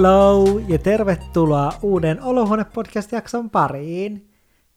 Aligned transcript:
Hello 0.00 0.44
ja 0.68 0.78
tervetuloa 0.78 1.72
uuden 1.82 2.22
Olohuone-podcast-jakson 2.22 3.50
pariin. 3.50 4.30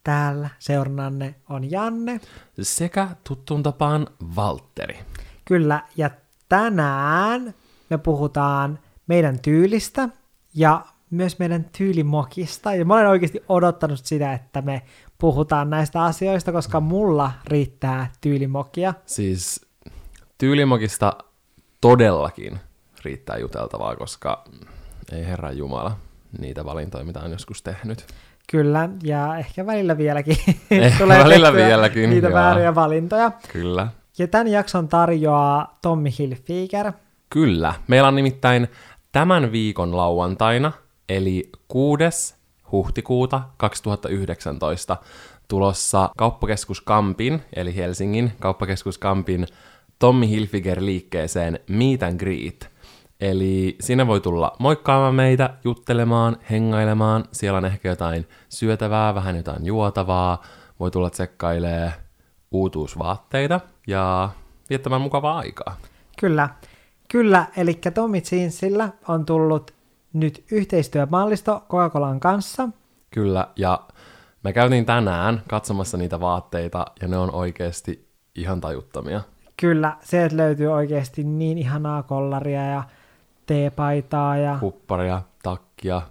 Täällä 0.03 0.49
seurannanne 0.59 1.35
on 1.49 1.71
Janne. 1.71 2.21
Sekä 2.61 3.07
tuttuun 3.23 3.63
tapaan 3.63 4.07
Valtteri. 4.35 4.99
Kyllä, 5.45 5.81
ja 5.97 6.09
tänään 6.49 7.53
me 7.89 7.97
puhutaan 7.97 8.79
meidän 9.07 9.39
tyylistä 9.39 10.09
ja 10.55 10.85
myös 11.09 11.39
meidän 11.39 11.65
tyylimokista. 11.77 12.75
Ja 12.75 12.85
mä 12.85 12.93
olen 12.93 13.07
oikeasti 13.07 13.43
odottanut 13.49 13.99
sitä, 14.03 14.33
että 14.33 14.61
me 14.61 14.81
puhutaan 15.17 15.69
näistä 15.69 16.03
asioista, 16.03 16.51
koska 16.51 16.79
mulla 16.79 17.31
riittää 17.47 18.11
tyylimokia. 18.21 18.93
Siis 19.05 19.65
tyylimokista 20.37 21.13
todellakin 21.81 22.59
riittää 23.05 23.37
juteltavaa, 23.37 23.95
koska 23.95 24.43
ei 25.11 25.25
herra 25.25 25.51
Jumala 25.51 25.97
niitä 26.39 26.65
valintoja, 26.65 27.03
mitä 27.03 27.19
on 27.19 27.31
joskus 27.31 27.61
tehnyt. 27.61 28.05
Kyllä, 28.51 28.89
ja 29.03 29.37
ehkä 29.37 29.65
välillä 29.65 29.97
vieläkin 29.97 30.37
Ehkä 30.71 31.03
tulee 31.03 31.23
välillä 31.23 31.53
vieläkin, 31.53 32.09
niitä 32.09 32.27
joo. 32.27 32.33
vääriä 32.33 32.75
valintoja. 32.75 33.31
Kyllä. 33.51 33.87
Ja 34.17 34.27
tämän 34.27 34.47
jakson 34.47 34.87
tarjoaa 34.87 35.77
Tommy 35.81 36.09
Hilfiger. 36.19 36.91
Kyllä. 37.29 37.73
Meillä 37.87 38.07
on 38.07 38.15
nimittäin 38.15 38.67
tämän 39.11 39.51
viikon 39.51 39.97
lauantaina, 39.97 40.71
eli 41.09 41.49
6. 41.67 42.35
huhtikuuta 42.71 43.41
2019, 43.57 44.97
tulossa 45.47 46.09
kauppakeskus 46.17 46.81
Kampin, 46.81 47.41
eli 47.55 47.75
Helsingin 47.75 48.31
kauppakeskus 48.39 48.97
Kampin 48.97 49.47
Tommy 49.99 50.29
Hilfiger 50.29 50.85
liikkeeseen 50.85 51.59
Meet 51.69 52.03
and 52.03 52.19
Greet. 52.19 52.72
Eli 53.23 53.75
sinne 53.79 54.07
voi 54.07 54.21
tulla 54.21 54.55
moikkaamaan 54.59 55.15
meitä, 55.15 55.49
juttelemaan, 55.63 56.37
hengailemaan. 56.51 57.25
Siellä 57.31 57.57
on 57.57 57.65
ehkä 57.65 57.89
jotain 57.89 58.27
syötävää, 58.49 59.15
vähän 59.15 59.35
jotain 59.35 59.65
juotavaa. 59.65 60.41
Voi 60.79 60.91
tulla 60.91 61.09
tsekkailee 61.09 61.93
uutuusvaatteita 62.51 63.59
ja 63.87 64.29
viettämään 64.69 65.01
mukavaa 65.01 65.37
aikaa. 65.37 65.77
Kyllä, 66.19 66.49
kyllä, 67.11 67.45
eli 67.57 67.73
Tommy 67.93 68.21
Jeansillä 68.31 68.89
on 69.07 69.25
tullut 69.25 69.73
nyt 70.13 70.43
yhteistyömallisto 70.51 71.63
Coca-Colan 71.69 72.19
kanssa. 72.19 72.69
Kyllä, 73.11 73.47
ja 73.55 73.79
me 74.43 74.53
käytiin 74.53 74.85
tänään 74.85 75.41
katsomassa 75.49 75.97
niitä 75.97 76.19
vaatteita, 76.19 76.85
ja 77.01 77.07
ne 77.07 77.17
on 77.17 77.35
oikeasti 77.35 78.07
ihan 78.35 78.61
tajuttomia. 78.61 79.21
Kyllä, 79.57 79.97
sieltä 80.01 80.37
löytyy 80.37 80.67
oikeasti 80.67 81.23
niin 81.23 81.57
ihanaa 81.57 82.03
kollaria 82.03 82.65
ja 82.65 82.83
teepaitaa 83.45 84.37
ja 84.37 84.57
Hupparia, 84.61 85.21
takkia, 85.43 86.01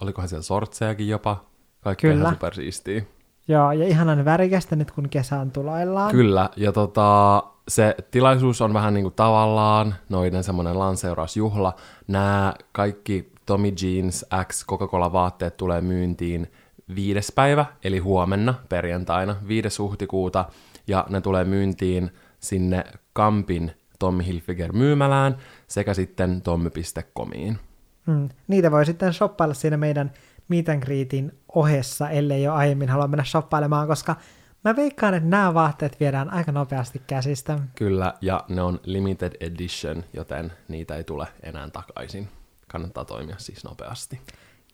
olikohan 0.00 0.28
siellä 0.28 0.42
sortsejakin 0.42 1.08
jopa. 1.08 1.44
Kaikki 1.80 2.06
Kyllä. 2.06 2.20
ihan 2.20 2.34
supersiistiä. 2.34 3.02
Joo, 3.48 3.72
ja 3.72 3.86
ihanan 3.86 4.24
värikästä 4.24 4.76
nyt 4.76 4.90
kun 4.90 5.08
kesään 5.08 5.50
tuloillaan. 5.50 6.10
Kyllä, 6.10 6.50
ja 6.56 6.72
tota, 6.72 7.42
se 7.68 7.96
tilaisuus 8.10 8.60
on 8.60 8.74
vähän 8.74 8.94
niinku 8.94 9.10
tavallaan 9.10 9.94
noiden 10.08 10.44
semmoinen 10.44 10.78
lanseerausjuhla. 10.78 11.74
Nämä 12.08 12.54
kaikki 12.72 13.32
Tommy 13.46 13.72
Jeans 13.82 14.26
X 14.44 14.66
Coca-Cola 14.66 15.12
vaatteet 15.12 15.56
tulee 15.56 15.80
myyntiin 15.80 16.52
viides 16.94 17.32
päivä, 17.34 17.66
eli 17.84 17.98
huomenna 17.98 18.54
perjantaina, 18.68 19.36
5. 19.48 19.82
huhtikuuta, 19.82 20.44
ja 20.86 21.06
ne 21.08 21.20
tulee 21.20 21.44
myyntiin 21.44 22.10
sinne 22.40 22.84
Kampin 23.12 23.72
Tommy 23.98 24.26
Hilfiger 24.26 24.72
myymälään 24.72 25.36
sekä 25.66 25.94
sitten 25.94 26.42
tommy.comiin. 26.42 27.58
Mm. 28.06 28.28
Niitä 28.48 28.70
voi 28.70 28.86
sitten 28.86 29.12
shoppailla 29.12 29.54
siinä 29.54 29.76
meidän 29.76 30.12
Meet 30.48 30.68
and 30.68 30.82
Greetin 30.82 31.32
ohessa, 31.54 32.10
ellei 32.10 32.42
jo 32.42 32.54
aiemmin 32.54 32.88
halua 32.88 33.08
mennä 33.08 33.24
shoppailemaan, 33.24 33.88
koska 33.88 34.16
mä 34.64 34.76
veikkaan, 34.76 35.14
että 35.14 35.28
nämä 35.28 35.54
vaatteet 35.54 36.00
viedään 36.00 36.32
aika 36.32 36.52
nopeasti 36.52 37.02
käsistä. 37.06 37.58
Kyllä, 37.74 38.14
ja 38.20 38.44
ne 38.48 38.62
on 38.62 38.80
limited 38.84 39.32
edition, 39.40 40.04
joten 40.12 40.52
niitä 40.68 40.96
ei 40.96 41.04
tule 41.04 41.26
enää 41.42 41.70
takaisin. 41.70 42.28
Kannattaa 42.68 43.04
toimia 43.04 43.36
siis 43.38 43.64
nopeasti. 43.64 44.20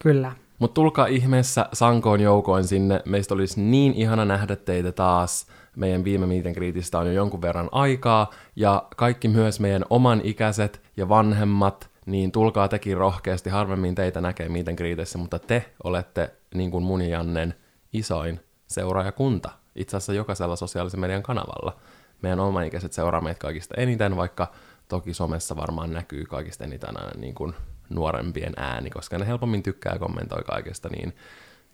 Kyllä. 0.03 0.33
Mutta 0.59 0.75
tulkaa 0.75 1.07
ihmeessä 1.07 1.69
sankoon 1.73 2.21
joukoin 2.21 2.65
sinne. 2.65 3.03
Meistä 3.05 3.35
olisi 3.35 3.61
niin 3.61 3.95
ihana 3.95 4.25
nähdä 4.25 4.57
teitä 4.57 4.93
taas. 4.93 5.47
Meidän 5.77 6.05
viime 6.05 6.27
Meet 6.27 6.47
and 6.47 6.55
Greetistä 6.55 6.99
on 6.99 7.07
jo 7.07 7.13
jonkun 7.13 7.43
verran 7.43 7.69
aikaa. 7.73 8.31
Ja 8.57 8.87
kaikki 8.97 9.29
myös 9.29 9.61
meidän 9.61 9.85
oman 9.91 10.21
ikäiset 10.25 10.83
ja 10.97 11.09
vanhemmat, 11.09 11.91
niin 12.07 12.33
tulkaa 12.33 12.69
tekin 12.69 12.97
rohkeasti. 12.97 13.51
Harvemmin 13.51 13.95
teitä 13.95 14.21
näkee 14.21 14.49
Meet 14.49 14.69
and 14.69 14.77
Greetissä, 14.77 15.19
mutta 15.19 15.39
te 15.39 15.75
olette 15.85 16.35
niin 16.55 16.71
kuin 16.71 16.85
mun 16.85 17.03
ja 17.03 17.09
Jannen 17.09 17.55
isoin 17.93 18.41
seuraajakunta. 18.67 19.51
Itse 19.75 19.97
asiassa 19.97 20.13
jokaisella 20.13 20.57
sosiaalisen 20.57 21.01
median 21.01 21.23
kanavalla. 21.23 21.77
Meidän 22.23 22.41
omanikäiset 22.41 22.93
seuraa 22.93 23.21
meitä 23.21 23.39
kaikista 23.39 23.75
eniten, 23.77 24.17
vaikka 24.17 24.47
toki 24.89 25.15
somessa 25.15 25.57
varmaan 25.57 25.93
näkyy 25.93 26.25
kaikista 26.25 26.65
eniten 26.65 27.01
aina 27.01 27.11
niin 27.17 27.35
kuin 27.35 27.55
nuorempien 27.89 28.53
ääni, 28.57 28.91
koska 28.91 29.19
ne 29.19 29.27
helpommin 29.27 29.63
tykkää 29.63 29.93
ja 29.93 29.99
kommentoi 29.99 30.43
kaikesta, 30.43 30.89
niin 30.89 31.17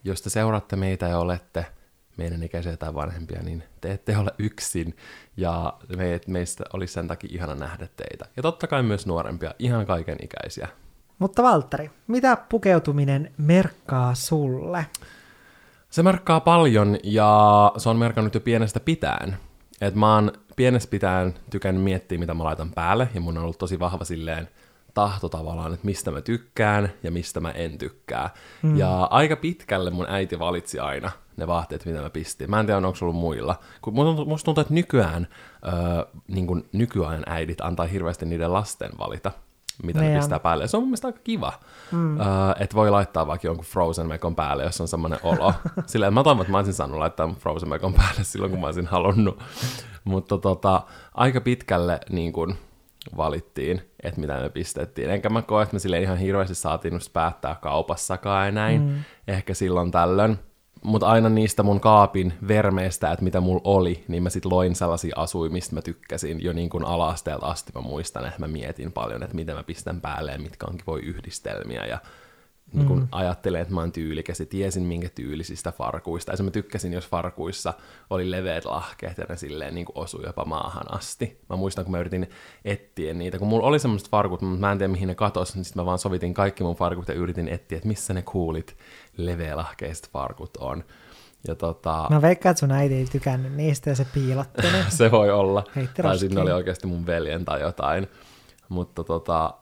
jos 0.05 0.23
te 0.23 0.31
seuraatte 0.31 0.77
meitä 0.77 1.09
ja 1.09 1.19
olette 1.19 1.67
meidän 2.21 2.43
ikäisiä 2.43 2.77
tai 2.77 2.95
vanhempia, 2.95 3.43
niin 3.43 3.63
te 3.81 3.93
ette 3.93 4.17
ole 4.17 4.31
yksin, 4.39 4.97
ja 5.37 5.73
me, 5.97 6.21
meistä 6.27 6.65
olisi 6.73 6.95
sen 6.95 7.09
takia 7.09 7.31
ihana 7.33 7.55
nähdä 7.55 7.89
teitä. 7.97 8.25
Ja 8.37 8.43
totta 8.43 8.67
kai 8.67 8.83
myös 8.83 9.07
nuorempia, 9.07 9.55
ihan 9.59 9.87
kaiken 9.87 10.17
ikäisiä. 10.23 10.69
Mutta 11.19 11.43
Valtteri, 11.43 11.91
mitä 12.07 12.37
pukeutuminen 12.49 13.33
merkkaa 13.39 14.15
sulle? 14.15 14.87
Se 15.91 16.03
merkkaa 16.03 16.41
paljon, 16.41 16.99
ja 17.03 17.73
se 17.77 17.89
on 17.89 17.97
merkannut 17.97 18.35
jo 18.35 18.41
pienestä 18.41 18.81
pitäen. 18.81 19.37
Et 19.81 19.95
mä 19.95 20.15
oon 20.15 20.33
pienestä 20.57 20.91
pitäen 20.91 21.35
tykännyt 21.51 21.85
miettiä, 21.85 22.19
mitä 22.19 22.35
mä 22.35 22.45
laitan 22.45 22.71
päälle, 22.71 23.09
ja 23.15 23.21
mun 23.21 23.39
on 23.39 23.43
ollut 23.45 23.59
tosi 23.59 23.79
vahva 23.79 24.05
silleen 24.05 24.49
tahto 24.95 25.29
tavallaan, 25.29 25.75
että 25.75 25.87
mistä 25.87 26.11
mä 26.11 26.21
tykkään 26.21 26.93
ja 27.03 27.11
mistä 27.11 27.41
mä 27.41 27.51
en 27.51 27.79
tykkää. 27.79 28.31
Mm. 28.63 28.77
Ja 28.77 29.05
aika 29.05 29.37
pitkälle 29.37 29.91
mun 29.91 30.07
äiti 30.09 30.39
valitsi 30.39 30.79
aina 30.79 31.11
ne 31.41 31.47
vaatteet, 31.47 31.87
mitä 31.87 32.01
mä 32.01 32.11
pistin. 32.11 32.51
Mä 32.51 32.61
en 32.61 32.67
tiedä, 32.67 32.77
onko 32.77 32.99
ollut 33.03 33.17
muilla. 33.17 33.57
Kun 33.83 33.95
musta 34.27 34.45
tuntuu, 34.45 34.63
että 34.63 34.75
nykyään 34.75 35.29
öö, 35.67 35.73
niin 36.29 36.47
kuin 36.47 36.69
nykyajan 36.73 37.23
äidit 37.27 37.61
antaa 37.61 37.87
hirveästi 37.87 38.27
niiden 38.27 38.53
lasten 38.53 38.91
valita, 38.99 39.33
mitä 39.83 40.01
ne, 40.01 40.09
Ne 40.09 40.17
pistää 40.17 40.41
päälle. 40.41 40.69
Se 40.69 40.77
on 40.77 40.83
mun 40.83 40.89
mielestä 40.89 41.09
aika 41.09 41.21
kiva, 41.25 41.53
mm. 41.93 42.21
öö, 42.21 42.27
että 42.61 42.77
voi 42.77 42.91
laittaa 42.91 43.27
vaikka 43.27 43.47
jonkun 43.47 43.65
Frozen 43.65 44.07
Mekon 44.07 44.35
päälle, 44.35 44.65
jos 44.65 44.81
on 44.81 44.89
semmoinen 44.89 45.19
olo. 45.23 45.55
Silleen, 45.87 46.15
mä 46.15 46.23
toivon, 46.23 46.41
että 46.41 46.53
mä 46.53 46.59
olisin 46.59 46.75
saanut 46.75 46.99
laittaa 46.99 47.35
Frozen 47.39 47.69
Mekon 47.69 47.95
päälle 47.95 48.25
silloin, 48.25 48.51
kun 48.51 48.61
mä 48.61 48.67
olisin 48.67 48.87
halunnut. 48.87 49.43
Mutta 50.05 50.39
tota, 50.39 50.83
aika 51.15 51.41
pitkälle 51.41 52.01
niin 52.11 52.33
kuin, 52.33 52.57
valittiin, 53.17 53.83
että 54.03 54.21
mitä 54.21 54.41
me 54.41 54.51
pistettiin. 54.51 55.11
Enkä 55.11 55.29
mä 55.29 55.43
koe, 55.43 55.63
että 55.63 55.75
me 55.75 55.79
silleen 55.79 56.03
ihan 56.03 56.19
hirveästi 56.19 56.55
saatiin 56.55 57.01
päättää 57.13 57.55
kaupassakaan 57.55 58.47
ja 58.47 58.53
näin. 58.53 58.83
Mm. 58.83 59.05
Ehkä 59.29 59.55
silloin 59.55 59.91
tällöin. 59.91 60.39
Mutta 60.85 61.07
aina 61.07 61.29
niistä 61.29 61.63
mun 61.63 61.81
kaapin 61.81 62.33
vermeistä, 62.49 63.13
että 63.13 63.25
mitä 63.25 63.41
mulla 63.41 63.61
oli, 63.65 64.05
niin 64.09 64.23
mä 64.23 64.31
sit 64.31 64.45
loin 64.45 64.75
sellaisia 64.75 65.15
asuja, 65.17 65.51
mistä 65.51 65.75
mä 65.75 65.83
tykkäsin 65.83 66.43
jo 66.43 66.53
niin 66.53 66.71
kuin 66.71 66.85
ala-asteelta 66.85 67.47
asti. 67.47 67.73
Mä 67.75 67.81
muistan, 67.81 68.27
että 68.27 68.41
mä 68.41 68.49
mietin 68.49 68.93
paljon, 68.93 69.23
että 69.23 69.37
miten 69.37 69.57
mä 69.57 69.63
pistän 69.63 70.01
päälle 70.01 70.33
ja 70.33 70.39
mitkä 70.39 70.67
onkin 70.67 70.87
voi 70.87 71.01
yhdistelmiä. 71.01 71.87
Ja 71.87 71.99
niin 72.73 72.87
kun 72.87 73.09
ajattelin, 73.13 73.61
että 73.61 73.75
mä 73.75 73.81
oon 73.81 73.93
tyylikäs 73.93 74.41
ja 74.41 74.47
tiesin 74.47 74.83
minkä 74.83 75.09
tyylisistä 75.09 75.73
farkuista. 75.73 76.33
Ja 76.39 76.45
mä 76.45 76.51
tykkäsin, 76.51 76.93
jos 76.93 77.09
farkuissa 77.09 77.75
oli 78.11 78.31
leveät 78.31 78.65
lahkeet 78.65 79.19
ja 79.19 79.25
ne 79.29 79.37
silleen 79.37 79.75
niin 79.75 79.87
osui 79.95 80.27
jopa 80.27 80.45
maahan 80.45 80.95
asti. 80.95 81.41
Mä 81.49 81.57
muistan, 81.57 81.85
kun 81.85 81.93
mä 81.93 82.01
yritin 82.01 82.31
etsiä 82.65 83.15
niitä. 83.15 83.39
Kun 83.39 83.49
mulla 83.49 83.67
oli 83.67 83.79
semmoiset 83.79 84.11
farkut, 84.11 84.43
mutta 84.43 84.61
mä 84.61 84.73
en 84.73 84.79
tiedä 84.79 84.93
mihin 84.93 85.09
ne 85.09 85.15
katosi, 85.15 85.57
niin 85.57 85.65
sitten 85.65 85.83
mä 85.83 85.87
vaan 85.87 85.99
sovitin 85.99 86.35
kaikki 86.35 86.65
mun 86.65 86.77
farkut 86.77 87.09
ja 87.09 87.15
yritin 87.15 87.49
etsiä, 87.49 87.77
että 87.77 87.89
missä 87.89 88.15
ne 88.15 88.23
kuulit 88.23 88.77
leveälahkeiset 89.27 90.11
farkut 90.13 90.57
on. 90.57 90.85
Ja 91.49 91.55
tota, 91.55 92.07
Mä 92.11 92.23
veikkaan, 92.23 92.51
että 92.51 92.61
sun 92.61 92.73
äiti 92.73 92.95
ei 92.95 93.05
tykännyt 93.05 93.53
niistä 93.53 93.91
ja 93.91 93.97
se 93.97 94.07
piilotti 94.15 94.63
ne. 94.63 94.85
se 94.99 95.11
voi 95.11 95.31
olla. 95.31 95.65
Heitti 95.77 96.03
tai 96.03 96.19
sitten 96.19 96.43
oli 96.43 96.53
oikeasti 96.53 96.87
mun 96.87 97.07
veljen 97.07 97.45
tai 97.45 97.61
jotain. 97.61 98.09
Mutta 98.69 99.05
tota, 99.05 99.55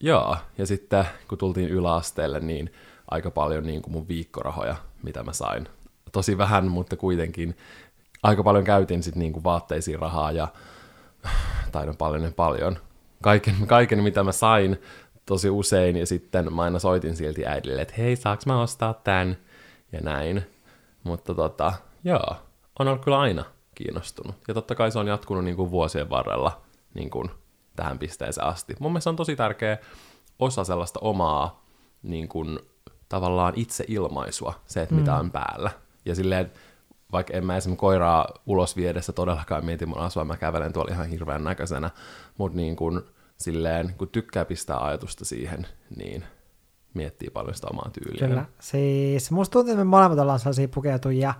joo. 0.00 0.36
Ja 0.58 0.66
sitten 0.66 1.04
kun 1.28 1.38
tultiin 1.38 1.68
yläasteelle, 1.68 2.40
niin 2.40 2.72
aika 3.10 3.30
paljon 3.30 3.66
niin 3.66 3.82
kuin 3.82 3.92
mun 3.92 4.08
viikkorahoja, 4.08 4.76
mitä 5.02 5.22
mä 5.22 5.32
sain. 5.32 5.68
Tosi 6.12 6.38
vähän, 6.38 6.68
mutta 6.68 6.96
kuitenkin 6.96 7.56
aika 8.22 8.42
paljon 8.42 8.64
käytin 8.64 9.02
sitten 9.02 9.20
niin 9.20 9.32
kuin 9.32 9.44
vaatteisiin 9.44 9.98
rahaa 9.98 10.32
ja 10.32 10.48
tai 11.72 11.86
no 11.86 11.94
paljon 11.98 12.22
ja 12.22 12.32
paljon. 12.36 12.76
Kaiken, 13.22 13.54
kaiken, 13.66 14.02
mitä 14.02 14.24
mä 14.24 14.32
sain 14.32 14.80
tosi 15.26 15.50
usein, 15.50 15.96
ja 15.96 16.06
sitten 16.06 16.54
mä 16.54 16.62
aina 16.62 16.78
soitin 16.78 17.16
silti 17.16 17.46
äidille, 17.46 17.82
että 17.82 17.94
hei, 17.98 18.16
saaks 18.16 18.46
mä 18.46 18.60
ostaa 18.60 18.94
tän? 18.94 19.36
Ja 19.92 20.00
näin. 20.00 20.46
Mutta 21.04 21.34
tota, 21.34 21.72
joo, 22.04 22.36
on 22.78 22.88
ollut 22.88 23.04
kyllä 23.04 23.20
aina 23.20 23.44
kiinnostunut. 23.74 24.36
Ja 24.48 24.54
totta 24.54 24.74
kai 24.74 24.90
se 24.90 24.98
on 24.98 25.08
jatkunut 25.08 25.44
niin 25.44 25.56
kuin 25.56 25.70
vuosien 25.70 26.10
varrella 26.10 26.62
niin 26.94 27.10
kuin 27.10 27.30
tähän 27.76 27.98
pisteeseen 27.98 28.46
asti. 28.46 28.74
Mun 28.80 28.92
mielestä 28.92 29.10
on 29.10 29.16
tosi 29.16 29.36
tärkeä 29.36 29.78
osa 30.38 30.64
sellaista 30.64 31.00
omaa 31.02 31.64
niin 32.02 32.28
kuin, 32.28 32.58
tavallaan 33.08 33.52
itse 33.56 33.84
ilmaisua, 33.88 34.54
se, 34.66 34.82
että 34.82 34.94
mm. 34.94 35.00
mitä 35.00 35.16
on 35.16 35.30
päällä. 35.30 35.70
Ja 36.04 36.14
silleen, 36.14 36.52
vaikka 37.12 37.32
en 37.32 37.46
mä 37.46 37.56
esimerkiksi 37.56 37.80
koiraa 37.80 38.28
ulos 38.46 38.76
viedessä 38.76 39.12
todellakaan 39.12 39.64
mieti 39.64 39.86
mun 39.86 39.98
asua, 39.98 40.24
mä 40.24 40.36
kävelen 40.36 40.72
tuolla 40.72 40.92
ihan 40.92 41.08
hirveän 41.08 41.44
näköisenä, 41.44 41.90
mutta 42.38 42.56
niin 42.56 42.76
kun, 42.76 43.06
silleen, 43.36 43.94
kun 43.98 44.08
tykkää 44.08 44.44
pistää 44.44 44.84
ajatusta 44.84 45.24
siihen, 45.24 45.66
niin 45.96 46.24
miettii 46.94 47.30
paljon 47.30 47.54
sitä 47.54 47.66
omaa 47.70 47.90
tyyliä. 47.92 48.28
Kyllä. 48.28 48.44
Siis 48.60 49.30
musta 49.30 49.52
tuntuu, 49.52 49.72
että 49.72 49.84
me 49.84 49.88
molemmat 49.88 50.18
ollaan 50.18 50.38
sellaisia 50.38 50.68
pukeutujia, 50.68 51.34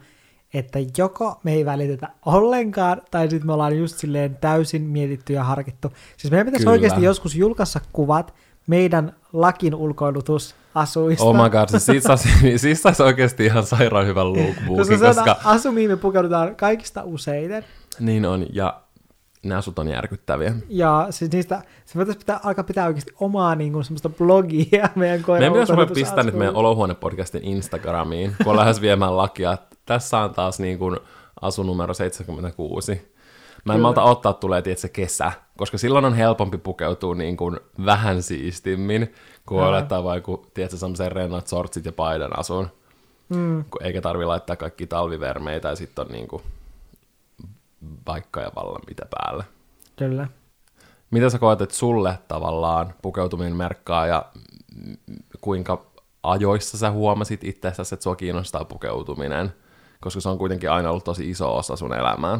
että 0.54 0.78
joko 0.98 1.40
me 1.42 1.52
ei 1.52 1.64
välitetä 1.64 2.08
ollenkaan, 2.26 3.02
tai 3.10 3.30
sitten 3.30 3.46
me 3.46 3.52
ollaan 3.52 3.78
just 3.78 3.98
silleen 3.98 4.36
täysin 4.36 4.82
mietitty 4.82 5.32
ja 5.32 5.44
harkittu. 5.44 5.92
Siis 6.16 6.30
meidän 6.30 6.46
pitäisi 6.46 6.64
Kyllä. 6.64 6.72
oikeasti 6.72 7.02
joskus 7.02 7.34
julkaista 7.34 7.80
kuvat 7.92 8.34
meidän 8.66 9.16
lakin 9.32 9.74
ulkoilutusasuista. 9.74 11.24
Oh 11.24 11.42
my 11.42 11.50
god, 11.50 11.68
siis 11.68 11.86
siitä 11.86 12.06
saisi, 12.08 12.58
siis 12.58 12.82
saisi 12.82 13.02
oikeasti 13.02 13.44
ihan 13.44 13.66
sairaan 13.66 14.06
hyvän 14.06 14.32
lookbookin, 14.32 14.76
koska... 14.76 14.98
koska... 14.98 15.36
asu, 15.44 15.72
mihin 15.72 15.90
me 15.90 15.96
pukeudutaan 15.96 16.56
kaikista 16.56 17.02
useiten. 17.04 17.64
Niin 18.00 18.26
on, 18.26 18.46
ja 18.52 18.83
ne 19.44 19.54
asut 19.54 19.78
on 19.78 19.88
järkyttäviä. 19.88 20.54
Ja 20.68 21.06
siis 21.10 21.32
niistä, 21.32 21.62
se 21.84 21.98
voitaisiin 21.98 22.20
pitää, 22.20 22.40
alkaa 22.44 22.64
pitää 22.64 22.86
oikeasti 22.86 23.12
omaa 23.20 23.54
niin 23.54 23.72
kuin, 23.72 23.84
semmoista 23.84 24.08
blogia 24.08 24.88
meidän 24.94 25.22
koiran 25.22 25.40
Meidän 25.40 25.52
pitäisi 25.52 25.72
ruveta 25.72 25.94
pistää 25.94 26.24
nyt 26.24 26.34
meidän 26.34 26.56
olohuonepodcastin 26.56 27.44
Instagramiin, 27.44 28.36
kun 28.44 28.56
lähes 28.56 28.80
viemään 28.80 29.16
lakia. 29.16 29.58
Tässä 29.86 30.18
on 30.18 30.34
taas 30.34 30.60
niin 30.60 30.78
kuin, 30.78 30.96
asunumero 31.40 31.94
76. 31.94 32.92
Mä 33.64 33.72
en 33.72 33.76
Kyllä. 33.76 33.82
malta 33.82 34.02
ottaa 34.02 34.32
tulee, 34.32 34.62
tietysti 34.62 34.88
kesä, 34.88 35.32
koska 35.56 35.78
silloin 35.78 36.04
on 36.04 36.14
helpompi 36.14 36.58
pukeutua 36.58 37.14
niin 37.14 37.36
kuin 37.36 37.60
vähän 37.86 38.22
siistimmin, 38.22 39.14
kun 39.46 39.62
Ää. 39.62 39.68
olettaa 39.68 40.04
vaikka, 40.04 40.38
tiedätkö, 40.54 40.76
semmoisen 40.76 41.12
rennat 41.12 41.46
sortsit 41.46 41.84
ja 41.84 41.92
paidan 41.92 42.38
asun. 42.38 42.68
Mm. 43.28 43.64
Eikä 43.80 44.00
tarvi 44.00 44.24
laittaa 44.24 44.56
kaikki 44.56 44.86
talvivermeitä 44.86 45.68
ja 45.68 45.76
sitten 45.76 46.06
on 46.06 46.12
niin 46.12 46.28
kuin 46.28 46.42
vaikka 48.06 48.40
ja 48.40 48.50
vallan 48.56 48.82
mitä 48.88 49.06
päälle. 49.10 49.44
Kyllä. 49.96 50.28
Mitä 51.10 51.30
sä 51.30 51.38
koet, 51.38 51.60
että 51.60 51.74
sulle 51.74 52.18
tavallaan 52.28 52.94
pukeutuminen 53.02 53.56
merkkaa 53.56 54.06
ja 54.06 54.24
kuinka 55.40 55.86
ajoissa 56.22 56.78
sä 56.78 56.90
huomasit 56.90 57.44
itsestäsi, 57.44 57.94
että 57.94 58.02
sua 58.04 58.16
kiinnostaa 58.16 58.64
pukeutuminen? 58.64 59.52
Koska 60.00 60.20
se 60.20 60.28
on 60.28 60.38
kuitenkin 60.38 60.70
aina 60.70 60.90
ollut 60.90 61.04
tosi 61.04 61.30
iso 61.30 61.56
osa 61.56 61.76
sun 61.76 61.94
elämää. 61.94 62.38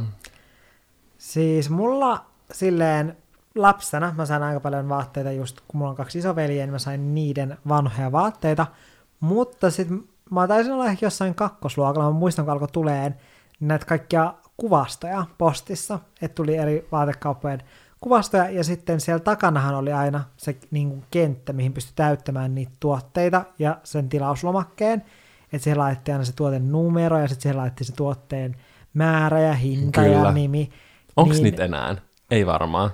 Siis 1.19 1.71
mulla 1.71 2.25
silleen 2.53 3.17
lapsena 3.55 4.15
mä 4.17 4.27
sain 4.27 4.43
aika 4.43 4.61
paljon 4.61 4.89
vaatteita 4.89 5.33
just, 5.33 5.61
kun 5.69 5.79
mulla 5.79 5.91
on 5.91 5.97
kaksi 5.97 6.19
isoveliä, 6.19 6.65
niin 6.65 6.73
mä 6.73 6.79
sain 6.79 7.15
niiden 7.15 7.59
vanhoja 7.69 8.13
vaatteita. 8.13 8.67
Mutta 9.21 9.71
sitten 9.71 10.05
mä 10.31 10.49
taisin 10.49 10.73
olla 10.73 10.87
ehkä 10.87 11.07
jossain 11.07 11.35
kakkosluokalla, 11.35 12.13
mä 12.13 12.19
muistan, 12.19 12.45
kun 12.45 12.53
alkoi 12.53 12.69
tuleen 12.69 13.15
näitä 13.61 13.87
kaikkia 13.87 14.35
kuvastoja 14.57 15.25
postissa, 15.39 15.99
että 16.23 16.35
tuli 16.35 16.57
eri 16.57 16.89
vaatekauppojen 16.93 17.63
kuvastoja, 18.01 18.51
ja 18.51 18.65
sitten 18.65 19.01
siellä 19.01 19.21
takanahan 19.21 19.75
oli 19.75 19.93
aina 19.93 20.25
se 20.37 20.57
niin 20.71 20.89
kuin 20.89 21.05
kenttä, 21.11 21.53
mihin 21.53 21.73
pystyi 21.73 21.93
täyttämään 21.97 22.55
niitä 22.55 22.73
tuotteita 22.81 23.45
ja 23.59 23.79
sen 23.85 24.09
tilauslomakkeen, 24.09 25.05
että 25.53 25.65
siellä 25.65 25.83
laitettiin 25.83 26.15
aina 26.15 26.25
se 26.25 26.33
tuoten 26.33 26.73
numero, 26.73 27.19
ja 27.19 27.29
sitten 27.29 27.43
siellä 27.43 27.61
laitettiin 27.61 27.87
se 27.87 27.95
tuotteen 27.95 28.57
määrä 28.95 29.41
ja 29.41 29.55
hinta 29.55 30.01
Kyllä. 30.03 30.17
ja 30.17 30.33
nimi. 30.33 30.71
Onko 31.17 31.33
niin, 31.35 31.43
niitä 31.43 31.65
enää? 31.65 31.97
Ei 32.31 32.47
varmaan. 32.47 32.91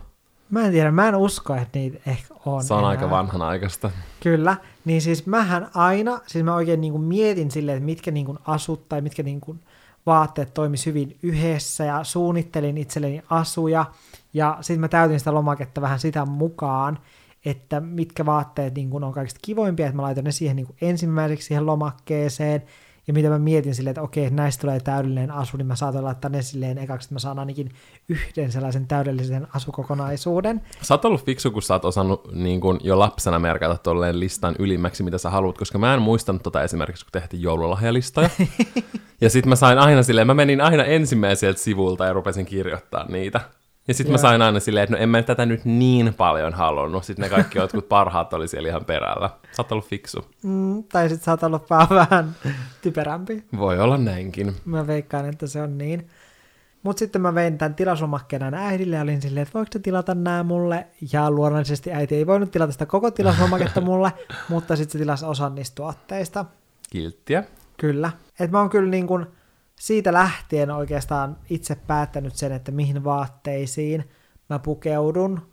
Mä 0.50 0.64
en 0.66 0.72
tiedä, 0.72 0.90
mä 0.90 1.08
en 1.08 1.16
usko, 1.16 1.54
että 1.54 1.78
niitä 1.78 1.98
ehkä 2.06 2.34
on 2.46 2.64
Se 2.64 2.74
on 2.74 2.78
enää. 2.80 2.90
aika 2.90 3.10
vanhanaikaista. 3.10 3.90
Kyllä, 4.20 4.56
niin 4.84 5.02
siis 5.02 5.26
mähän 5.26 5.68
aina, 5.74 6.20
siis 6.26 6.44
mä 6.44 6.54
oikein 6.54 6.80
niin 6.80 6.92
kuin 6.92 7.02
mietin 7.02 7.50
silleen, 7.50 7.76
että 7.76 7.86
mitkä 7.86 8.10
niin 8.10 8.26
kuin 8.26 8.38
asut 8.46 8.88
tai 8.88 9.00
mitkä 9.00 9.22
niin 9.22 9.40
kuin 9.40 9.60
vaatteet 10.06 10.54
toimis 10.54 10.86
hyvin 10.86 11.18
yhdessä 11.22 11.84
ja 11.84 12.04
suunnittelin 12.04 12.78
itselleni 12.78 13.22
asuja. 13.30 13.84
Ja 14.32 14.58
sitten 14.60 14.80
mä 14.80 14.88
täytin 14.88 15.18
sitä 15.18 15.34
lomaketta 15.34 15.80
vähän 15.80 15.98
sitä 15.98 16.24
mukaan, 16.24 16.98
että 17.44 17.80
mitkä 17.80 18.26
vaatteet 18.26 18.74
niin 18.74 18.90
kun 18.90 19.04
on 19.04 19.12
kaikista 19.12 19.40
kivoimpia, 19.42 19.86
että 19.86 19.96
mä 19.96 20.02
laitan 20.02 20.24
ne 20.24 20.32
siihen 20.32 20.56
niin 20.56 20.74
ensimmäiseksi 20.80 21.46
siihen 21.46 21.66
lomakkeeseen 21.66 22.62
ja 23.10 23.14
mitä 23.14 23.28
mä 23.28 23.38
mietin 23.38 23.74
silleen, 23.74 23.90
että 23.90 24.02
okei, 24.02 24.30
näistä 24.30 24.60
tulee 24.60 24.80
täydellinen 24.80 25.30
asu, 25.30 25.56
niin 25.56 25.66
mä 25.66 25.76
saatan 25.76 26.04
laittaa 26.04 26.28
ne 26.28 26.42
silleen 26.42 26.78
ekaksi, 26.78 27.06
että 27.06 27.14
mä 27.14 27.18
saan 27.18 27.38
ainakin 27.38 27.70
yhden 28.08 28.52
sellaisen 28.52 28.86
täydellisen 28.86 29.46
asukokonaisuuden. 29.54 30.60
Sä 30.82 30.94
oot 30.94 31.04
ollut 31.04 31.24
fiksu, 31.24 31.50
kun 31.50 31.62
sä 31.62 31.74
oot 31.74 31.84
osannut 31.84 32.32
niin 32.32 32.60
kun 32.60 32.80
jo 32.82 32.98
lapsena 32.98 33.38
merkata 33.38 33.76
tolleen 33.76 34.20
listan 34.20 34.54
ylimmäksi, 34.58 35.02
mitä 35.02 35.18
sä 35.18 35.30
haluat, 35.30 35.58
koska 35.58 35.78
mä 35.78 35.94
en 35.94 36.02
muistanut 36.02 36.42
tota 36.42 36.62
esimerkiksi, 36.62 37.04
kun 37.04 37.12
tehtiin 37.12 37.42
joululahjalistoja. 37.42 38.30
ja 39.20 39.30
sit 39.30 39.46
mä 39.46 39.56
sain 39.56 39.78
aina 39.78 40.02
silleen, 40.02 40.26
mä 40.26 40.34
menin 40.34 40.60
aina 40.60 40.84
ensimmäiseltä 40.84 41.60
sivulta 41.60 42.04
ja 42.04 42.12
rupesin 42.12 42.46
kirjoittaa 42.46 43.06
niitä. 43.08 43.40
Ja 43.90 43.94
sitten 43.94 44.12
mä 44.12 44.18
sain 44.18 44.42
aina 44.42 44.60
silleen, 44.60 44.84
että 44.84 44.96
no 44.96 45.02
en 45.02 45.08
mä 45.08 45.22
tätä 45.22 45.46
nyt 45.46 45.64
niin 45.64 46.14
paljon 46.14 46.54
halunnut. 46.54 47.04
Sitten 47.04 47.22
ne 47.22 47.28
kaikki 47.28 47.58
jotkut 47.62 47.88
parhaat 47.88 48.32
oli 48.32 48.48
siellä 48.48 48.68
ihan 48.68 48.84
perällä. 48.84 49.30
Sä 49.52 49.62
oot 49.62 49.72
ollut 49.72 49.86
fiksu. 49.86 50.24
Mm, 50.42 50.84
tai 50.84 51.08
sitten 51.08 51.24
sä 51.24 51.30
oot 51.30 51.42
ollut 51.42 51.70
vaan 51.70 51.88
vähän 51.90 52.36
typerämpi. 52.82 53.44
Voi 53.56 53.78
olla 53.78 53.98
näinkin. 53.98 54.56
Mä 54.64 54.86
veikkaan, 54.86 55.28
että 55.28 55.46
se 55.46 55.62
on 55.62 55.78
niin. 55.78 56.08
Mutta 56.82 56.98
sitten 56.98 57.22
mä 57.22 57.34
vein 57.34 57.58
tämän 57.58 57.74
tilaslomakkeen 57.74 58.54
äidille 58.54 58.96
ja 58.96 59.02
olin 59.02 59.22
silleen, 59.22 59.42
että 59.42 59.54
voiko 59.54 59.72
se 59.72 59.78
tilata 59.78 60.14
nämä 60.14 60.42
mulle. 60.42 60.86
Ja 61.12 61.30
luonnollisesti 61.30 61.92
äiti 61.92 62.14
ei 62.14 62.26
voinut 62.26 62.50
tilata 62.50 62.72
sitä 62.72 62.86
koko 62.86 63.10
tilaslomaketta 63.10 63.80
mulle, 63.90 64.12
mutta 64.48 64.76
sitten 64.76 64.92
se 64.92 64.98
tilasi 64.98 65.24
osan 65.24 65.54
niistä 65.54 65.74
tuotteista. 65.74 66.44
Kilttiä. 66.90 67.44
Kyllä. 67.76 68.12
Että 68.40 68.56
mä 68.56 68.60
oon 68.60 68.70
kyllä 68.70 68.90
niin 68.90 69.06
kuin, 69.06 69.26
siitä 69.80 70.12
lähtien 70.12 70.70
oikeastaan 70.70 71.36
itse 71.50 71.74
päättänyt 71.74 72.36
sen, 72.36 72.52
että 72.52 72.72
mihin 72.72 73.04
vaatteisiin 73.04 74.10
mä 74.50 74.58
pukeudun, 74.58 75.50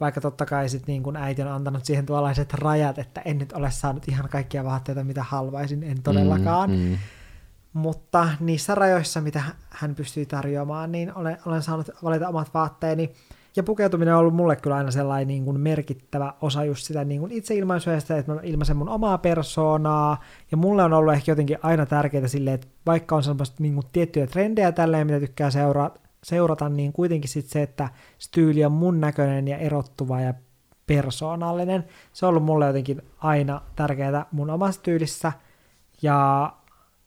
vaikka 0.00 0.20
totta 0.20 0.46
kai 0.46 0.68
sit 0.68 0.86
niin 0.86 1.02
kun 1.02 1.16
äiti 1.16 1.42
on 1.42 1.48
antanut 1.48 1.84
siihen 1.84 2.06
tuollaiset 2.06 2.54
rajat, 2.54 2.98
että 2.98 3.22
en 3.24 3.38
nyt 3.38 3.52
ole 3.52 3.70
saanut 3.70 4.08
ihan 4.08 4.28
kaikkia 4.28 4.64
vaatteita, 4.64 5.04
mitä 5.04 5.22
haluaisin, 5.22 5.82
en 5.82 6.02
todellakaan. 6.02 6.70
Mm, 6.70 6.76
mm. 6.76 6.98
Mutta 7.72 8.28
niissä 8.40 8.74
rajoissa, 8.74 9.20
mitä 9.20 9.42
hän 9.70 9.94
pystyy 9.94 10.26
tarjoamaan, 10.26 10.92
niin 10.92 11.14
olen, 11.14 11.38
olen 11.46 11.62
saanut 11.62 11.90
valita 12.02 12.28
omat 12.28 12.54
vaatteeni. 12.54 13.12
Ja 13.56 13.62
pukeutuminen 13.62 14.14
on 14.14 14.20
ollut 14.20 14.34
mulle 14.34 14.56
kyllä 14.56 14.76
aina 14.76 14.90
sellainen 14.90 15.28
niin 15.28 15.44
kuin 15.44 15.60
merkittävä 15.60 16.34
osa 16.40 16.64
just 16.64 16.84
sitä 16.84 17.04
niin 17.04 17.20
kuin 17.20 17.32
itseilmaisua 17.32 17.92
ja 17.92 18.00
sitä, 18.00 18.18
että 18.18 18.34
mä 18.34 18.40
ilmaisen 18.42 18.76
mun 18.76 18.88
omaa 18.88 19.18
persoonaa. 19.18 20.20
Ja 20.50 20.56
mulle 20.56 20.82
on 20.84 20.92
ollut 20.92 21.14
ehkä 21.14 21.32
jotenkin 21.32 21.58
aina 21.62 21.86
tärkeää 21.86 22.28
silleen, 22.28 22.54
että 22.54 22.66
vaikka 22.86 23.16
on 23.16 23.22
sellaista 23.22 23.56
niin 23.62 23.74
kuin 23.74 23.86
tiettyjä 23.92 24.26
trendejä 24.26 24.72
tälleen, 24.72 25.06
mitä 25.06 25.20
tykkää 25.20 25.50
seurata, 25.50 26.00
seurata 26.24 26.68
niin 26.68 26.92
kuitenkin 26.92 27.30
sit 27.30 27.46
se, 27.46 27.62
että 27.62 27.88
styyli 28.18 28.64
on 28.64 28.72
mun 28.72 29.00
näköinen 29.00 29.48
ja 29.48 29.58
erottuva 29.58 30.20
ja 30.20 30.34
persoonallinen. 30.86 31.84
Se 32.12 32.26
on 32.26 32.30
ollut 32.30 32.44
mulle 32.44 32.66
jotenkin 32.66 33.02
aina 33.18 33.60
tärkeää 33.76 34.26
mun 34.32 34.50
omassa 34.50 34.82
tyylissä. 34.82 35.32
Ja 36.02 36.52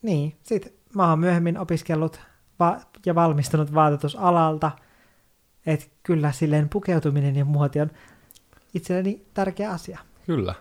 niin, 0.02 0.36
sit 0.44 0.74
mä 0.96 1.10
oon 1.10 1.20
myöhemmin 1.20 1.58
opiskellut 1.58 2.20
va- 2.60 2.80
ja 3.06 3.16
valmistunut 3.16 3.74
vaatetusalalta– 3.74 4.72
että 5.66 5.86
kyllä 6.04 6.32
silleen 6.32 6.70
pukeutuminen 6.70 7.36
ja 7.36 7.46
muoti 7.46 7.82
on 7.82 7.92
itselleni 8.74 9.26
tärkeä 9.34 9.72
asia. 9.72 10.00
Kyllä. 10.26 10.56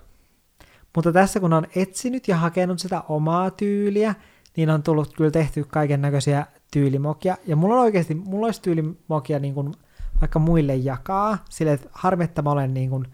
Mutta 0.95 1.13
tässä 1.13 1.41
kun 1.41 1.53
on 1.53 1.67
etsinyt 1.77 2.29
ja 2.29 2.37
hakenut 2.37 2.79
sitä 2.79 3.03
omaa 3.09 3.51
tyyliä, 3.51 4.15
niin 4.57 4.71
on 4.71 4.83
tullut 4.83 5.17
kyllä 5.17 5.31
tehty 5.31 5.65
kaiken 5.65 6.03
näköisiä 6.03 6.47
tyylimokia. 6.73 7.37
Ja 7.47 7.57
mulla 7.57 7.75
on 7.75 7.81
oikeasti, 7.81 8.15
mulla 8.15 8.47
olisi 8.47 8.63
tyylimokia 8.63 9.39
niin 9.39 9.55
kuin 9.55 9.75
vaikka 10.21 10.39
muille 10.39 10.77
jakaa, 10.77 11.39
sille 11.51 11.73
että 11.73 11.89
harmi, 11.93 12.25
että 12.25 12.43
mä 12.43 12.51
olen 12.51 12.75
niin 12.75 12.91
kuin 12.91 13.07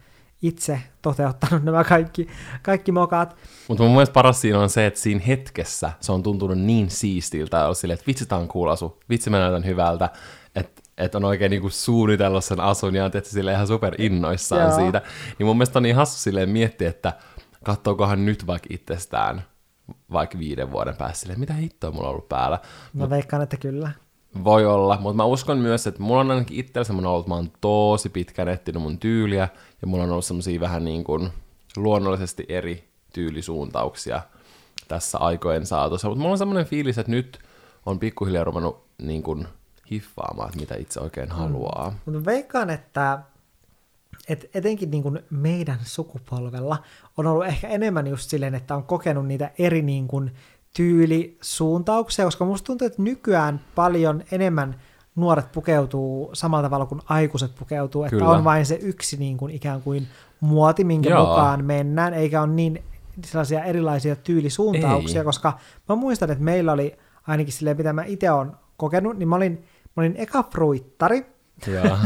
itse 0.42 0.80
toteuttanut 1.02 1.64
nämä 1.64 1.84
kaikki, 1.84 2.28
kaikki 2.62 2.92
mokat. 2.92 3.36
Mutta 3.68 3.84
mun 3.84 3.92
mielestä 3.92 4.12
paras 4.12 4.40
siinä 4.40 4.60
on 4.60 4.70
se, 4.70 4.86
että 4.86 5.00
siinä 5.00 5.20
hetkessä 5.26 5.92
se 6.00 6.12
on 6.12 6.22
tuntunut 6.22 6.58
niin 6.58 6.90
siistiltä, 6.90 7.74
silleen, 7.74 7.94
että 7.94 8.06
vitsi, 8.06 8.26
tää 8.26 8.38
on 8.38 8.48
cool 8.48 8.68
asu, 8.68 9.00
vitsi 9.10 9.30
mä 9.30 9.38
näytän 9.38 9.64
hyvältä, 9.64 10.10
että 10.54 10.82
että 10.98 11.18
on 11.18 11.24
oikein 11.24 11.50
niinku 11.50 11.70
suunnitellut 11.70 12.44
sen 12.44 12.60
asun 12.60 12.94
ja 12.94 13.04
on 13.04 13.10
tehty 13.10 13.28
sille 13.28 13.52
ihan 13.52 13.66
super 13.66 13.94
innoissaan 13.98 14.62
Joo. 14.62 14.76
siitä. 14.76 15.02
Niin 15.38 15.46
mun 15.46 15.56
mielestä 15.56 15.78
on 15.78 15.82
niin 15.82 15.96
hassu 15.96 16.18
silleen 16.18 16.50
miettiä, 16.50 16.88
että 16.88 17.12
katsookohan 17.64 18.26
nyt 18.26 18.46
vaikka 18.46 18.66
itsestään 18.70 19.42
vaikka 20.12 20.38
viiden 20.38 20.72
vuoden 20.72 20.96
päässä 20.96 21.20
silleen, 21.20 21.40
mitä 21.40 21.54
hittoa 21.54 21.90
mulla 21.90 22.08
on 22.08 22.10
ollut 22.10 22.28
päällä. 22.28 22.58
Mä 22.92 23.02
Mut, 23.02 23.10
veikkaan, 23.10 23.42
että 23.42 23.56
kyllä. 23.56 23.90
Voi 24.44 24.66
olla, 24.66 24.98
mutta 25.00 25.16
mä 25.16 25.24
uskon 25.24 25.58
myös, 25.58 25.86
että 25.86 26.02
mulla 26.02 26.20
on 26.20 26.30
ainakin 26.30 26.60
itsellä 26.60 26.84
semmoinen 26.84 27.10
ollut, 27.10 27.24
että 27.24 27.30
mä 27.30 27.34
oon 27.34 27.50
tosi 27.60 28.08
pitkään 28.08 28.48
etsinyt 28.48 28.82
mun 28.82 28.98
tyyliä, 28.98 29.48
ja 29.82 29.86
mulla 29.86 30.04
on 30.04 30.10
ollut 30.10 30.24
semmoisia 30.24 30.60
vähän 30.60 30.84
niin 30.84 31.04
kuin 31.04 31.28
luonnollisesti 31.76 32.46
eri 32.48 32.88
tyylisuuntauksia 33.12 34.22
tässä 34.88 35.18
aikojen 35.18 35.66
saatossa, 35.66 36.08
mutta 36.08 36.20
mulla 36.22 36.32
on 36.32 36.38
semmoinen 36.38 36.66
fiilis, 36.66 36.98
että 36.98 37.12
nyt 37.12 37.38
on 37.86 37.98
pikkuhiljaa 37.98 38.44
ruvennut 38.44 38.84
niin 39.02 39.22
kuin 39.22 39.48
hiffaamaan, 39.90 40.48
että 40.48 40.60
mitä 40.60 40.74
itse 40.74 41.00
oikein 41.00 41.30
haluaa. 41.30 41.90
Mm. 41.90 41.96
Mutta 42.04 42.24
veikkaan, 42.24 42.70
että, 42.70 43.18
että 44.28 44.46
etenkin 44.54 44.90
niin 44.90 45.02
kuin 45.02 45.20
meidän 45.30 45.78
sukupolvella 45.82 46.82
on 47.16 47.26
ollut 47.26 47.46
ehkä 47.46 47.68
enemmän 47.68 48.06
just 48.06 48.30
silleen, 48.30 48.54
että 48.54 48.74
on 48.74 48.84
kokenut 48.84 49.26
niitä 49.26 49.50
eri 49.58 49.82
niin 49.82 50.08
kuin 50.08 50.34
tyylisuuntauksia, 50.76 52.24
koska 52.24 52.44
musta 52.44 52.66
tuntuu, 52.66 52.86
että 52.86 53.02
nykyään 53.02 53.60
paljon 53.74 54.24
enemmän 54.32 54.80
nuoret 55.16 55.52
pukeutuu 55.52 56.30
samalla 56.32 56.62
tavalla 56.62 56.86
kuin 56.86 57.00
aikuiset 57.04 57.54
pukeutuu, 57.54 58.04
että 58.04 58.16
Kyllä. 58.16 58.30
on 58.30 58.44
vain 58.44 58.66
se 58.66 58.78
yksi 58.82 59.16
niin 59.16 59.36
kuin 59.36 59.54
ikään 59.54 59.82
kuin 59.82 60.08
muoti, 60.40 60.84
minkä 60.84 61.10
Joo. 61.10 61.26
mukaan 61.26 61.64
mennään, 61.64 62.14
eikä 62.14 62.42
ole 62.42 62.50
niin 62.50 62.84
sellaisia 63.24 63.64
erilaisia 63.64 64.16
tyylisuuntauksia, 64.16 65.20
Ei. 65.20 65.24
koska 65.24 65.58
mä 65.88 65.94
muistan, 65.94 66.30
että 66.30 66.44
meillä 66.44 66.72
oli 66.72 66.98
ainakin 67.26 67.52
silleen, 67.52 67.76
mitä 67.76 67.92
mä 67.92 68.04
itse 68.04 68.30
olen 68.30 68.52
kokenut, 68.76 69.18
niin 69.18 69.28
mä 69.28 69.36
olin, 69.36 69.64
mä 69.98 70.02
olin 70.02 70.16
eka 70.16 70.42
fruittari, 70.42 71.26
Joo. 71.66 71.98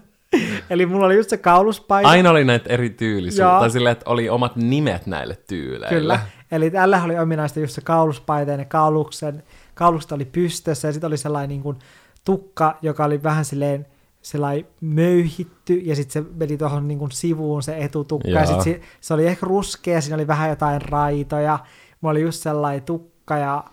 eli 0.70 0.86
mulla 0.86 1.06
oli 1.06 1.16
just 1.16 1.30
se 1.30 1.36
kauluspaita. 1.36 2.08
Aina 2.08 2.30
oli 2.30 2.44
näitä 2.44 2.70
eri 2.70 2.96
Joo. 3.38 3.60
tai 3.60 3.70
silleen, 3.70 3.92
että 3.92 4.10
oli 4.10 4.28
omat 4.28 4.56
nimet 4.56 5.06
näille 5.06 5.38
tyyleille. 5.46 6.00
Kyllä. 6.00 6.20
Eli 6.50 6.70
tällä 6.70 7.04
oli 7.04 7.18
ominaista 7.18 7.60
just 7.60 7.74
se 7.74 7.80
kauluspaita 7.80 8.50
ja 8.50 8.56
ne 8.56 8.64
kauluksen, 8.64 9.42
kaulukset 9.74 10.12
oli 10.12 10.24
pystössä 10.24 10.88
ja 10.88 10.92
sitten 10.92 11.08
oli 11.08 11.16
sellainen 11.16 11.48
niin 11.48 11.62
kuin 11.62 11.76
tukka, 12.24 12.78
joka 12.82 13.04
oli 13.04 13.22
vähän 13.22 13.44
silleen 13.44 13.86
sellainen 14.22 14.66
möyhitty 14.80 15.74
ja 15.74 15.96
sitten 15.96 16.24
se 16.24 16.30
meni 16.34 16.56
tuohon 16.56 16.88
niin 16.88 16.98
kuin 16.98 17.10
sivuun 17.10 17.62
se 17.62 17.76
etutukka 17.78 18.28
ja 18.28 18.34
Joo. 18.34 18.46
sitten 18.46 18.64
se, 18.64 18.80
se, 19.00 19.14
oli 19.14 19.26
ehkä 19.26 19.46
ruskea, 19.46 20.00
siinä 20.00 20.14
oli 20.14 20.26
vähän 20.26 20.50
jotain 20.50 20.82
raitoja. 20.82 21.58
Mulla 22.00 22.10
oli 22.10 22.22
just 22.22 22.42
sellainen 22.42 22.82
tukka 22.82 23.36
ja 23.36 23.64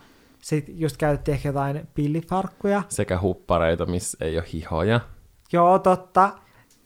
sitten 0.45 0.79
just 0.79 0.97
käytettiin 0.97 1.35
ehkä 1.35 1.49
jotain 1.49 1.87
pillifarkkuja. 1.93 2.83
Sekä 2.89 3.19
huppareita, 3.21 3.85
missä 3.85 4.17
ei 4.21 4.37
ole 4.37 4.45
hihoja. 4.53 4.99
Joo, 5.53 5.79
totta. 5.79 6.29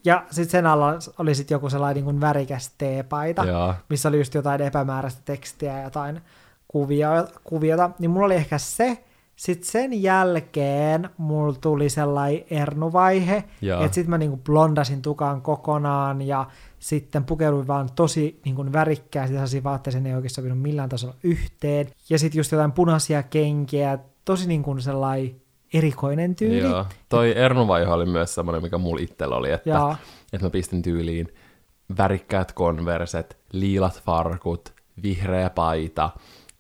Ja 0.06 0.26
sitten 0.32 0.52
sen 0.52 0.66
alla 0.66 0.94
oli 1.18 1.36
sitten 1.36 1.56
joku 1.56 1.70
sellainen 1.70 1.96
niin 1.96 2.06
kuin 2.06 2.22
värikäs 2.22 2.74
teepaita. 2.78 3.46
Joo. 3.46 3.74
missä 3.90 4.10
oli 4.10 4.18
just 4.18 4.34
jotain 4.34 4.62
epämääräistä 4.62 5.22
tekstiä 5.26 5.78
ja 5.78 5.84
jotain 5.84 6.22
kuvia, 6.68 7.28
kuviota, 7.44 7.90
niin 8.00 8.12
mulla 8.12 8.26
oli 8.26 8.36
ehkä 8.36 8.58
se. 8.58 9.04
Sitten 9.36 9.70
sen 9.70 10.02
jälkeen 10.02 11.10
mulla 11.18 11.56
tuli 11.62 11.90
sellainen 11.90 12.44
ernuvaihe, 12.50 13.44
Joo. 13.62 13.84
että 13.84 13.96
sitten 13.96 14.10
mä 14.10 14.18
niinku 14.18 14.38
blondasin 14.38 15.02
tukan 15.02 15.42
kokonaan 15.42 16.22
ja 16.22 16.46
sitten 16.80 17.26
pukeuduin 17.26 17.68
vaan 17.68 17.90
tosi 17.96 18.40
niinku 18.46 18.66
värikkäästi 18.74 19.34
sellaisiin 19.34 19.64
vaatteisiin, 19.64 20.04
ne 20.04 20.10
ei 20.10 20.16
oikein 20.16 20.30
sopinut 20.30 20.62
millään 20.62 20.90
tasolla 20.90 21.16
yhteen. 21.24 21.88
Ja 22.10 22.20
sitten 22.20 22.40
just 22.40 22.52
jotain 22.52 22.72
punaisia 22.72 23.24
kenkiä, 23.24 24.00
tosi 24.26 24.48
niinku 24.48 24.80
sellainen 24.80 25.36
erikoinen 25.74 26.36
tyyli. 26.36 26.60
Joo. 26.60 26.86
Toi 27.10 27.38
Ernuvaiho 27.38 27.94
oli 27.94 28.06
myös 28.06 28.36
semmoinen, 28.36 28.64
mikä 28.64 28.78
mulla 28.78 29.02
itsellä 29.02 29.36
oli, 29.36 29.52
että, 29.52 29.70
Joo. 29.70 29.96
että 30.34 30.46
mä 30.46 30.50
pistin 30.50 30.82
tyyliin 30.82 31.34
värikkäät 31.98 32.52
konverset, 32.52 33.38
liilat 33.52 34.02
farkut, 34.06 34.74
vihreä 35.04 35.50
paita 35.50 36.10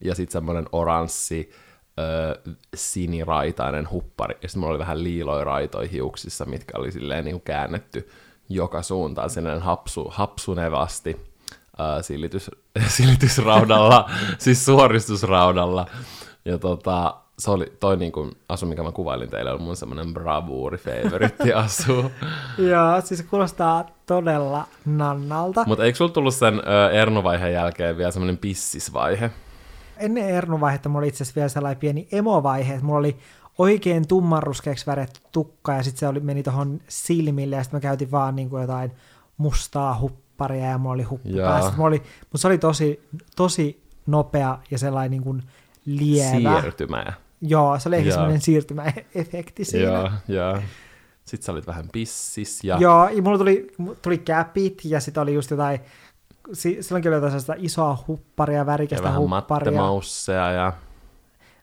ja 0.01 0.15
sitten 0.15 0.31
semmoinen 0.31 0.65
oranssi, 0.71 1.51
ö, 1.99 2.39
siniraitainen 2.75 3.89
huppari. 3.89 4.37
Ja 4.41 4.47
sitten 4.47 4.59
mulla 4.59 4.71
oli 4.71 4.79
vähän 4.79 5.03
liiloja 5.03 5.43
raitoja 5.43 5.89
hiuksissa, 5.89 6.45
mitkä 6.45 6.77
oli 6.77 6.91
silleen 6.91 7.25
niin 7.25 7.41
käännetty 7.41 8.09
joka 8.49 8.81
suuntaan, 8.81 9.29
sellainen 9.29 9.61
hapsu, 9.61 10.07
hapsunevasti 10.11 11.17
ö, 11.79 12.03
silitys, 12.03 12.51
silitysraudalla, 12.87 14.09
siis 14.37 14.65
suoristusraudalla. 14.65 15.85
Ja 16.45 16.57
tota, 16.57 17.15
se 17.39 17.51
oli 17.51 17.73
toi 17.79 17.97
niin 17.97 18.11
kuin 18.11 18.31
asu, 18.49 18.65
mikä 18.65 18.83
mä 18.83 18.91
kuvailin 18.91 19.29
teille, 19.29 19.51
oli 19.51 19.59
mun 19.59 19.75
semmoinen 19.75 20.13
bravuuri 20.13 20.77
favoritti 20.77 21.53
asu. 21.63 22.11
Joo, 22.57 23.01
siis 23.03 23.17
se 23.17 23.23
kuulostaa 23.23 23.85
todella 24.05 24.67
nannalta. 24.85 25.63
Mutta 25.67 25.83
eikö 25.83 25.97
sulla 25.97 26.11
tullut 26.11 26.35
sen 26.35 26.61
ö, 26.67 26.91
Ernu-vaiheen 26.91 27.53
jälkeen 27.53 27.97
vielä 27.97 28.11
semmoinen 28.11 28.37
pissisvaihe? 28.37 29.31
ennen 29.99 30.29
Ernu-vaihetta 30.29 30.89
mulla 30.89 30.99
oli 30.99 31.07
itse 31.07 31.23
asiassa 31.23 31.35
vielä 31.35 31.49
sellainen 31.49 31.79
pieni 31.79 32.07
emovaihe, 32.11 32.73
että 32.73 32.85
mulla 32.85 32.99
oli 32.99 33.17
oikein 33.59 34.07
tummanruskeaksi 34.07 34.85
väretty 34.85 35.19
tukka 35.31 35.73
ja 35.73 35.83
sitten 35.83 35.99
se 35.99 36.07
oli, 36.07 36.19
meni 36.19 36.43
tuohon 36.43 36.81
silmille 36.87 37.55
ja 37.55 37.63
sitten 37.63 37.77
mä 37.77 37.81
käytin 37.81 38.11
vaan 38.11 38.35
niin 38.35 38.49
kuin 38.49 38.61
jotain 38.61 38.91
mustaa 39.37 39.99
hupparia 39.99 40.65
ja 40.65 40.77
mulla 40.77 40.93
oli 40.93 41.03
huppu 41.03 41.29
päässä. 41.37 41.71
Mulla 41.71 41.87
oli, 41.87 42.03
mutta 42.19 42.37
se 42.37 42.47
oli 42.47 42.57
tosi, 42.57 43.07
tosi 43.35 43.83
nopea 44.05 44.57
ja 44.71 44.77
sellainen 44.77 45.11
niin 45.11 45.23
kuin 45.23 45.43
lievä. 45.85 46.61
Siirtymää. 46.61 47.13
Joo, 47.41 47.79
se 47.79 47.89
oli 47.89 47.95
ehkä 47.95 48.09
Jaa. 48.09 48.15
semmoinen 48.15 48.41
siirtymäefekti 48.41 49.65
siinä. 49.65 49.85
Joo, 49.85 50.09
joo. 50.27 50.57
Sitten 51.25 51.45
sä 51.45 51.51
olit 51.51 51.67
vähän 51.67 51.85
pissis 51.91 52.63
ja... 52.63 52.77
Joo, 52.79 53.09
ja 53.09 53.21
mulla 53.21 53.37
tuli, 53.37 53.71
tuli 54.01 54.17
käpit 54.17 54.81
ja 54.85 54.99
sitten 54.99 55.23
oli 55.23 55.33
just 55.33 55.51
jotain, 55.51 55.79
si- 56.53 56.83
silloinkin 56.83 57.09
oli 57.09 57.15
jotain 57.15 57.31
sellaista 57.31 57.53
isoa 57.57 58.03
hupparia, 58.07 58.57
ja 58.57 58.65
värikästä 58.65 59.03
vähän 59.03 59.21
hupparia. 59.21 59.71
mattemausseja 59.71 60.51
ja... 60.51 60.73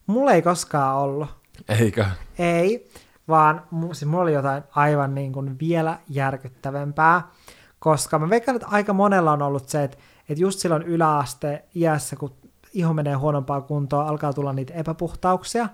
Mulla 0.06 0.32
ei 0.32 0.42
koskaan 0.42 0.96
ollut. 0.96 1.28
Eikö? 1.68 2.04
Ei, 2.38 2.90
vaan 3.28 3.62
siis 3.92 4.04
mulla 4.04 4.22
oli 4.22 4.32
jotain 4.32 4.62
aivan 4.70 5.14
niin 5.14 5.32
kuin 5.32 5.58
vielä 5.58 5.98
järkyttävämpää, 6.08 7.22
koska 7.78 8.18
mä 8.18 8.30
veikkaan, 8.30 8.56
että 8.56 8.68
aika 8.70 8.92
monella 8.92 9.32
on 9.32 9.42
ollut 9.42 9.68
se, 9.68 9.84
että, 9.84 9.96
että 10.28 10.42
just 10.42 10.58
silloin 10.58 10.82
yläaste 10.82 11.64
iässä, 11.74 12.16
kun 12.16 12.34
iho 12.74 12.92
menee 12.92 13.14
huonompaa 13.14 13.60
kuntoa, 13.60 14.08
alkaa 14.08 14.32
tulla 14.32 14.52
niitä 14.52 14.74
epäpuhtauksia, 14.74 15.68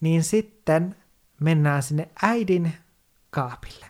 niin 0.00 0.22
sitten 0.22 0.96
mennään 1.40 1.82
sinne 1.82 2.08
äidin 2.22 2.72
kaapille. 3.30 3.86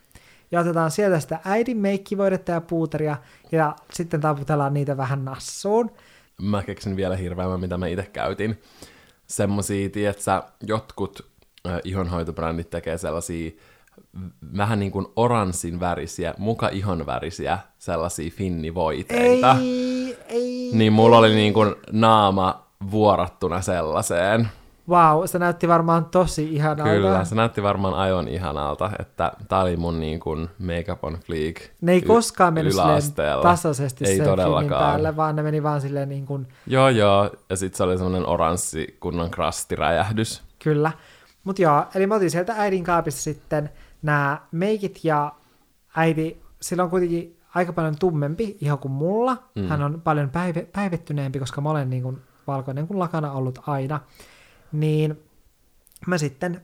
Ja 0.50 0.60
otetaan 0.60 0.90
sieltä 0.90 1.20
sitä 1.20 1.38
äidin 1.44 1.76
meikkivoidetta 1.76 2.52
ja 2.52 2.60
puuteria, 2.60 3.16
ja 3.52 3.76
sitten 3.92 4.20
taputellaan 4.20 4.74
niitä 4.74 4.96
vähän 4.96 5.24
nassuun. 5.24 5.90
Mä 6.42 6.62
keksin 6.62 6.96
vielä 6.96 7.16
hirveämmän, 7.16 7.60
mitä 7.60 7.78
mä 7.78 7.86
itse 7.86 8.10
käytin. 8.12 8.62
Semmosia, 9.26 9.90
tietsä, 9.90 10.42
jotkut 10.62 11.31
ihonhoitobrändit 11.84 12.70
tekee 12.70 12.98
sellaisia 12.98 13.50
vähän 14.56 14.78
niin 14.78 14.92
kuin 14.92 15.06
oranssin 15.16 15.80
värisiä, 15.80 16.34
muka 16.38 16.68
ihon 16.68 17.06
värisiä, 17.06 17.58
sellaisia 17.78 18.30
finnivoiteita. 18.30 19.56
Ei, 19.60 20.16
ei. 20.28 20.70
Niin 20.72 20.92
mulla 20.92 21.18
oli 21.18 21.34
niin 21.34 21.52
kuin 21.54 21.74
naama 21.92 22.66
vuorattuna 22.90 23.60
sellaiseen. 23.60 24.48
Wow, 24.88 25.24
se 25.26 25.38
näytti 25.38 25.68
varmaan 25.68 26.04
tosi 26.04 26.54
ihanalta. 26.54 26.90
Kyllä, 26.92 27.24
se 27.24 27.34
näytti 27.34 27.62
varmaan 27.62 27.94
aivan 27.94 28.28
ihanalta, 28.28 28.90
että 28.98 29.32
tää 29.48 29.60
oli 29.60 29.76
mun 29.76 30.00
niin 30.00 30.20
kuin 30.20 30.48
make-up 30.58 31.04
on 31.04 31.18
fleek 31.26 31.70
Ne 31.80 31.92
ei 31.92 31.98
y- 31.98 32.06
koskaan 32.06 32.54
mennyt 32.54 32.74
tasaisesti 33.42 34.04
Ei 34.04 34.16
sen 34.16 34.26
todellakaan. 34.26 34.82
päälle, 34.84 35.16
vaan 35.16 35.36
ne 35.36 35.42
meni 35.42 35.62
vaan 35.62 35.80
silleen 35.80 36.08
niin 36.08 36.26
kuin, 36.26 36.46
Joo, 36.66 36.88
joo, 36.88 37.30
ja 37.50 37.56
sitten 37.56 37.76
se 37.76 37.82
oli 37.82 37.98
semmoinen 37.98 38.26
oranssi 38.28 38.96
kunnon 39.00 39.30
krastiräjähdys. 39.30 40.42
kyllä. 40.58 40.92
Mutta 41.44 41.62
joo, 41.62 41.86
eli 41.94 42.06
mä 42.06 42.14
otin 42.14 42.30
sieltä 42.30 42.54
äidin 42.56 42.84
kaapista 42.84 43.20
sitten 43.20 43.70
nämä 44.02 44.40
meikit 44.52 45.00
ja 45.04 45.32
äiti, 45.96 46.42
sillä 46.60 46.84
on 46.84 46.90
kuitenkin 46.90 47.40
aika 47.54 47.72
paljon 47.72 47.96
tummempi 47.98 48.56
iho 48.60 48.76
kuin 48.76 48.92
mulla. 48.92 49.42
Mm. 49.54 49.68
Hän 49.68 49.82
on 49.82 50.00
paljon 50.00 50.30
päive, 50.30 50.68
päivettyneempi, 50.72 51.38
koska 51.38 51.60
mä 51.60 51.70
olen 51.70 51.90
niin 51.90 52.02
kuin 52.02 52.20
valkoinen 52.46 52.86
kuin 52.86 52.98
lakana 52.98 53.32
ollut 53.32 53.58
aina. 53.66 54.00
Niin 54.72 55.22
mä 56.06 56.18
sitten 56.18 56.62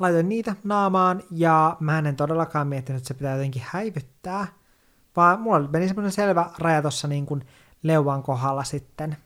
laitoin 0.00 0.28
niitä 0.28 0.56
naamaan 0.64 1.22
ja 1.30 1.76
mä 1.80 1.98
en 1.98 2.16
todellakaan 2.16 2.68
miettinyt, 2.68 2.98
että 2.98 3.08
se 3.08 3.14
pitää 3.14 3.34
jotenkin 3.34 3.62
häivyttää, 3.66 4.46
vaan 5.16 5.40
mulla 5.40 5.68
meni 5.68 5.88
semmoinen 5.88 6.12
selvä 6.12 6.50
raja 6.58 6.82
tuossa 6.82 7.08
niin 7.08 7.26
kuin 7.26 7.44
leuan 7.82 8.22
kohdalla 8.22 8.64
sitten. 8.64 9.16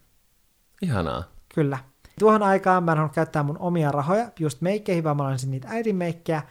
Ihanaa. 0.83 1.25
Kyllä. 1.55 1.79
Tuohon 2.19 2.43
aikaan 2.43 2.85
mä 2.85 2.93
en 2.93 2.99
halunnut 2.99 3.15
käyttää 3.15 3.43
mun 3.43 3.59
omia 3.59 3.93
rahoja 3.93 4.31
just 4.41 4.61
meikkeihin, 4.61 5.05
vaan 5.05 5.17
mä 5.17 5.23
lainasin 5.23 5.51
niitä 5.51 5.69
äidin 5.71 5.97
meikkejä. 5.97 6.43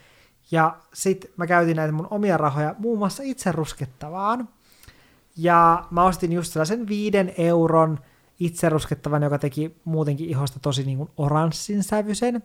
Ja 0.51 0.77
sit 0.93 1.31
mä 1.37 1.47
käytin 1.47 1.75
näitä 1.75 1.91
mun 1.91 2.07
omia 2.09 2.37
rahoja 2.37 2.75
muun 2.77 2.97
muassa 2.97 3.23
itse 3.23 3.51
ruskettavaan. 3.51 4.49
Ja 5.37 5.83
mä 5.91 6.03
ostin 6.03 6.33
just 6.33 6.53
sellaisen 6.53 6.87
viiden 6.87 7.33
euron 7.37 7.99
itse 8.39 8.69
ruskettavan, 8.69 9.23
joka 9.23 9.39
teki 9.39 9.81
muutenkin 9.85 10.29
ihosta 10.29 10.59
tosi 10.59 10.83
niin 10.83 11.09
oranssin 11.17 11.83
sävyisen. 11.83 12.43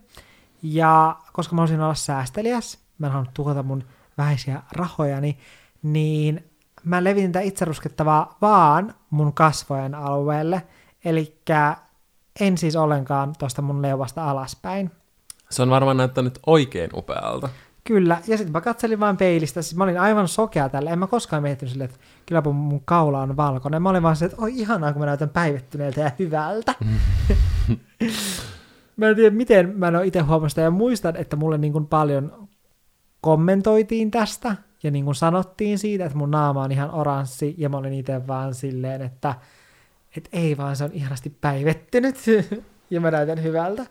Ja 0.63 1.17
koska 1.33 1.55
mä 1.55 1.61
halusin 1.61 1.81
olla 1.81 1.95
säästeliäs, 1.95 2.79
mä 2.97 3.07
en 3.07 3.13
halunnut 3.13 3.33
tuhota 3.33 3.63
mun 3.63 3.83
vähäisiä 4.17 4.63
rahojani, 4.71 5.37
niin 5.83 6.43
mä 6.83 7.03
levitin 7.03 7.31
tätä 7.31 7.43
itse 7.43 7.65
ruskettavaa 7.65 8.37
vaan 8.41 8.93
mun 9.09 9.33
kasvojen 9.33 9.95
alueelle. 9.95 10.63
Eli 11.05 11.41
en 12.39 12.57
siis 12.57 12.75
ollenkaan 12.75 13.33
tuosta 13.39 13.61
mun 13.61 13.81
leuasta 13.81 14.29
alaspäin. 14.29 14.91
Se 15.49 15.61
on 15.61 15.69
varmaan 15.69 15.97
näyttänyt 15.97 16.39
oikein 16.45 16.89
upealta. 16.93 17.49
Kyllä, 17.83 18.17
ja 18.27 18.37
sitten 18.37 18.51
mä 18.51 18.61
katselin 18.61 18.99
vaan 18.99 19.17
peilistä, 19.17 19.61
siis 19.61 19.75
mä 19.75 19.83
olin 19.83 19.99
aivan 19.99 20.27
sokea 20.27 20.69
tälle, 20.69 20.89
en 20.89 20.99
mä 20.99 21.07
koskaan 21.07 21.43
miettinyt 21.43 21.71
silleen, 21.71 21.89
että 21.89 22.01
kylläpä 22.25 22.49
mun 22.49 22.81
kaula 22.85 23.21
on 23.21 23.37
valkoinen. 23.37 23.81
Mä 23.81 23.89
olin 23.89 24.03
vaan 24.03 24.15
se, 24.15 24.25
että 24.25 24.37
oi 24.41 24.51
ihanaa, 24.55 24.93
kun 24.93 24.99
mä 24.99 25.05
näytän 25.05 25.29
päivettyneeltä 25.29 26.01
ja 26.01 26.11
hyvältä. 26.19 26.75
mä 28.97 29.07
en 29.07 29.15
tiedä, 29.15 29.35
miten 29.35 29.73
mä 29.75 29.87
en 29.87 29.95
ole 29.95 30.07
itse 30.07 30.19
huomannut 30.19 30.51
sitä, 30.51 30.61
ja 30.61 30.71
muistan, 30.71 31.15
että 31.15 31.35
mulle 31.35 31.57
niin 31.57 31.73
kuin 31.73 31.87
paljon 31.87 32.47
kommentoitiin 33.21 34.11
tästä, 34.11 34.55
ja 34.83 34.91
niin 34.91 35.05
kuin 35.05 35.15
sanottiin 35.15 35.79
siitä, 35.79 36.05
että 36.05 36.17
mun 36.17 36.31
naama 36.31 36.63
on 36.63 36.71
ihan 36.71 36.91
oranssi, 36.91 37.55
ja 37.57 37.69
mä 37.69 37.77
olin 37.77 37.93
itse 37.93 38.27
vaan 38.27 38.53
silleen, 38.53 39.01
että 39.01 39.35
et 40.17 40.29
ei 40.33 40.57
vaan, 40.57 40.75
se 40.75 40.83
on 40.83 40.93
ihanasti 40.93 41.29
päivettynyt, 41.41 42.15
ja 42.91 43.01
mä 43.01 43.11
näytän 43.11 43.43
hyvältä. 43.43 43.85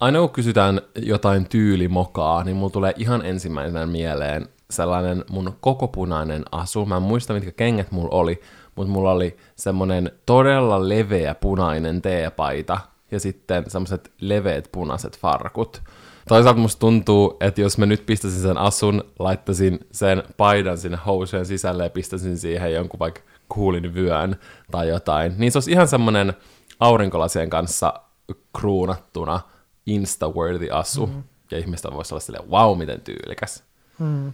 Aina 0.00 0.18
kun 0.18 0.30
kysytään 0.30 0.80
jotain 0.96 1.48
tyylimokaa, 1.48 2.44
niin 2.44 2.56
mulla 2.56 2.70
tulee 2.70 2.94
ihan 2.96 3.26
ensimmäisenä 3.26 3.86
mieleen 3.86 4.48
sellainen 4.70 5.24
mun 5.30 5.56
kokopunainen 5.60 6.42
asu. 6.52 6.86
Mä 6.86 6.96
en 6.96 7.02
muista, 7.02 7.34
mitkä 7.34 7.52
kengät 7.52 7.90
mulla 7.90 8.10
oli, 8.10 8.40
mutta 8.74 8.92
mulla 8.92 9.10
oli 9.10 9.36
semmonen 9.56 10.12
todella 10.26 10.88
leveä 10.88 11.34
punainen 11.34 12.02
teepaita 12.02 12.78
ja 13.10 13.20
sitten 13.20 13.64
semmoiset 13.68 14.12
leveät 14.20 14.68
punaiset 14.72 15.18
farkut. 15.18 15.82
Toisaalta 16.28 16.60
musta 16.60 16.80
tuntuu, 16.80 17.36
että 17.40 17.60
jos 17.60 17.78
mä 17.78 17.86
nyt 17.86 18.06
pistäisin 18.06 18.42
sen 18.42 18.58
asun, 18.58 19.04
laittaisin 19.18 19.78
sen 19.92 20.22
paidan 20.36 20.78
sinne 20.78 20.98
housujen 21.06 21.46
sisälle 21.46 21.84
ja 21.84 21.90
pistäisin 21.90 22.38
siihen 22.38 22.72
jonkun 22.72 23.00
vaikka 23.00 23.20
kuulin 23.54 23.94
vyön 23.94 24.36
tai 24.70 24.88
jotain, 24.88 25.34
niin 25.38 25.52
se 25.52 25.58
olisi 25.58 25.72
ihan 25.72 25.88
semmoinen 25.88 26.32
aurinkolasien 26.80 27.50
kanssa 27.50 27.94
kruunattuna 28.58 29.40
insta-worthy 29.86 30.68
asu. 30.72 31.06
Mm. 31.06 31.22
Ja 31.50 31.58
ihmistä 31.58 31.92
voisi 31.92 32.14
olla 32.14 32.20
silleen, 32.20 32.50
wow, 32.50 32.78
miten 32.78 33.00
tyylikäs. 33.00 33.64
Mm. 33.98 34.32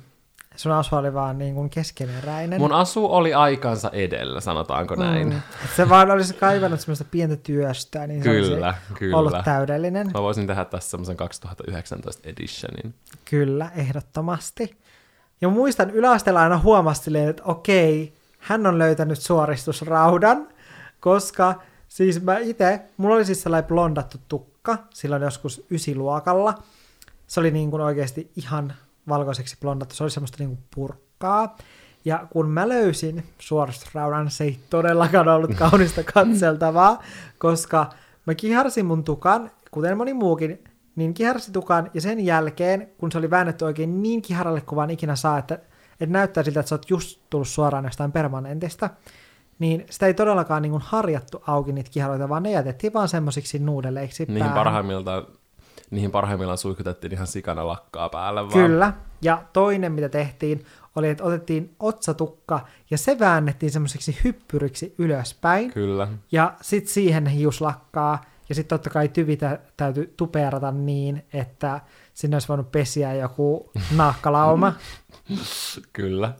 Sun 0.56 0.72
asu 0.72 0.96
oli 0.96 1.14
vaan 1.14 1.38
niin 1.38 1.54
kuin 1.54 1.70
keskeneräinen. 1.70 2.60
Mun 2.60 2.72
asu 2.72 3.06
oli 3.06 3.34
aikansa 3.34 3.90
edellä, 3.92 4.40
sanotaanko 4.40 4.94
näin. 4.94 5.28
Mm. 5.28 5.40
Se 5.76 5.88
vaan 5.88 6.10
olisi 6.10 6.34
kaivannut 6.34 6.80
semmoista 6.80 7.04
pientä 7.10 7.36
työstä, 7.36 8.06
niin 8.06 8.22
kyllä, 8.22 8.72
se 8.72 8.78
olisi 8.78 8.94
kyllä. 8.98 9.16
ollut 9.16 9.34
täydellinen. 9.44 10.10
Mä 10.14 10.22
voisin 10.22 10.46
tehdä 10.46 10.64
tässä 10.64 10.90
semmoisen 10.90 11.16
2019 11.16 12.28
editionin. 12.28 12.94
Kyllä, 13.24 13.70
ehdottomasti. 13.76 14.76
Ja 15.40 15.48
muistan 15.48 15.90
yläasteella 15.90 16.42
aina 16.42 16.58
huomasi 16.58 17.18
että 17.18 17.42
okei, 17.44 18.17
hän 18.38 18.66
on 18.66 18.78
löytänyt 18.78 19.20
suoristusraudan, 19.20 20.48
koska 21.00 21.54
siis 21.88 22.22
mä 22.22 22.38
itse, 22.38 22.80
mulla 22.96 23.14
oli 23.14 23.24
siis 23.24 23.42
sellainen 23.42 23.68
blondattu 23.68 24.18
tukka 24.28 24.78
silloin 24.94 25.22
joskus 25.22 25.66
ysiluokalla. 25.70 26.54
Se 27.26 27.40
oli 27.40 27.50
niin 27.50 27.70
kuin 27.70 27.82
oikeasti 27.82 28.30
ihan 28.36 28.72
valkoiseksi 29.08 29.56
blondattu, 29.60 29.94
se 29.94 30.04
oli 30.04 30.10
semmoista 30.10 30.36
niin 30.38 30.48
kuin 30.48 30.64
purkkaa. 30.74 31.56
Ja 32.04 32.26
kun 32.30 32.50
mä 32.50 32.68
löysin 32.68 33.24
suoristusraudan, 33.38 34.30
se 34.30 34.44
ei 34.44 34.58
todellakaan 34.70 35.28
ollut 35.28 35.54
kaunista 35.68 36.02
katseltavaa, 36.14 37.02
koska 37.38 37.90
mä 38.26 38.34
kiharsin 38.34 38.86
mun 38.86 39.04
tukan, 39.04 39.50
kuten 39.70 39.96
moni 39.96 40.14
muukin, 40.14 40.64
niin 40.96 41.14
kiharsi 41.14 41.52
tukan, 41.52 41.90
ja 41.94 42.00
sen 42.00 42.20
jälkeen, 42.20 42.88
kun 42.98 43.12
se 43.12 43.18
oli 43.18 43.30
väännetty 43.30 43.64
oikein 43.64 44.02
niin 44.02 44.22
kiharalle 44.22 44.60
kuin 44.60 44.76
vaan 44.76 44.90
ikinä 44.90 45.16
saa, 45.16 45.38
että, 45.38 45.58
että 46.00 46.12
näyttää 46.12 46.44
siltä, 46.44 46.60
että 46.60 46.68
sä 46.68 46.74
oot 46.74 46.90
just 46.90 47.20
tullut 47.30 47.48
suoraan 47.48 47.84
jostain 47.84 48.12
permanentista, 48.12 48.90
niin 49.58 49.86
sitä 49.90 50.06
ei 50.06 50.14
todellakaan 50.14 50.62
niin 50.62 50.70
kuin 50.70 50.82
harjattu 50.86 51.42
auki 51.46 51.72
niitä 51.72 51.90
kiharoita, 51.90 52.28
vaan 52.28 52.42
ne 52.42 52.50
jätettiin 52.50 52.92
vaan 52.92 53.08
semmoisiksi 53.08 53.58
nuudeleiksi 53.58 54.24
Niihin 54.28 54.52
parhaimmiltaan 54.52 55.26
niihin 55.90 56.10
parhaimmillaan 56.10 56.58
suihkutettiin 56.58 57.12
ihan 57.12 57.26
sikana 57.26 57.66
lakkaa 57.66 58.08
päälle 58.08 58.40
vaan. 58.40 58.52
Kyllä, 58.52 58.92
ja 59.22 59.42
toinen 59.52 59.92
mitä 59.92 60.08
tehtiin 60.08 60.64
oli, 60.96 61.08
että 61.08 61.24
otettiin 61.24 61.74
otsatukka 61.80 62.60
ja 62.90 62.98
se 62.98 63.18
väännettiin 63.18 63.72
semmoiseksi 63.72 64.18
hyppyriksi 64.24 64.94
ylöspäin. 64.98 65.72
Kyllä. 65.72 66.08
Ja 66.32 66.54
sitten 66.60 66.92
siihen 66.92 67.26
hiuslakkaa 67.26 68.24
ja 68.48 68.54
sitten 68.54 68.78
totta 68.78 68.90
kai 68.90 69.08
tyvitä 69.08 69.58
täytyy 69.76 70.14
tupeerata 70.16 70.72
niin, 70.72 71.26
että 71.32 71.80
sinne 72.14 72.34
olisi 72.34 72.48
voinut 72.48 72.72
pesiä 72.72 73.14
joku 73.14 73.70
naakkalauma. 73.96 74.72
Kyllä. 75.92 76.32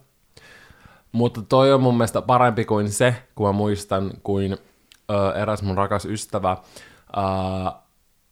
Mutta 1.12 1.42
toi 1.42 1.72
on 1.72 1.82
mun 1.82 1.94
mielestä 1.96 2.22
parempi 2.22 2.64
kuin 2.64 2.92
se, 2.92 3.14
kun 3.34 3.46
mä 3.46 3.52
muistan, 3.52 4.10
kuin 4.22 4.52
ö, 5.10 5.32
eräs 5.34 5.62
mun 5.62 5.76
rakas 5.76 6.04
ystävä 6.04 6.56
ö, 7.16 7.87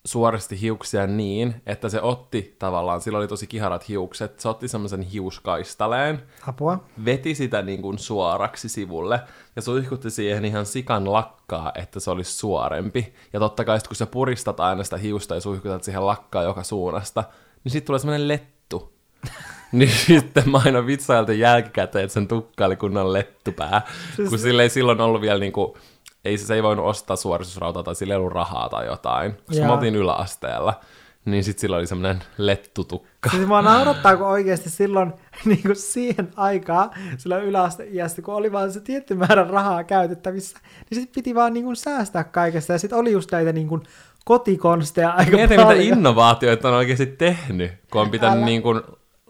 suoristi 0.07 0.61
hiuksia 0.61 1.07
niin, 1.07 1.55
että 1.66 1.88
se 1.88 2.01
otti 2.01 2.57
tavallaan, 2.59 3.01
sillä 3.01 3.19
oli 3.19 3.29
tosi 3.29 3.47
kiharat 3.47 3.88
hiukset, 3.88 4.40
se 4.40 4.49
otti 4.49 4.69
semmoisen 4.69 5.03
hiuskaistaleen, 5.03 6.23
Apua. 6.47 6.85
veti 7.05 7.35
sitä 7.35 7.62
niin 7.62 7.83
kuin 7.83 7.99
suoraksi 7.99 8.69
sivulle 8.69 9.21
ja 9.57 9.62
suihkutti 9.62 10.11
siihen 10.11 10.45
ihan 10.45 10.66
sikan 10.66 11.12
lakkaa, 11.12 11.73
että 11.75 12.01
se 12.01 12.11
olisi 12.11 12.33
suorempi. 12.33 13.14
Ja 13.33 13.40
totta 13.40 13.64
kai 13.64 13.81
sit, 13.81 13.88
kun 13.88 13.97
sä 13.97 14.07
puristat 14.07 14.61
aina 14.61 14.85
sitä 14.85 14.97
hiusta 14.97 15.35
ja 15.35 15.40
suihkutat 15.40 15.85
siihen 15.85 16.07
lakkaa 16.07 16.42
joka 16.42 16.62
suunnasta, 16.62 17.25
niin 17.64 17.73
sitten 17.73 17.87
tulee 17.87 17.99
semmoinen 17.99 18.29
lettu. 18.29 18.92
niin 19.73 19.90
sitten 20.07 20.51
mä 20.51 20.61
aina 20.64 20.87
vitsailta 20.87 21.33
jälkikäteen, 21.33 22.05
että 22.05 22.14
sen 22.14 22.29
tukka 22.29 22.66
oli 22.66 22.77
kunnon 22.77 23.12
lettupää, 23.12 23.83
siis... 24.16 24.29
kun 24.29 24.38
sille 24.38 24.62
ei 24.62 24.71
silloin 24.71 25.01
ollut 25.01 25.21
vielä 25.21 25.40
niinku 25.40 25.77
ei 26.26 26.38
se 26.38 26.54
ei 26.54 26.62
voinut 26.62 26.86
ostaa 26.86 27.16
suoristusrautaa 27.16 27.82
tai 27.82 27.94
sillä 27.94 28.14
ei 28.14 28.18
ollut 28.18 28.32
rahaa 28.32 28.68
tai 28.68 28.86
jotain, 28.86 29.32
koska 29.32 29.60
Jaa. 29.60 29.66
me 29.66 29.72
oltiin 29.72 29.94
yläasteella. 29.96 30.80
Niin 31.24 31.44
sitten 31.44 31.60
sillä 31.60 31.76
oli 31.76 31.86
semmoinen 31.86 32.22
lettutukka. 32.38 33.30
Siis 33.30 33.46
mua 33.46 33.62
naurattaa, 33.62 34.16
kun 34.16 34.26
oikeasti 34.26 34.70
silloin 34.70 35.12
niin 35.44 35.62
kuin 35.62 35.76
siihen 35.76 36.28
aikaan, 36.36 36.90
silloin 37.18 37.44
yläasteiästä, 37.44 38.22
kun 38.22 38.34
oli 38.34 38.52
vaan 38.52 38.72
se 38.72 38.80
tietty 38.80 39.14
määrä 39.14 39.44
rahaa 39.44 39.84
käytettävissä, 39.84 40.58
niin 40.90 41.00
sitten 41.00 41.14
piti 41.14 41.34
vaan 41.34 41.54
niin 41.54 41.64
kuin 41.64 41.76
säästää 41.76 42.24
kaikesta. 42.24 42.72
Ja 42.72 42.78
sitten 42.78 42.98
oli 42.98 43.12
just 43.12 43.32
näitä 43.32 43.52
niin 43.52 43.68
kuin 43.68 43.82
kotikonsteja 44.24 45.10
aika 45.10 45.36
Mietin, 45.36 45.60
paljon. 45.60 45.78
mitä 45.78 45.94
innovaatioita 45.94 46.68
on 46.68 46.74
oikeasti 46.74 47.06
tehnyt, 47.06 47.72
kun 47.92 48.00
on 48.00 48.10
pitänyt 48.10 48.44
niin 48.44 48.62
kuin 48.62 48.80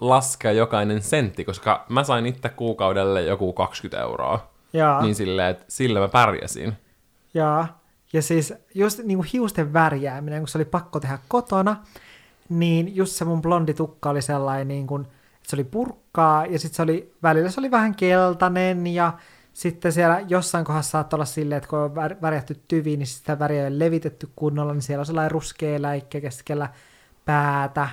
laskea 0.01 0.53
jokainen 0.53 1.03
sentti, 1.03 1.45
koska 1.45 1.85
mä 1.89 2.05
sain 2.05 2.27
itse 2.27 2.49
kuukaudelle 2.49 3.23
joku 3.23 3.53
20 3.53 4.03
euroa. 4.03 4.51
Jaa. 4.73 5.03
Niin 5.03 5.15
silleen, 5.15 5.51
että 5.51 5.65
sillä 5.69 6.01
mä 6.01 6.09
pärjäsin. 6.09 6.73
Ja, 7.37 7.67
ja 8.13 8.23
siis 8.23 8.55
just 8.75 8.99
niin 9.05 9.19
kuin 9.19 9.29
hiusten 9.33 9.73
värjääminen, 9.73 10.41
kun 10.41 10.49
se 10.49 10.59
oli 10.59 10.65
pakko 10.65 11.01
tehdä 11.01 11.19
kotona, 11.29 11.77
niin 12.49 12.97
just 12.97 13.13
se 13.13 13.25
mun 13.25 13.43
blondi 13.43 13.75
tukka 13.75 14.11
oli 14.11 14.23
sellainen, 14.23 14.69
niin 14.69 14.87
kuin, 14.87 15.03
että 15.03 15.51
se 15.51 15.57
oli 15.57 15.65
purkkaa, 15.65 16.47
ja 16.47 16.59
sitten 16.59 16.77
se 16.77 16.83
oli, 16.83 17.15
välillä 17.23 17.51
se 17.51 17.61
oli 17.61 17.71
vähän 17.71 17.95
keltainen, 17.95 18.87
ja 18.87 19.13
sitten 19.53 19.93
siellä 19.93 20.21
jossain 20.29 20.65
kohdassa 20.65 20.91
saattoi 20.91 21.17
olla 21.17 21.25
silleen, 21.25 21.57
että 21.57 21.69
kun 21.69 21.79
on 21.79 21.95
värjätty 21.95 22.63
tyvi, 22.69 22.97
niin 22.97 23.07
sitä 23.07 23.39
väriä 23.39 23.61
ei 23.61 23.69
ole 23.69 23.79
levitetty 23.79 24.29
kunnolla, 24.37 24.73
niin 24.73 24.83
siellä 24.83 25.03
on 25.03 25.07
sellainen 25.07 25.31
ruskea 25.31 25.83
läikkä 25.83 26.21
keskellä 26.21 26.69
päätä, 27.25 27.89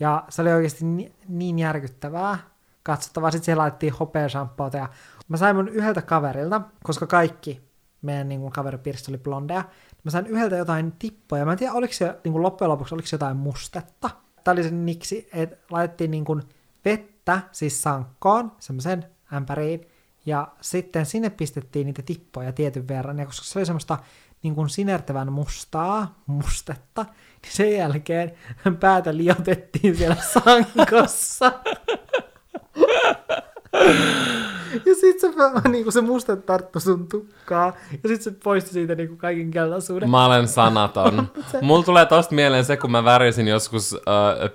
ja 0.00 0.24
se 0.28 0.42
oli 0.42 0.52
oikeasti 0.52 0.84
niin, 0.84 1.12
niin 1.28 1.58
järkyttävää 1.58 2.38
katsottavaa. 2.82 3.30
Sitten 3.30 3.44
siellä 3.44 3.60
laitettiin 3.60 3.92
hopeashampoota, 3.92 4.76
ja 4.76 4.88
mä 5.28 5.36
sain 5.36 5.56
mun 5.56 5.68
yhdeltä 5.68 6.02
kaverilta, 6.02 6.60
koska 6.82 7.06
kaikki 7.06 7.65
meidän 8.06 8.28
niin 8.28 8.40
kuin, 8.40 8.52
kaveripiirissä 8.52 9.10
oli 9.10 9.18
blondeja. 9.18 9.64
Mä 10.04 10.10
sain 10.10 10.26
yhdeltä 10.26 10.56
jotain 10.56 10.92
tippoja. 10.98 11.44
Mä 11.44 11.52
en 11.52 11.58
tiedä, 11.58 11.72
oliko 11.72 11.92
se 11.92 12.18
niin 12.24 12.32
kuin 12.32 12.42
loppujen 12.42 12.70
lopuksi 12.70 12.94
oliko 12.94 13.08
se 13.08 13.14
jotain 13.14 13.36
mustetta. 13.36 14.10
Tämä 14.44 14.52
oli 14.52 14.62
se 14.62 14.70
niksi, 14.70 15.28
että 15.32 15.56
laitettiin 15.70 16.10
niin 16.10 16.24
kuin, 16.24 16.42
vettä, 16.84 17.40
siis 17.52 17.82
sankkoon, 17.82 18.52
semmoisen 18.58 19.04
ämpäriin, 19.32 19.88
ja 20.26 20.48
sitten 20.60 21.06
sinne 21.06 21.30
pistettiin 21.30 21.86
niitä 21.86 22.02
tippoja 22.02 22.52
tietyn 22.52 22.88
verran, 22.88 23.18
ja 23.18 23.26
koska 23.26 23.44
se 23.44 23.58
oli 23.58 23.66
semmoista 23.66 23.98
niin 24.42 24.54
kuin 24.54 24.68
sinertävän 24.68 25.32
mustaa 25.32 26.18
mustetta, 26.26 27.06
niin 27.42 27.52
sen 27.52 27.72
jälkeen 27.72 28.32
päätä 28.80 29.16
liotettiin 29.16 29.96
siellä 29.96 30.16
sankossa. 30.16 31.52
Ja 34.84 34.94
sit 34.94 35.20
se, 35.20 35.30
niinku 35.68 35.90
se 35.90 36.00
musta 36.00 36.36
tarttu 36.36 36.80
sun 36.80 37.08
tukkaa, 37.08 37.72
ja 38.02 38.08
sit 38.08 38.22
se 38.22 38.30
poisti 38.44 38.70
siitä 38.70 38.94
niinku 38.94 39.16
kaiken 39.16 39.50
keltaisuuden. 39.50 40.10
Mä 40.10 40.26
olen 40.26 40.48
sanaton. 40.48 41.30
se... 41.52 41.60
Mulla 41.60 41.84
tulee 41.84 42.06
tosta 42.06 42.34
mieleen 42.34 42.64
se, 42.64 42.76
kun 42.76 42.90
mä 42.90 43.04
värjäsin 43.04 43.48
joskus 43.48 43.92
uh, 43.92 43.98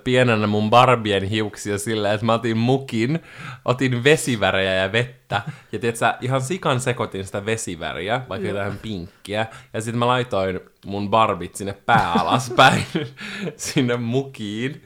pienenä 0.04 0.46
mun 0.46 0.70
Barbien 0.70 1.22
hiuksia 1.22 1.78
silleen, 1.78 2.14
että 2.14 2.26
mä 2.26 2.34
otin 2.34 2.56
mukin, 2.56 3.20
otin 3.64 4.04
vesivärejä 4.04 4.74
ja 4.74 4.92
vettä, 4.92 5.42
ja 5.72 5.78
tiedätkö, 5.78 6.14
ihan 6.20 6.40
sikan 6.40 6.80
sekoitin 6.80 7.24
sitä 7.24 7.46
vesiväriä, 7.46 8.22
vaikka 8.28 8.48
jotain 8.48 8.78
pinkkiä, 8.78 9.46
ja 9.72 9.80
sitten 9.80 9.98
mä 9.98 10.06
laitoin 10.06 10.60
mun 10.86 11.10
barbit 11.10 11.54
sinne 11.54 11.72
pää 11.72 12.12
alaspäin, 12.12 12.84
sinne 13.56 13.96
mukiin, 13.96 14.84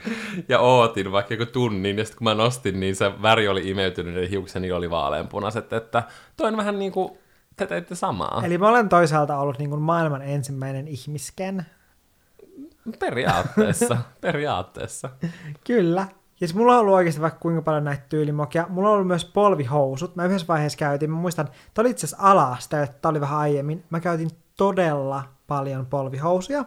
ja 0.48 0.60
ootin 0.60 1.12
vaikka 1.12 1.34
joku 1.34 1.46
tunnin, 1.46 1.98
ja 1.98 2.04
sitten 2.04 2.18
kun 2.18 2.24
mä 2.24 2.34
nostin, 2.34 2.80
niin 2.80 2.96
se 2.96 3.12
väri 3.22 3.48
oli 3.48 3.70
imeytynyt, 3.70 4.22
ja 4.22 4.28
hiukseni 4.28 4.72
oli 4.72 4.90
vaaleanpunaiset, 5.32 5.72
että 5.72 6.02
toin 6.36 6.56
vähän 6.56 6.78
niin 6.78 6.92
kuin 6.92 7.18
te 7.56 7.66
teitte 7.66 7.94
samaa. 7.94 8.42
Eli 8.44 8.58
mä 8.58 8.68
olen 8.68 8.88
toisaalta 8.88 9.38
ollut 9.38 9.58
niin 9.58 9.70
kuin 9.70 9.82
maailman 9.82 10.22
ensimmäinen 10.22 10.88
ihmisken. 10.88 11.66
Periaatteessa, 12.98 13.96
periaatteessa. 14.20 15.10
Kyllä. 15.66 16.06
Ja 16.40 16.46
siis 16.48 16.54
mulla 16.54 16.74
on 16.74 16.80
ollut 16.80 16.94
oikeasti 16.94 17.20
vaikka 17.20 17.40
kuinka 17.40 17.62
paljon 17.62 17.84
näitä 17.84 18.02
tyylimokia. 18.08 18.66
Mulla 18.68 18.88
on 18.88 18.94
ollut 18.94 19.06
myös 19.06 19.24
polvihousut. 19.24 20.16
Mä 20.16 20.24
yhdessä 20.24 20.46
vaiheessa 20.46 20.78
käytin, 20.78 21.10
mä 21.10 21.16
muistan, 21.16 21.46
tämä 21.46 21.82
oli 21.82 21.90
itse 21.90 22.06
asiassa 22.06 22.30
alasta, 22.30 22.86
tämä 22.86 23.10
oli 23.10 23.20
vähän 23.20 23.38
aiemmin. 23.38 23.84
Mä 23.90 24.00
käytin 24.00 24.30
todella 24.56 25.24
paljon 25.46 25.86
polvihousuja. 25.86 26.64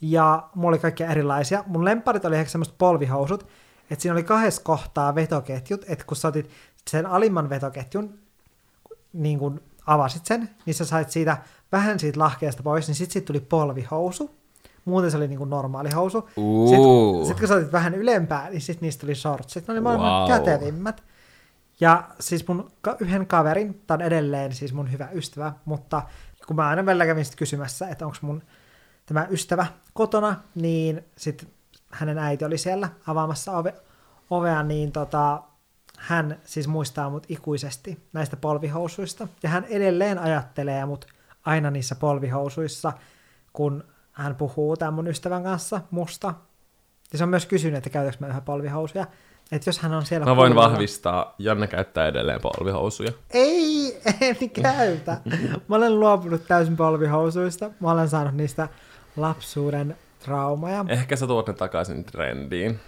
Ja 0.00 0.48
mulla 0.54 0.68
oli 0.68 0.78
kaikkia 0.78 1.10
erilaisia. 1.10 1.64
Mun 1.66 1.84
lemparit 1.84 2.24
oli 2.24 2.36
ehkä 2.36 2.50
semmoista 2.50 2.74
polvihousut, 2.78 3.46
että 3.90 4.02
siinä 4.02 4.12
oli 4.12 4.22
kahdessa 4.22 4.62
kohtaa 4.62 5.14
vetoketjut, 5.14 5.84
että 5.88 6.04
kun 6.04 6.16
sä 6.16 6.28
otit 6.28 6.50
sen 6.90 7.06
alimman 7.06 7.48
vetoketjun, 7.50 8.18
niin 9.12 9.38
kun 9.38 9.60
avasit 9.86 10.26
sen, 10.26 10.50
niin 10.66 10.74
sä 10.74 10.84
sait 10.84 11.10
siitä 11.10 11.36
vähän 11.72 11.98
siitä 11.98 12.18
lahkeesta 12.20 12.62
pois, 12.62 12.86
niin 12.86 12.94
sitten 12.94 13.12
siitä 13.12 13.26
tuli 13.26 13.40
polvihousu. 13.40 14.30
Muuten 14.84 15.10
se 15.10 15.16
oli 15.16 15.28
niin 15.28 15.38
kuin 15.38 15.50
normaali 15.50 15.90
housu. 15.90 16.20
Sitten, 16.68 17.26
sit 17.26 17.38
kun 17.38 17.48
sä 17.48 17.54
otit 17.54 17.72
vähän 17.72 17.94
ylempää, 17.94 18.50
niin 18.50 18.60
sitten 18.60 18.86
niistä 18.86 19.00
tuli 19.00 19.14
shortsit. 19.14 19.68
Ne 19.68 19.72
oli 19.72 19.80
maailman 19.80 20.20
Wow. 20.22 20.28
kätevimmät. 20.38 21.02
Ja 21.80 22.08
siis 22.20 22.48
mun 22.48 22.70
ka- 22.80 22.96
yhden 23.00 23.26
kaverin, 23.26 23.82
tämä 23.86 23.96
on 23.96 24.02
edelleen 24.02 24.52
siis 24.52 24.72
mun 24.72 24.92
hyvä 24.92 25.08
ystävä, 25.12 25.52
mutta 25.64 26.02
kun 26.46 26.56
mä 26.56 26.68
aina 26.68 26.86
välillä 26.86 27.06
kävin 27.06 27.24
sit 27.24 27.36
kysymässä, 27.36 27.88
että 27.88 28.06
onko 28.06 28.16
mun 28.22 28.42
tämä 29.06 29.26
ystävä 29.30 29.66
kotona, 29.94 30.36
niin 30.54 31.04
sitten 31.16 31.48
hänen 31.90 32.18
äiti 32.18 32.44
oli 32.44 32.58
siellä 32.58 32.88
avaamassa 33.06 33.52
ove, 33.52 33.74
ovea, 34.30 34.62
niin 34.62 34.92
tota, 34.92 35.42
hän 36.00 36.40
siis 36.44 36.68
muistaa 36.68 37.10
mut 37.10 37.26
ikuisesti 37.28 37.98
näistä 38.12 38.36
polvihousuista. 38.36 39.28
Ja 39.42 39.48
hän 39.48 39.64
edelleen 39.64 40.18
ajattelee 40.18 40.86
mut 40.86 41.06
aina 41.44 41.70
niissä 41.70 41.94
polvihousuissa, 41.94 42.92
kun 43.52 43.84
hän 44.12 44.36
puhuu 44.36 44.76
tämän 44.76 44.94
mun 44.94 45.06
ystävän 45.06 45.42
kanssa 45.42 45.80
musta. 45.90 46.34
Ja 47.12 47.18
se 47.18 47.24
on 47.24 47.30
myös 47.30 47.46
kysynyt, 47.46 47.78
että 47.78 47.90
käytätkö 47.90 48.24
mä 48.24 48.28
yhä 48.30 48.40
polvihousuja. 48.40 49.06
Että 49.52 49.68
jos 49.68 49.78
hän 49.78 49.94
on 49.94 50.06
siellä... 50.06 50.26
Mä 50.26 50.36
voin 50.36 50.52
kuulolla- 50.52 50.70
vahvistaa, 50.70 51.34
Janne 51.38 51.66
käyttää 51.66 52.06
edelleen 52.06 52.40
polvihousuja. 52.40 53.12
Ei, 53.30 54.00
en 54.20 54.50
käytä. 54.50 55.20
Mä 55.68 55.76
olen 55.76 56.00
luopunut 56.00 56.46
täysin 56.48 56.76
polvihousuista. 56.76 57.70
Mä 57.80 57.90
olen 57.90 58.08
saanut 58.08 58.34
niistä 58.34 58.68
lapsuuden 59.16 59.96
traumaja. 60.18 60.84
Ehkä 60.88 61.16
sä 61.16 61.26
tuot 61.26 61.46
ne 61.46 61.52
takaisin 61.52 62.04
trendiin. 62.04 62.80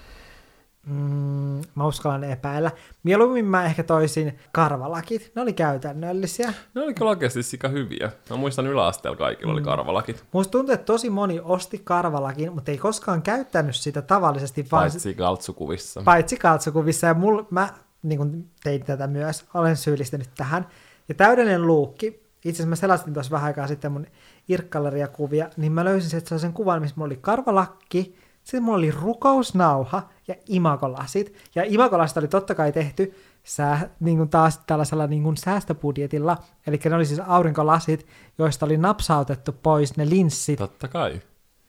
Mm, 0.87 1.63
mä 1.75 1.87
uskallan 1.87 2.25
epäillä. 2.25 2.71
Mieluummin 3.03 3.45
mä 3.45 3.65
ehkä 3.65 3.83
toisin 3.83 4.39
karvalakit. 4.53 5.33
Ne 5.35 5.43
oli 5.43 5.53
käytännöllisiä. 5.53 6.53
Ne 6.75 6.83
oli 6.83 6.95
kyllä 6.95 7.09
oikeasti 7.11 7.43
sika 7.43 7.69
hyviä. 7.69 8.13
Mä 8.31 8.37
muistan 8.37 8.67
yläasteella 8.67 9.17
kaikilla 9.19 9.53
Mm. 9.53 9.57
oli 9.57 9.65
karvalakit. 9.65 10.25
Musta 10.33 10.51
tuntuu, 10.51 10.75
että 10.75 10.85
tosi 10.87 11.11
moni 11.11 11.41
osti 11.45 11.81
karvalakin, 11.85 12.53
mutta 12.53 12.71
ei 12.71 12.79
koskaan 12.79 13.23
käyttänyt 13.23 13.77
sitä 13.77 14.03
tavallisesti, 14.03 14.67
vaan 14.73 14.83
Paitsi 14.91 15.15
kaltsukuvissa. 15.15 16.03
paitsi 16.05 16.37
katsokuvissa. 16.37 17.07
Ja 17.07 17.15
mul, 17.15 17.43
mä 17.51 17.69
niin 18.03 18.19
kun 18.19 18.45
tein 18.63 18.85
tätä 18.85 19.07
myös, 19.07 19.45
olen 19.55 19.77
syyllistynyt 19.77 20.31
tähän. 20.37 20.67
Ja 21.09 21.15
täydellinen 21.15 21.67
luukki, 21.67 22.07
itse 22.37 22.51
asiassa 22.51 22.69
mä 22.69 22.77
selastin 22.77 23.15
tuossa 23.15 23.31
vähän 23.33 23.47
aikaa 23.47 23.67
sitten 23.67 23.93
mun 23.93 24.07
irkkalleriakuvia, 24.49 25.49
niin 25.57 25.73
mä 25.73 25.85
löysin 25.85 26.11
sellaisen 26.21 26.53
kuvan, 26.53 26.81
missä 26.83 26.95
mulla 26.97 27.07
oli 27.07 27.19
karvalakki, 27.21 28.19
sitten 28.45 28.63
mulla 28.63 28.79
oli 28.79 28.91
rukousnauha 28.91 30.03
ja 30.29 30.35
imagolasit. 30.49 31.35
Ja 31.55 31.63
imagolasta 31.67 32.21
oli 32.21 32.29
totta 32.29 32.55
kai 32.55 32.73
tehty 32.73 33.15
sää, 33.45 33.89
niin 34.01 34.17
kuin 34.17 34.29
taas 34.29 34.61
tällaisella 34.67 35.07
niin 35.07 35.23
kuin 35.23 35.37
säästöbudjetilla, 35.37 36.37
eli 36.67 36.81
ne 36.85 36.95
oli 36.97 37.07
siis 37.07 37.21
aurinkolasit, 37.27 38.07
joista 38.39 38.67
oli 38.67 38.77
napsautettu 38.77 39.53
pois 39.63 39.97
ne 39.97 40.09
linssit, 40.09 40.59
Totta 40.59 40.89
kai, 40.89 41.21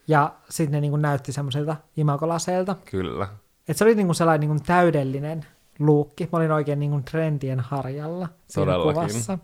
ja 0.07 0.33
sitten 0.49 0.71
ne 0.71 0.81
niin 0.81 0.91
kuin 0.91 1.01
näytti 1.01 1.31
semmoiselta 1.31 1.75
imagolaseilta. 1.97 2.75
kyllä. 2.85 3.27
Et 3.67 3.77
se 3.77 3.83
oli 3.83 3.95
niinku 3.95 4.13
sellainen 4.13 4.49
niinku 4.49 4.63
täydellinen 4.67 5.45
luukki. 5.79 6.29
Mä 6.31 6.37
olin 6.37 6.51
oikein 6.51 6.79
niinku 6.79 7.01
trendien 7.11 7.59
harjalla 7.59 8.27
siinä 8.47 8.71
Todellakin. 8.73 8.93
kuvassa. 8.93 9.37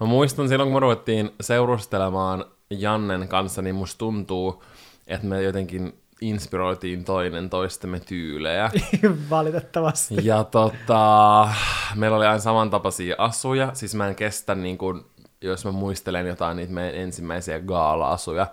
Mä 0.00 0.06
muistan 0.06 0.48
silloin, 0.48 0.66
kun 0.66 0.76
me 0.76 0.80
ruvettiin 0.80 1.30
seurustelemaan 1.40 2.44
Jannen 2.70 3.28
kanssa, 3.28 3.62
niin 3.62 3.74
musta 3.74 3.98
tuntuu, 3.98 4.62
että 5.06 5.26
me 5.26 5.42
jotenkin 5.42 6.01
inspiroitiin 6.22 7.04
toinen 7.04 7.50
toistemme 7.50 8.00
tyylejä. 8.00 8.70
Valitettavasti. 9.30 10.14
Ja 10.22 10.44
tota, 10.44 11.48
meillä 11.94 12.16
oli 12.16 12.26
aina 12.26 12.38
samantapaisia 12.38 13.14
asuja, 13.18 13.70
siis 13.74 13.94
mä 13.94 14.08
en 14.08 14.14
kestä 14.14 14.54
niin 14.54 14.78
kuin, 14.78 15.04
jos 15.40 15.64
mä 15.64 15.72
muistelen 15.72 16.26
jotain 16.26 16.56
niitä 16.56 16.72
meidän 16.72 17.00
ensimmäisiä 17.00 17.60
gaala-asuja. 17.60 18.46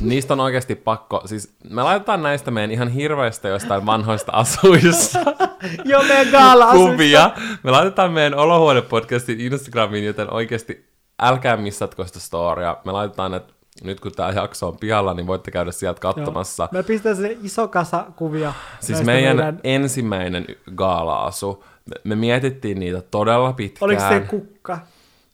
Niistä 0.00 0.34
on 0.34 0.40
oikeasti 0.40 0.74
pakko, 0.74 1.22
siis 1.24 1.56
me 1.70 1.82
laitetaan 1.82 2.22
näistä 2.22 2.50
meidän 2.50 2.70
ihan 2.70 2.88
hirveistä 2.88 3.48
jostain 3.48 3.86
vanhoista 3.86 4.32
asuista 4.32 5.18
Joo, 5.84 6.02
meidän 6.02 6.28
gaala 6.32 6.72
kuvia. 6.72 7.30
Me 7.62 7.70
laitetaan 7.70 8.12
meidän 8.12 8.38
Olohuone-podcastin 8.38 9.40
Instagramiin, 9.40 10.04
joten 10.04 10.32
oikeasti 10.32 10.88
älkää 11.22 11.56
missatko 11.56 12.06
sitä 12.06 12.20
storia. 12.20 12.76
Me 12.84 12.92
laitetaan, 12.92 13.34
että 13.34 13.52
nyt 13.84 14.00
kun 14.00 14.12
tämä 14.12 14.30
jakso 14.30 14.68
on 14.68 14.76
pihalla, 14.76 15.14
niin 15.14 15.26
voitte 15.26 15.50
käydä 15.50 15.72
sieltä 15.72 16.00
katsomassa. 16.00 16.68
Mä 16.72 16.82
pistän 16.82 17.16
sinne 17.16 17.36
iso 17.42 17.68
kasa 17.68 18.06
kuvia. 18.16 18.52
Siis 18.80 19.04
meidän, 19.04 19.36
meidän... 19.36 19.60
ensimmäinen 19.64 20.46
gaala-asu, 20.76 21.64
me, 21.84 21.94
me 22.04 22.16
mietittiin 22.16 22.80
niitä 22.80 23.02
todella 23.10 23.52
pitkään. 23.52 23.86
Oliko 23.86 24.02
se 24.08 24.20
kukka? 24.20 24.78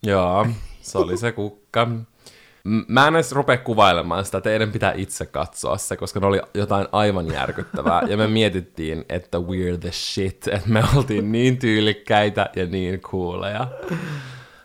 Joo, 0.03 0.47
se 0.81 0.99
oli 0.99 1.17
se 1.17 1.33
kukka. 1.33 1.89
Mä 2.89 3.09
en 3.09 3.15
edes 3.15 3.33
rupea 3.33 3.57
kuvailemaan 3.57 4.25
sitä, 4.25 4.41
teidän 4.41 4.73
pitää 4.73 4.93
itse 4.97 5.27
katsoa 5.27 5.77
se, 5.77 5.97
koska 5.97 6.21
ne 6.21 6.27
oli 6.27 6.41
jotain 6.55 6.87
aivan 6.93 7.33
järkyttävää. 7.33 8.03
Ja 8.09 8.17
me 8.17 8.27
mietittiin, 8.27 9.05
että 9.09 9.39
we're 9.39 9.79
the 9.81 9.93
shit, 9.93 10.49
että 10.49 10.69
me 10.69 10.85
oltiin 10.97 11.33
niin 11.33 11.59
tyylikkäitä 11.59 12.51
ja 12.57 12.67
niin 12.67 13.01
cooleja. 13.01 13.69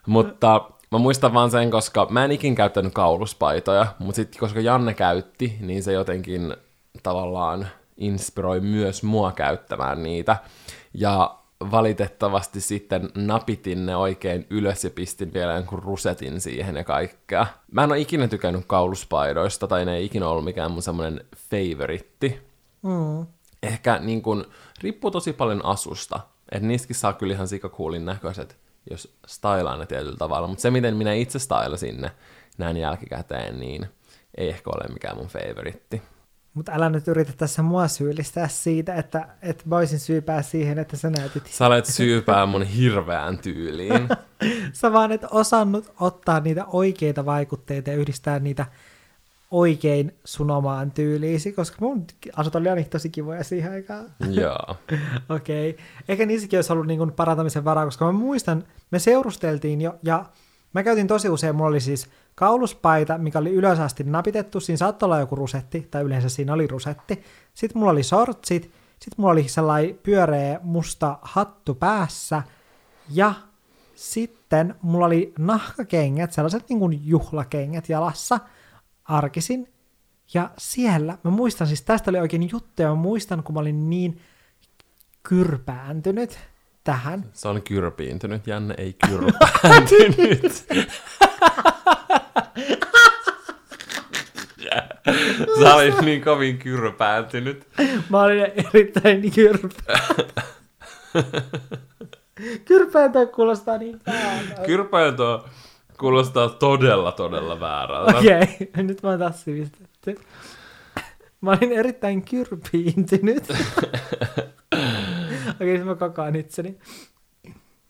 Mutta 0.05 0.61
mä 0.91 0.97
muistan 0.97 1.33
vaan 1.33 1.51
sen, 1.51 1.71
koska 1.71 2.07
mä 2.09 2.25
en 2.25 2.31
ikin 2.31 2.55
käyttänyt 2.55 2.93
kauluspaitoja, 2.93 3.87
mutta 3.99 4.15
sitten 4.15 4.39
koska 4.39 4.59
Janne 4.59 4.93
käytti, 4.93 5.57
niin 5.59 5.83
se 5.83 5.93
jotenkin 5.93 6.55
tavallaan 7.03 7.67
inspiroi 7.97 8.59
myös 8.59 9.03
mua 9.03 9.31
käyttämään 9.31 10.03
niitä. 10.03 10.37
Ja 10.93 11.35
valitettavasti 11.71 12.61
sitten 12.61 13.09
napitin 13.15 13.85
ne 13.85 13.95
oikein 13.95 14.47
ylös 14.49 14.83
ja 14.83 14.89
pistin 14.89 15.33
vielä 15.33 15.53
jonkun 15.53 15.83
rusetin 15.83 16.41
siihen 16.41 16.75
ja 16.75 16.83
kaikkea. 16.83 17.47
Mä 17.71 17.83
en 17.83 17.91
ole 17.91 17.99
ikinä 17.99 18.27
tykännyt 18.27 18.65
kauluspaidoista, 18.67 19.67
tai 19.67 19.85
ne 19.85 19.95
ei 19.95 20.05
ikinä 20.05 20.27
ollut 20.27 20.45
mikään 20.45 20.71
mun 20.71 20.81
semmonen 20.81 21.25
favoritti. 21.35 22.41
Mm. 22.81 23.27
Ehkä 23.63 23.99
niin 23.99 24.21
kun, 24.21 24.45
riippuu 24.81 25.11
tosi 25.11 25.33
paljon 25.33 25.65
asusta. 25.65 26.19
Että 26.51 26.67
niistäkin 26.67 26.95
saa 26.95 27.13
kyllä 27.13 27.33
ihan 27.33 27.47
sikakuulin 27.47 28.05
näköiset, 28.05 28.57
jos 28.89 29.17
stylaan 29.27 29.79
ne 29.79 29.85
tietyllä 29.85 30.17
tavalla. 30.17 30.47
Mutta 30.47 30.61
se, 30.61 30.71
miten 30.71 30.95
minä 30.95 31.13
itse 31.13 31.39
stylasin 31.39 32.01
ne 32.01 32.11
näin 32.57 32.77
jälkikäteen, 32.77 33.59
niin 33.59 33.87
ei 34.37 34.49
ehkä 34.49 34.69
ole 34.69 34.93
mikään 34.93 35.17
mun 35.17 35.27
favoritti. 35.27 36.01
Mutta 36.53 36.71
älä 36.71 36.89
nyt 36.89 37.07
yritä 37.07 37.33
tässä 37.37 37.61
mua 37.61 37.87
syyllistää 37.87 38.47
siitä, 38.47 38.95
että, 38.95 39.27
että 39.41 39.63
mä 39.67 39.77
olisin 39.77 39.99
syypää 39.99 40.41
siihen, 40.41 40.79
että 40.79 40.97
sä 40.97 41.09
näytit. 41.09 41.47
Sä 41.47 41.65
olet 41.65 41.85
syypää 41.85 42.45
mun 42.45 42.63
hirveään 42.63 43.37
tyyliin. 43.37 44.07
Sä 44.73 44.93
vaan 44.93 45.11
et 45.11 45.21
osannut 45.31 45.93
ottaa 45.99 46.39
niitä 46.39 46.65
oikeita 46.65 47.25
vaikutteita 47.25 47.89
ja 47.89 47.95
yhdistää 47.95 48.39
niitä 48.39 48.65
oikein 49.51 50.15
sun 50.25 50.51
omaan 50.51 50.91
tyyliisi, 50.91 51.51
koska 51.51 51.77
mun 51.79 52.05
asut 52.35 52.55
oli 52.55 52.69
aina 52.69 52.83
tosi 52.83 53.09
kivoja 53.09 53.43
siihen 53.43 53.71
aikaan. 53.71 54.05
Joo. 54.29 54.75
Okei. 55.35 55.69
Okay. 55.69 55.85
Ehkä 56.07 56.25
niissäkin 56.25 56.57
olisi 56.57 56.73
ollut 56.73 56.87
niin 56.87 57.11
parantamisen 57.11 57.65
varaa, 57.65 57.85
koska 57.85 58.05
mä 58.05 58.11
muistan, 58.11 58.63
me 58.91 58.99
seurusteltiin 58.99 59.81
jo, 59.81 59.95
ja 60.03 60.25
mä 60.73 60.83
käytin 60.83 61.07
tosi 61.07 61.29
usein, 61.29 61.55
mulla 61.55 61.69
oli 61.69 61.79
siis 61.79 62.09
kauluspaita, 62.35 63.17
mikä 63.17 63.39
oli 63.39 63.53
ylös 63.53 63.79
asti 63.79 64.03
napitettu, 64.03 64.59
siinä 64.59 64.77
saattoi 64.77 65.07
olla 65.07 65.19
joku 65.19 65.35
rusetti, 65.35 65.87
tai 65.91 66.03
yleensä 66.03 66.29
siinä 66.29 66.53
oli 66.53 66.67
rusetti. 66.67 67.23
Sitten 67.53 67.79
mulla 67.79 67.91
oli 67.91 68.03
shortsit, 68.03 68.63
sitten 68.99 69.15
mulla 69.17 69.31
oli 69.31 69.47
sellainen 69.47 69.99
pyöreä 70.03 70.59
musta 70.63 71.17
hattu 71.21 71.75
päässä, 71.75 72.43
ja 73.09 73.33
sitten 73.95 74.75
mulla 74.81 75.05
oli 75.05 75.33
nahkakengät, 75.39 76.33
sellaiset 76.33 76.69
niin 76.69 76.79
kuin 76.79 77.01
juhlakengät 77.03 77.89
jalassa, 77.89 78.39
arkisin, 79.09 79.73
ja 80.33 80.49
siellä, 80.57 81.17
mä 81.23 81.31
muistan 81.31 81.67
siis, 81.67 81.81
tästä 81.81 82.11
oli 82.11 82.19
oikein 82.19 82.49
juttu, 82.51 82.81
ja 82.81 82.89
mä 82.89 82.95
muistan, 82.95 83.43
kun 83.43 83.55
mä 83.55 83.59
olin 83.59 83.89
niin 83.89 84.21
kyrpääntynyt 85.23 86.39
tähän. 86.83 87.25
Se 87.33 87.47
on 87.47 87.61
kyrpiintynyt, 87.61 88.47
Janne 88.47 88.75
ei 88.77 88.95
kyrpääntynyt. 89.07 90.67
Sä 95.59 95.75
olit 95.75 96.01
niin 96.01 96.21
kovin 96.21 96.57
kyrpääntynyt. 96.57 97.67
Mä 98.09 98.21
olin 98.21 98.39
erittäin 98.39 99.31
kyrpä. 99.31 99.69
Kyrpääntyä 102.65 103.25
kuulostaa 103.25 103.77
niin 103.77 103.99
päältä. 103.99 104.61
Kyrpäänty 104.65 105.23
kuulostaa 105.99 106.49
todella, 106.49 107.11
todella 107.11 107.59
väärältä. 107.59 108.17
Okei, 108.17 108.67
okay. 108.69 108.83
nyt 108.87 109.03
mä 109.03 109.09
oon 109.09 109.19
taas 109.19 109.43
sivistetty. 109.43 110.19
Mä 111.41 111.51
olin 111.51 111.71
erittäin 111.71 112.21
kyrpiintynyt. 112.21 113.43
Okei, 115.55 115.75
okay, 115.75 115.83
mä 115.83 115.95
kokoan 115.95 116.35
itseni. 116.35 116.77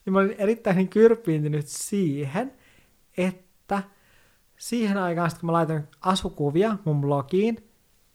Ja 0.06 0.12
mä 0.12 0.20
olin 0.20 0.36
erittäin 0.38 0.88
kyrpiintynyt 0.88 1.68
siihen, 1.68 2.54
että 3.18 3.84
siihen 4.58 4.98
aikaan, 4.98 5.32
kun 5.40 5.48
mä 5.48 5.54
laitoin 5.54 5.84
asukuvia 6.02 6.78
mun 6.86 7.02
blogiin, 7.02 7.58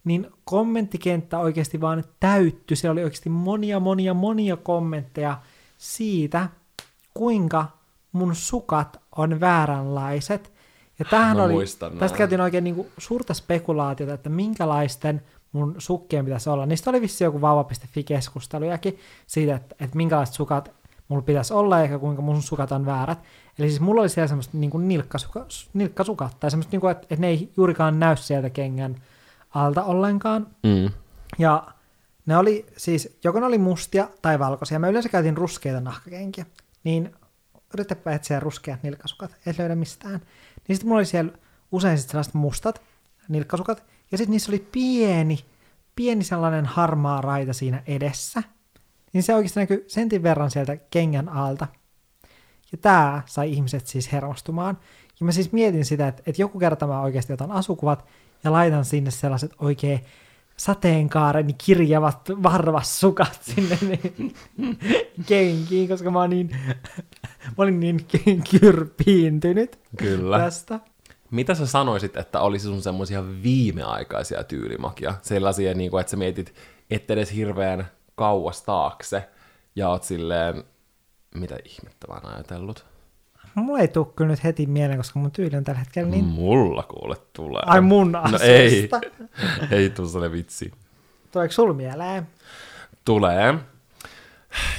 niin 0.05 0.31
kommenttikenttä 0.45 1.39
oikeasti 1.39 1.81
vaan 1.81 2.05
täytty. 2.21 2.77
Siellä 2.77 2.93
oli 2.93 3.05
oikeasti 3.05 3.29
monia, 3.29 3.81
monia, 3.81 4.15
monia 4.15 4.57
kommentteja 4.57 5.41
siitä, 5.79 6.49
kuinka 7.15 7.69
mun 8.13 8.35
sukat 8.35 9.04
on 9.17 9.41
vääränlaiset. 9.41 10.53
Ja 10.99 11.05
tämähän 11.05 11.37
Mä 11.37 11.43
oli, 11.43 11.53
muistan 11.53 11.93
tästä 11.93 12.19
käytiin 12.19 12.41
oikein 12.41 12.65
niin 12.65 12.75
kuin 12.75 12.89
suurta 12.99 13.35
spekulaatiota, 13.35 14.15
että 14.15 14.31
minkälaisten 14.31 15.23
mun 15.53 15.75
sukkien 15.79 16.25
pitäisi 16.25 16.51
olla. 16.51 16.67
Niistä 16.67 16.91
oli 16.91 17.01
vissi 17.01 17.25
joku 17.25 17.41
vauva.fi-keskustelujakin 17.41 18.99
siitä, 19.27 19.55
että, 19.55 19.77
että 19.81 19.97
minkälaiset 19.97 20.35
sukat 20.35 20.71
mulla 21.09 21.23
pitäisi 21.23 21.55
olla, 21.55 21.81
eikä 21.81 21.99
kuinka 21.99 22.23
mun 22.23 22.43
sukat 22.43 22.73
on 22.73 22.87
väärät. 22.87 23.19
Eli 23.59 23.69
siis 23.69 23.81
mulla 23.81 24.01
oli 24.01 24.09
siellä 24.09 24.29
semmoista 24.29 24.59
niin 24.59 24.71
kuin 24.71 24.89
nilkkasuka, 24.89 25.47
nilkkasukat, 25.75 26.41
tai 26.41 26.51
semmoista, 26.51 26.71
niin 26.73 26.81
kuin, 26.81 26.91
että, 26.91 27.07
että 27.11 27.21
ne 27.21 27.29
ei 27.29 27.53
juurikaan 27.57 28.01
näy 28.01 28.17
sieltä 28.17 28.51
kengän 28.51 28.97
alta 29.55 29.85
ollenkaan. 29.85 30.47
Mm. 30.63 30.91
Ja 31.39 31.67
ne 32.27 32.37
oli 32.37 32.67
siis, 32.77 33.19
joko 33.25 33.41
ne 33.41 33.47
oli 33.47 33.59
mustia 33.59 34.09
tai 34.23 34.39
valkoisia. 34.39 34.79
Mä 34.79 34.89
yleensä 34.89 35.09
käytin 35.09 35.37
ruskeita 35.37 35.81
nahkakenkiä. 35.81 36.47
Niin 36.85 37.15
yrittäpä 37.75 38.13
etsiä 38.13 38.41
ruskeat 38.41 38.83
nilkkasukat, 38.83 39.37
et 39.47 39.59
löydä 39.59 39.75
mistään. 39.75 40.21
Niin 40.69 40.77
sitten 40.77 40.89
mulla 40.89 40.99
oli 40.99 41.07
siellä 41.07 41.33
usein 41.73 41.99
sit 41.99 42.11
sellaiset 42.11 42.35
mustat 42.35 42.83
nilkkasukat. 43.29 43.85
Ja 44.13 44.19
sitten 44.19 44.31
niissä 44.31 44.53
oli 44.53 44.69
pieni, 44.73 45.45
pieni 45.97 46.25
sellainen 46.25 46.67
harmaa 46.67 47.21
raita 47.21 47.53
siinä 47.53 47.83
edessä. 47.87 48.43
Niin 49.13 49.23
se 49.23 49.35
oikeasti 49.35 49.61
näkyy 49.61 49.85
sentin 49.89 50.23
verran 50.23 50.51
sieltä 50.51 50.77
kengän 50.77 51.29
alta. 51.29 51.67
Ja 52.73 52.79
tämä 52.79 53.23
sai 53.27 53.53
ihmiset 53.53 53.87
siis 53.87 54.13
hermostumaan. 54.13 54.79
Ja 55.21 55.27
mä 55.27 55.33
siis 55.33 55.53
mietin 55.53 55.85
sitä, 55.85 56.09
että, 56.09 56.23
että 56.27 56.43
joku 56.43 56.59
kerta 56.59 56.87
mä 56.87 57.01
oikeasti 57.01 57.33
otan 57.33 57.53
asukuvat 57.53 58.05
ja 58.45 58.53
laitan 58.53 58.85
sinne 58.85 59.11
sellaiset 59.11 59.53
oikein 59.59 60.01
sateenkaaren 60.57 61.55
kirjavat 61.65 62.29
varvassukat 62.43 63.39
sinne 63.43 63.79
niin, 63.81 64.35
kenkiin, 65.27 65.89
koska 65.89 66.11
mä, 66.11 66.29
niin, 66.29 66.51
mä 67.45 67.55
olin 67.57 67.81
niin 67.81 68.07
kyrpiintynyt 68.51 69.79
Kyllä. 69.97 70.39
tästä. 70.39 70.81
Mitä 71.31 71.55
sä 71.55 71.67
sanoisit, 71.67 72.17
että 72.17 72.41
olisi 72.41 72.67
sun 72.67 72.83
semmoisia 72.83 73.25
viimeaikaisia 73.43 74.45
tyylimakia? 74.45 75.15
Sellaisia, 75.23 75.75
niin 75.75 75.91
kuin, 75.91 76.01
että 76.01 76.11
sä 76.11 76.17
mietit, 76.17 76.55
et 76.91 77.11
edes 77.11 77.35
hirveän 77.35 77.87
kauas 78.15 78.63
taakse, 78.63 79.29
ja 79.77 79.89
oot 79.89 80.03
silleen, 80.03 80.65
mitä 81.35 81.57
ihmettä 81.65 82.07
mä 82.09 82.15
oon 82.15 82.35
ajatellut? 82.35 82.94
Mulla 83.55 83.79
ei 83.81 83.89
tule 83.89 84.07
kyllä 84.17 84.31
nyt 84.31 84.45
heti 84.45 84.67
mieleen, 84.67 84.99
koska 84.99 85.19
mun 85.19 85.31
tyyli 85.31 85.57
on 85.57 85.65
tällä 85.65 85.79
hetkellä 85.79 86.11
niin... 86.11 86.25
Mulla 86.25 86.83
kuule 86.83 87.17
tulee. 87.33 87.63
Ai 87.67 87.81
mun 87.81 88.13
No 88.13 88.21
asiasta. 88.23 89.01
ei, 89.71 89.79
ei 89.79 89.91
tuu 89.91 90.07
sellainen 90.09 90.39
vitsi. 90.39 90.73
Tuleeko 91.33 91.53
sul 91.53 91.73
mieleen? 91.73 92.29
Tulee. 93.05 93.55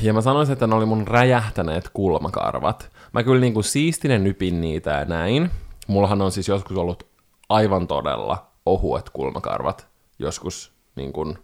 Ja 0.02 0.14
mä 0.14 0.22
sanoisin, 0.22 0.54
että 0.54 0.68
ne 0.68 0.76
oli 0.76 0.86
mun 0.86 1.08
räjähtäneet 1.08 1.90
kulmakarvat. 1.94 2.90
Mä 3.14 3.24
kyllä 3.24 3.42
niinku 3.42 3.64
siistinen 3.64 4.24
nypin 4.24 4.62
niitä 4.62 4.90
ja 4.92 5.06
näin. 5.06 5.50
Mullahan 5.88 6.22
on 6.22 6.32
siis 6.32 6.48
joskus 6.48 6.78
ollut 6.78 7.08
aivan 7.50 7.88
todella 7.88 8.48
ohuet 8.66 9.10
kulmakarvat. 9.10 9.88
Joskus 10.20 10.72
niin 10.96 11.14
kuin 11.14 11.38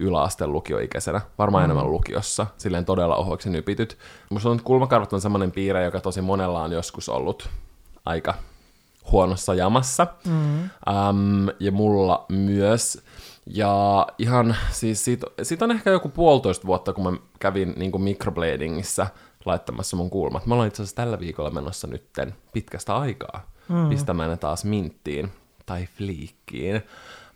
yläasteen 0.00 0.52
lukioikäisenä, 0.52 1.20
varmaan 1.38 1.62
mm. 1.62 1.64
enemmän 1.64 1.90
lukiossa, 1.90 2.46
silleen 2.56 2.84
todella 2.84 3.16
ohueksi 3.16 3.50
nypityt. 3.50 3.98
Musta 4.30 4.48
on, 4.48 4.56
että 4.56 4.66
kulmakarvat 4.66 5.12
on 5.12 5.20
semmoinen 5.20 5.52
piirre, 5.52 5.84
joka 5.84 6.00
tosi 6.00 6.20
monella 6.20 6.62
on 6.62 6.72
joskus 6.72 7.08
ollut 7.08 7.48
aika 8.04 8.34
huonossa 9.12 9.54
jamassa. 9.54 10.06
Mm. 10.26 10.62
Um, 10.62 11.48
ja 11.60 11.72
mulla 11.72 12.26
myös. 12.28 13.02
Ja 13.46 14.06
ihan 14.18 14.56
siis 14.70 15.04
siitä, 15.04 15.26
siitä 15.42 15.64
on 15.64 15.70
ehkä 15.70 15.90
joku 15.90 16.08
puolitoista 16.08 16.66
vuotta, 16.66 16.92
kun 16.92 17.04
mä 17.04 17.18
kävin 17.38 17.74
niin 17.76 17.92
kuin 17.92 18.02
microbladingissa 18.02 19.06
laittamassa 19.44 19.96
mun 19.96 20.10
kulmat. 20.10 20.46
Mä 20.46 20.54
ollaan 20.54 20.68
itse 20.68 20.82
asiassa 20.82 20.96
tällä 20.96 21.20
viikolla 21.20 21.50
menossa 21.50 21.86
nytten 21.86 22.34
pitkästä 22.52 22.96
aikaa 22.96 23.46
mm. 23.68 23.88
pistämään 23.88 24.30
ne 24.30 24.36
taas 24.36 24.64
minttiin 24.64 25.32
tai 25.66 25.86
fliikkiin. 25.86 26.82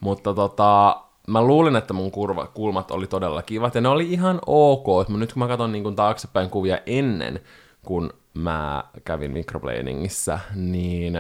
Mutta 0.01 0.35
tota, 0.35 1.01
mä 1.27 1.43
luulin, 1.43 1.77
että 1.77 1.93
mun 1.93 2.11
kurva, 2.11 2.47
kulmat 2.47 2.91
oli 2.91 3.07
todella 3.07 3.43
kivat, 3.43 3.75
ja 3.75 3.81
ne 3.81 3.89
oli 3.89 4.13
ihan 4.13 4.41
ok. 4.47 5.09
Mä 5.09 5.19
nyt 5.19 5.33
kun 5.33 5.41
mä 5.43 5.49
katson 5.49 5.73
niin 5.73 5.97
taaksepäin 5.97 6.51
kuvia 6.51 6.79
ennen, 6.87 7.41
kun 7.87 8.13
mä 8.35 8.85
kävin 9.05 9.31
microbladingissa, 9.31 10.39
niin 10.55 11.13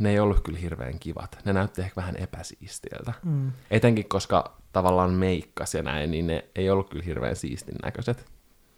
ne 0.00 0.10
ei 0.10 0.18
ollut 0.18 0.40
kyllä 0.40 0.58
hirveän 0.58 0.98
kivat. 0.98 1.38
Ne 1.44 1.52
näytti 1.52 1.80
ehkä 1.80 1.96
vähän 1.96 2.16
epäsiistiltä. 2.16 3.12
Mm. 3.24 3.52
Etenkin 3.70 4.08
koska 4.08 4.58
tavallaan 4.72 5.10
meikkas 5.10 5.74
ja 5.74 5.82
näin, 5.82 6.10
niin 6.10 6.26
ne 6.26 6.44
ei 6.54 6.70
ollut 6.70 6.90
kyllä 6.90 7.04
hirveän 7.04 7.36
siistin 7.36 7.76
näköiset. 7.82 8.26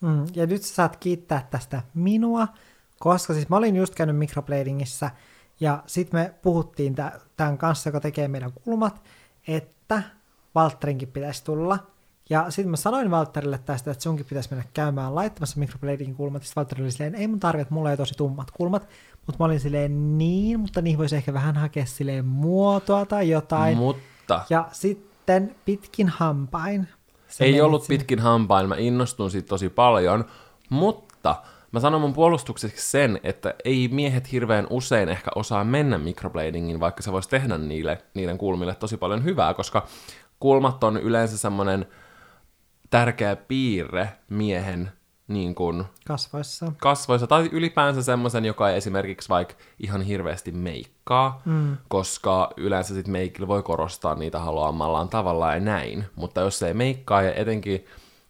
Mm, 0.00 0.26
ja 0.34 0.46
nyt 0.46 0.62
sä 0.62 0.74
saat 0.74 0.96
kiittää 0.96 1.48
tästä 1.50 1.82
minua, 1.94 2.48
koska 2.98 3.34
siis 3.34 3.48
mä 3.48 3.56
olin 3.56 3.76
just 3.76 3.94
käynyt 3.94 4.16
microbladingissa, 4.16 5.10
ja 5.60 5.82
sitten 5.86 6.20
me 6.20 6.34
puhuttiin 6.42 6.94
tä- 6.94 7.20
tämän 7.36 7.58
kanssa, 7.58 7.88
joka 7.88 8.00
tekee 8.00 8.28
meidän 8.28 8.52
kulmat, 8.52 9.02
että 9.48 10.02
Valtterinkin 10.54 11.08
pitäisi 11.08 11.44
tulla. 11.44 11.78
Ja 12.30 12.50
sitten 12.50 12.70
mä 12.70 12.76
sanoin 12.76 13.10
Valtterille 13.10 13.58
tästä, 13.58 13.90
että 13.90 14.02
sunkin 14.02 14.26
pitäisi 14.26 14.48
mennä 14.50 14.64
käymään 14.74 15.14
laittamassa 15.14 15.60
microbladingin 15.60 16.14
kulmat. 16.16 16.42
Sitten 16.42 16.60
Valtteri 16.60 16.82
oli 16.82 16.90
silleen, 16.90 17.14
ei 17.14 17.28
mun 17.28 17.40
tarvitse, 17.40 17.62
että 17.62 17.74
mulla 17.74 17.90
ei 17.90 17.96
tosi 17.96 18.14
tummat 18.16 18.50
kulmat. 18.50 18.88
Mutta 19.26 19.38
mä 19.38 19.44
olin 19.44 19.60
silleen, 19.60 20.18
niin, 20.18 20.60
mutta 20.60 20.82
niihin 20.82 20.98
voisi 20.98 21.16
ehkä 21.16 21.32
vähän 21.32 21.56
hakea 21.56 21.86
silleen 21.86 22.24
muotoa 22.26 23.06
tai 23.06 23.30
jotain. 23.30 23.76
Mutta 23.76 24.44
Ja 24.50 24.68
sitten 24.72 25.56
pitkin 25.64 26.08
hampain. 26.08 26.88
sä 27.28 27.44
ei 27.44 27.60
ollut 27.60 27.82
sinne. 27.82 27.98
pitkin 27.98 28.18
hampain, 28.18 28.68
mä 28.68 28.76
innostun 28.76 29.30
siitä 29.30 29.48
tosi 29.48 29.68
paljon, 29.68 30.24
mutta 30.70 31.36
mä 31.72 31.80
sanon 31.80 32.00
mun 32.00 32.12
puolustukseksi 32.12 32.90
sen, 32.90 33.20
että 33.22 33.54
ei 33.64 33.88
miehet 33.92 34.32
hirveän 34.32 34.66
usein 34.70 35.08
ehkä 35.08 35.30
osaa 35.34 35.64
mennä 35.64 35.98
microbladingin, 35.98 36.80
vaikka 36.80 37.02
se 37.02 37.12
voisi 37.12 37.28
tehdä 37.28 37.58
niille, 37.58 37.98
niiden 38.14 38.38
kulmille 38.38 38.74
tosi 38.74 38.96
paljon 38.96 39.24
hyvää, 39.24 39.54
koska 39.54 39.86
kulmat 40.40 40.84
on 40.84 40.96
yleensä 40.96 41.38
semmoinen 41.38 41.86
tärkeä 42.90 43.36
piirre 43.36 44.08
miehen 44.30 44.92
niin 45.28 45.54
kuin 45.54 45.84
Kasvoissa. 46.06 46.72
kasvoissa, 46.78 47.26
tai 47.26 47.48
ylipäänsä 47.52 48.02
semmoisen, 48.02 48.44
joka 48.44 48.70
ei 48.70 48.76
esimerkiksi 48.76 49.28
vaikka 49.28 49.54
ihan 49.80 50.02
hirveästi 50.02 50.52
meikkaa, 50.52 51.42
mm. 51.44 51.76
koska 51.88 52.50
yleensä 52.56 52.94
sit 52.94 53.08
meikillä 53.08 53.48
voi 53.48 53.62
korostaa 53.62 54.14
niitä 54.14 54.38
haluamallaan 54.38 55.08
tavalla 55.08 55.54
ja 55.54 55.60
näin, 55.60 56.04
mutta 56.16 56.40
jos 56.40 56.58
se 56.58 56.66
ei 56.66 56.74
meikkaa, 56.74 57.22
ja 57.22 57.34
etenkin 57.34 57.84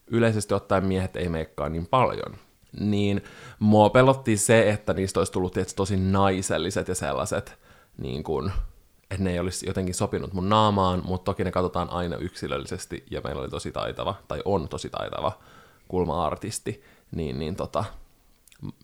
yleisesti 0.07 0.55
ottaen 0.55 0.87
miehet 0.87 1.17
ei 1.17 1.29
meikkaa 1.29 1.69
niin 1.69 1.87
paljon, 1.87 2.35
niin 2.81 3.25
mua 3.59 3.91
pelotti 3.91 4.37
se, 4.37 4.71
että 4.71 4.95
niistä 4.95 5.21
olisi 5.21 5.33
tullut 5.33 5.53
tietysti 5.53 5.77
tosi 5.77 5.97
naiselliset 5.97 6.89
ja 6.89 6.95
sellaiset, 6.95 7.59
niin 7.99 8.23
kuin, 8.23 8.53
että 9.11 9.25
ne 9.25 9.31
ei 9.31 9.39
olisi 9.39 9.67
jotenkin 9.67 9.95
sopinut 9.95 10.33
mun 10.33 10.49
naamaan, 10.49 11.03
mutta 11.05 11.25
toki 11.25 11.45
ne 11.45 11.51
katsotaan 11.51 11.91
aina 11.91 12.17
yksilöllisesti, 12.17 13.05
ja 13.11 13.21
meillä 13.21 13.41
oli 13.41 13.49
tosi 13.49 13.73
taitava, 13.73 14.15
tai 14.29 14.43
on 14.45 14.69
tosi 14.69 14.91
taitava 14.91 15.39
kulma-artisti, 15.89 16.83
niin, 17.13 17.39
niin 17.39 17.57
tota, 17.57 17.85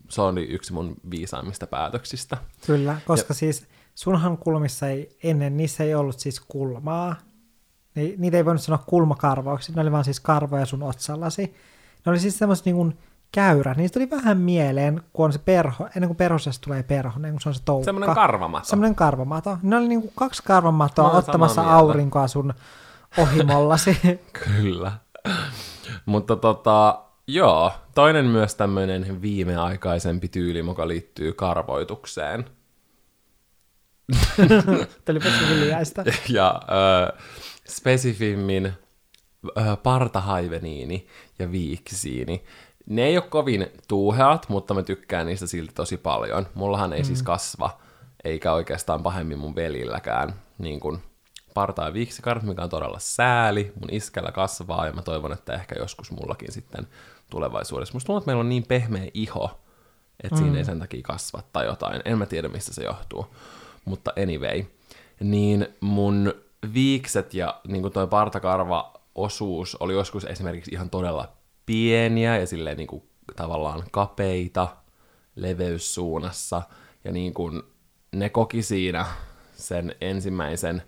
se 0.09 0.21
oli 0.21 0.43
yksi 0.43 0.73
mun 0.73 0.95
viisaimmista 1.11 1.67
päätöksistä. 1.67 2.37
Kyllä, 2.65 2.97
koska 3.05 3.31
ja. 3.31 3.35
siis 3.35 3.67
sunhan 3.95 4.37
kulmissa 4.37 4.87
ei, 4.87 5.17
ennen 5.23 5.57
niissä 5.57 5.83
ei 5.83 5.95
ollut 5.95 6.19
siis 6.19 6.39
kulmaa. 6.39 7.15
Ni, 7.95 8.15
niitä 8.17 8.37
ei 8.37 8.45
voinut 8.45 8.61
sanoa 8.61 8.83
kulmakarvauksi, 8.87 9.71
ne 9.71 9.81
oli 9.81 9.91
vaan 9.91 10.03
siis 10.03 10.19
karvoja 10.19 10.65
sun 10.65 10.83
otsallasi. 10.83 11.55
Ne 12.05 12.09
oli 12.09 12.19
siis 12.19 12.37
semmoiset 12.37 12.65
niin 12.65 12.97
kuin 13.27 13.31
käyrät, 13.31 13.77
niistä 13.77 13.99
tuli 13.99 14.09
vähän 14.09 14.37
mieleen, 14.37 15.01
kun 15.13 15.25
on 15.25 15.33
se 15.33 15.39
perho, 15.39 15.87
ennen 15.95 16.07
kuin 16.07 16.17
perhosesta 16.17 16.65
tulee 16.65 16.83
perhonen, 16.83 17.31
kun 17.31 17.41
se 17.41 17.49
on 17.49 17.55
se 17.55 17.61
toukka. 17.65 17.85
Semmoinen 17.85 18.15
karvamato. 18.15 18.65
Semmoinen 18.65 18.95
karvamato. 18.95 19.57
Ne 19.61 19.77
oli 19.77 19.87
niin 19.87 20.01
kuin 20.01 20.13
kaksi 20.15 20.43
karvamatoa 20.43 21.11
ottamassa 21.11 21.61
aurinkoa 21.61 22.27
sun 22.27 22.53
ohimollasi. 23.17 23.97
Kyllä. 24.55 24.91
Mutta 26.05 26.35
tota, 26.35 27.01
joo, 27.27 27.71
toinen 27.95 28.25
myös 28.25 28.55
tämmöinen 28.55 29.21
viimeaikaisempi 29.21 30.27
tyyli, 30.27 30.59
joka 30.59 30.87
liittyy 30.87 31.33
karvoitukseen. 31.33 32.45
Tulipa 35.05 35.25
se 35.25 35.47
hiljaista. 35.49 36.03
ja 36.29 36.61
ö, 37.09 37.17
spesifimmin 37.67 38.65
ö, 38.65 39.75
partahaiveniini 39.83 41.07
ja 41.39 41.51
viiksiini. 41.51 42.43
Ne 42.87 43.03
ei 43.03 43.17
ole 43.17 43.25
kovin 43.29 43.67
tuuheat, 43.87 44.49
mutta 44.49 44.73
mä 44.73 44.83
tykkään 44.83 45.25
niistä 45.27 45.47
silti 45.47 45.73
tosi 45.73 45.97
paljon. 45.97 46.47
Mullahan 46.53 46.93
ei 46.93 47.01
mm. 47.01 47.05
siis 47.05 47.23
kasva, 47.23 47.79
eikä 48.23 48.53
oikeastaan 48.53 49.03
pahemmin 49.03 49.39
mun 49.39 49.55
velilläkään, 49.55 50.33
niin 50.57 50.79
kuin 50.79 51.01
parta- 51.53 51.85
ja 51.85 51.93
viiksikarvat, 51.93 52.43
mikä 52.43 52.63
on 52.63 52.69
todella 52.69 52.99
sääli. 52.99 53.71
Mun 53.81 53.89
iskällä 53.93 54.31
kasvaa, 54.31 54.85
ja 54.85 54.93
mä 54.93 55.01
toivon, 55.01 55.33
että 55.33 55.53
ehkä 55.53 55.75
joskus 55.79 56.11
mullakin 56.11 56.51
sitten 56.51 56.87
tulevaisuudessa. 57.29 57.93
Musta 57.93 58.07
tuntuu, 58.07 58.17
että 58.17 58.27
meillä 58.27 58.39
on 58.39 58.49
niin 58.49 58.65
pehmeä 58.67 59.11
iho, 59.13 59.59
että 60.23 60.35
mm. 60.35 60.41
siinä 60.41 60.57
ei 60.57 60.65
sen 60.65 60.79
takia 60.79 61.01
kasva 61.03 61.41
tai 61.53 61.65
jotain. 61.65 62.01
En 62.05 62.17
mä 62.17 62.25
tiedä, 62.25 62.47
mistä 62.47 62.73
se 62.73 62.83
johtuu. 62.83 63.25
Mutta 63.85 64.13
anyway, 64.23 64.63
niin 65.19 65.67
mun 65.79 66.33
viikset 66.73 67.33
ja 67.33 67.61
niin 67.67 67.81
kuin 67.81 67.93
toi 67.93 68.07
partakarva 68.07 68.93
osuus 69.15 69.75
oli 69.75 69.93
joskus 69.93 70.25
esimerkiksi 70.25 70.71
ihan 70.71 70.89
todella 70.89 71.37
pieniä 71.67 72.37
ja 72.37 72.47
silleen 72.47 72.77
niin 72.77 72.87
kuin 72.87 73.03
tavallaan 73.35 73.83
kapeita 73.91 74.67
leveyssuunnassa. 75.35 76.61
Ja 77.03 77.11
niin 77.11 77.33
kuin 77.33 77.61
ne 78.11 78.29
koki 78.29 78.61
siinä 78.61 79.05
sen 79.53 79.95
ensimmäisen 80.01 80.83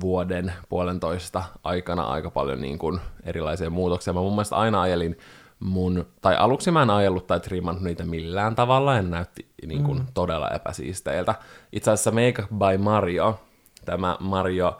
vuoden, 0.00 0.52
puolentoista 0.68 1.42
aikana 1.64 2.02
aika 2.02 2.30
paljon 2.30 2.60
niin 2.60 2.78
kuin 2.78 3.00
erilaisia 3.24 3.70
muutoksia. 3.70 4.12
Mä 4.12 4.20
mun 4.20 4.32
mielestä 4.32 4.56
aina 4.56 4.80
ajelin 4.80 5.18
mun, 5.60 6.06
tai 6.20 6.36
aluksi 6.36 6.70
mä 6.70 6.82
en 6.82 6.90
ajellut 6.90 7.26
tai 7.26 7.40
trimmannut 7.40 7.84
niitä 7.84 8.04
millään 8.04 8.54
tavalla, 8.54 8.98
en 8.98 9.10
näytti 9.10 9.46
niin 9.66 9.84
kuin, 9.84 9.98
mm. 9.98 10.06
todella 10.14 10.50
epäsiisteiltä. 10.50 11.34
Itse 11.72 11.90
asiassa 11.90 12.10
Make 12.10 12.44
by 12.48 12.78
Mario, 12.78 13.40
tämä 13.84 14.16
Mario 14.20 14.78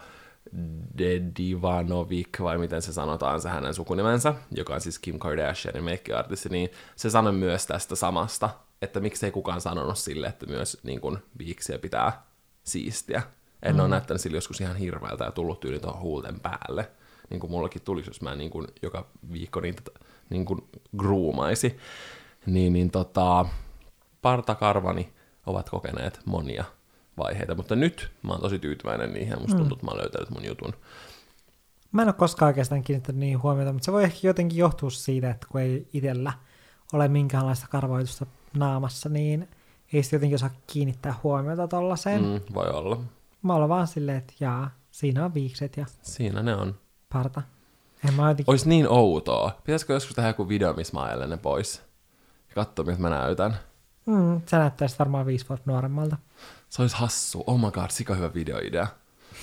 Dedivanovic, 0.99 2.41
vai 2.41 2.59
miten 2.59 2.83
se 2.83 2.93
sanotaan, 2.93 3.41
se 3.41 3.49
hänen 3.49 3.75
sukunimensä, 3.75 4.35
joka 4.51 4.75
on 4.75 4.81
siis 4.81 4.99
Kim 4.99 5.19
Kardashianin 5.19 5.85
make-artisti, 5.85 6.49
niin 6.49 6.71
se 6.97 7.11
sanoi 7.11 7.33
myös 7.33 7.67
tästä 7.67 7.97
samasta, 7.97 8.51
että 8.83 9.01
miksei 9.01 9.31
kukaan 9.31 9.61
sanonut 9.61 9.99
sille, 9.99 10.27
että 10.27 10.47
myös 10.47 10.79
niin 10.83 11.01
kuin, 11.01 11.19
viiksiä 11.39 11.79
pitää 11.79 12.23
siistiä. 12.65 13.23
En 13.63 13.75
mm. 13.75 13.81
ole 13.81 13.89
näyttänyt 13.89 14.21
sille 14.21 14.37
joskus 14.37 14.61
ihan 14.61 14.77
hirveältä 14.77 15.25
ja 15.25 15.31
tullut 15.31 15.61
tyyli 15.61 15.79
tuohon 15.79 16.03
huulten 16.03 16.41
päälle. 16.41 16.91
Niin 17.31 17.41
kuin 17.41 17.51
mullakin 17.51 17.83
tulisi, 17.83 18.11
jos 18.11 18.23
mä 18.23 18.37
niin 18.37 18.51
kuin 18.51 18.67
joka 18.83 19.07
viikko 19.33 19.61
niitä 19.61 19.83
niin 20.31 20.45
kuin 20.45 20.69
groomaisi. 20.97 21.79
Niin, 22.47 22.73
niin 22.73 22.91
tota, 22.91 23.47
partakarvani 24.23 25.13
ovat 25.47 25.71
kokeneet 25.71 26.21
monia 26.25 26.65
vaiheita, 27.25 27.55
mutta 27.55 27.77
nyt 27.77 28.11
mä 28.23 28.33
oon 28.33 28.41
tosi 28.41 28.59
tyytyväinen 28.59 29.13
niihin 29.13 29.31
ja 29.31 29.37
musta 29.37 29.53
mm. 29.55 29.59
tuntuu, 29.59 29.77
että 29.77 29.87
mä 29.87 29.91
oon 29.91 30.01
löytänyt 30.01 30.31
mun 30.31 30.45
jutun. 30.45 30.73
Mä 31.93 32.03
en 32.03 32.09
ole 32.09 32.15
koskaan 32.15 32.47
oikeastaan 32.47 32.83
kiinnittänyt 32.83 33.21
niihin 33.21 33.43
huomiota, 33.43 33.73
mutta 33.73 33.85
se 33.85 33.93
voi 33.93 34.05
ehkä 34.05 34.19
jotenkin 34.23 34.59
johtua 34.59 34.91
siitä, 34.91 35.31
että 35.31 35.47
kun 35.51 35.61
ei 35.61 35.89
itsellä 35.93 36.33
ole 36.93 37.09
minkäänlaista 37.09 37.67
karvoitusta 37.71 38.27
naamassa, 38.57 39.09
niin 39.09 39.49
ei 39.93 40.03
sitten 40.03 40.17
jotenkin 40.17 40.35
osaa 40.35 40.51
kiinnittää 40.67 41.15
huomiota 41.23 41.69
tollaiseen. 41.69 42.23
Mm, 42.23 42.41
voi 42.55 42.71
olla. 42.71 43.01
Mä 43.43 43.55
olen 43.55 43.69
vaan 43.69 43.87
silleen, 43.87 44.19
että 44.19 44.35
jaa, 44.41 44.71
siinä 44.91 45.25
on 45.25 45.35
viikset 45.35 45.77
ja... 45.77 45.87
Siinä 46.03 46.43
ne 46.43 46.55
on. 46.55 46.75
Parta. 47.13 47.43
En 48.09 48.15
mä 48.15 48.29
jotenkin... 48.29 48.51
Olisi 48.51 48.69
niin 48.69 48.89
outoa. 48.89 49.61
Pitäisikö 49.65 49.93
joskus 49.93 50.15
tehdä 50.15 50.29
joku 50.29 50.49
video, 50.49 50.73
missä 50.73 50.97
mä 50.97 51.03
ajelen 51.03 51.31
ne 51.31 51.37
pois? 51.37 51.83
Ja 52.49 52.55
katsoa, 52.55 52.85
miltä 52.85 53.01
mä 53.01 53.11
näytän. 53.11 53.57
Mm, 54.07 54.41
se 54.47 54.57
näyttäisi 54.57 54.99
varmaan 54.99 55.27
viisi 55.27 55.49
vuotta 55.49 55.71
nuoremmalta. 55.71 56.17
Se 56.71 56.83
olisi 56.83 56.97
hassu. 56.97 57.45
Oh 57.47 57.61
my 57.61 57.71
god, 57.71 57.91
sika 57.91 58.15
hyvä 58.15 58.35
videoidea. 58.35 58.87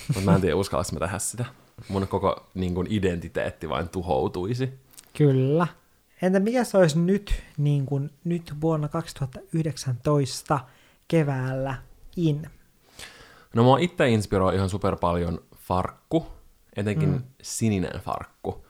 Mutta 0.08 0.20
mä 0.20 0.34
en 0.34 0.40
tiedä, 0.40 0.56
uskallanko 0.56 0.92
mä 0.92 0.98
tehdä 0.98 1.18
sitä. 1.18 1.44
Mun 1.88 2.08
koko 2.08 2.46
niin 2.54 2.74
kun, 2.74 2.86
identiteetti 2.90 3.68
vain 3.68 3.88
tuhoutuisi. 3.88 4.78
Kyllä. 5.16 5.66
Entä 6.22 6.40
mikä 6.40 6.64
se 6.64 6.78
olisi 6.78 6.98
nyt, 6.98 7.42
niin 7.56 7.86
kuin, 7.86 8.10
nyt 8.24 8.54
vuonna 8.60 8.88
2019 8.88 10.60
keväällä 11.08 11.74
in? 12.16 12.50
No 13.54 13.62
mua 13.62 13.78
itse 13.78 14.08
inspiroi 14.08 14.54
ihan 14.54 14.70
super 14.70 14.96
paljon 14.96 15.42
farkku, 15.56 16.26
etenkin 16.76 17.08
mm. 17.08 17.22
sininen 17.42 18.00
farkku. 18.00 18.66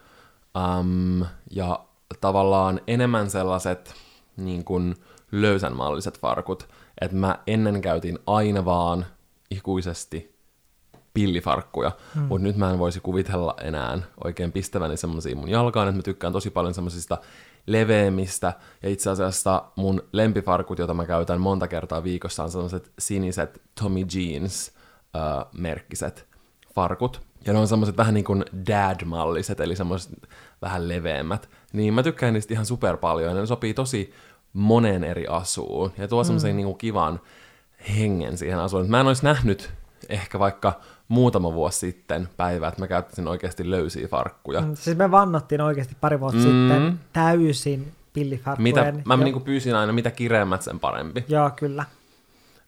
Um, 0.81 1.27
ja 1.51 1.85
tavallaan 2.21 2.81
enemmän 2.87 3.31
sellaiset 3.31 3.95
niin 4.37 4.65
kuin 4.65 4.95
löysänmalliset 5.33 6.21
farkut. 6.21 6.69
Että 7.01 7.17
mä 7.17 7.39
ennen 7.47 7.81
käytin 7.81 8.19
aina 8.27 8.65
vaan 8.65 9.07
ikuisesti 9.51 10.39
pillifarkkuja, 11.15 11.93
mm. 12.15 12.23
mutta 12.23 12.43
nyt 12.43 12.57
mä 12.57 12.71
en 12.71 12.79
voisi 12.79 13.01
kuvitella 13.01 13.55
enää 13.63 13.99
oikein 14.25 14.53
pistäväni 14.53 14.97
semmoisia 14.97 15.37
mun 15.37 15.49
jalkaan, 15.49 15.89
että 15.89 15.97
mä 15.97 16.03
tykkään 16.03 16.33
tosi 16.33 16.51
paljon 16.51 16.75
semmoisista 16.75 17.19
leveämmistä, 17.67 18.53
ja 18.83 18.89
itse 18.89 19.11
asiassa 19.11 19.65
mun 19.77 20.03
lempifarkut, 20.13 20.79
joita 20.79 20.95
mä 20.95 21.07
käytän 21.07 21.41
monta 21.41 21.69
kertaa 21.69 22.05
viikossa, 22.05 22.43
on 22.43 22.51
sellaiset 22.51 22.93
siniset 22.99 23.63
Tommy 23.83 24.01
Jeans 24.15 24.73
äh, 25.17 25.47
merkkiset 25.53 26.27
farkut, 26.75 27.21
ja 27.47 27.53
ne 27.53 27.59
on 27.59 27.69
semmoiset 27.69 27.97
vähän 27.97 28.15
niin 28.15 28.25
kuin 28.25 28.45
dad-malliset, 28.67 29.61
eli 29.61 29.77
semmoiset 29.77 30.13
vähän 30.63 30.89
leveämmät, 30.89 31.51
niin 31.73 31.95
mä 31.95 32.03
tykkään 32.03 32.35
niistä 32.35 32.55
ihan 32.55 32.67
super 32.67 32.97
paljon, 32.97 33.35
ja 33.35 33.41
ne 33.41 33.47
sopii 33.47 33.75
tosi 33.75 34.13
monen 34.53 35.05
eri 35.05 35.27
asuun, 35.27 35.93
ja 35.99 36.09
tuo 36.09 36.25
semmoisen 36.25 36.53
mm. 36.53 36.57
niin 36.57 36.67
kuin 36.67 36.79
kivan 36.79 37.21
hengen 37.97 38.39
siihen 38.39 38.59
asuun. 38.59 38.91
Mä 38.91 39.01
en 39.01 39.07
olisi 39.07 39.25
nähnyt 39.25 39.71
ehkä 40.09 40.39
vaikka 40.39 40.81
muutama 41.09 41.53
vuosi 41.53 41.79
sitten 41.79 42.29
päivä, 42.37 42.69
että 42.69 42.81
mä 42.81 42.87
käyttäisin 42.87 43.29
oikeasti 43.29 43.71
löysiä 43.71 44.09
farkkuja. 44.09 44.61
Mm, 44.61 44.75
siis 44.75 44.97
me 44.97 45.11
vannottiin 45.11 45.61
oikeasti 45.61 45.97
pari 46.01 46.21
vuotta 46.21 46.39
mm. 46.39 46.43
sitten 46.43 47.01
täysin 47.13 47.93
pillifarkkujen. 48.13 48.97
Mitä, 48.97 49.09
mä 49.09 49.15
jo. 49.15 49.25
niinku 49.25 49.41
pyysin 49.41 49.75
aina, 49.75 49.93
mitä 49.93 50.11
kireemmät 50.11 50.63
sen 50.63 50.81
parempi. 50.81 51.25
Joo, 51.29 51.51
kyllä. 51.57 51.85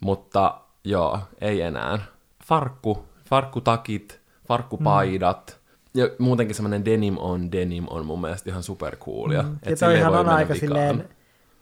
Mutta 0.01 0.61
joo, 0.85 1.19
ei 1.41 1.61
enää. 1.61 1.99
Farkku, 2.45 3.05
farkkutakit, 3.25 4.21
farkkupaidat, 4.49 5.59
mm. 5.95 6.01
ja 6.01 6.11
muutenkin 6.19 6.55
semmoinen 6.55 6.85
denim 6.85 7.19
on 7.19 7.53
denim 7.53 7.87
on 7.91 8.07
mun 8.07 8.21
mielestä 8.21 8.51
ihan 8.51 8.63
supercoolia. 8.63 9.43
Mm. 9.43 9.59
Ja 9.67 9.77
toihan 9.77 10.15
on 10.15 10.29
aika 10.29 10.55
vikaan. 10.55 10.61
silleen 10.61 11.09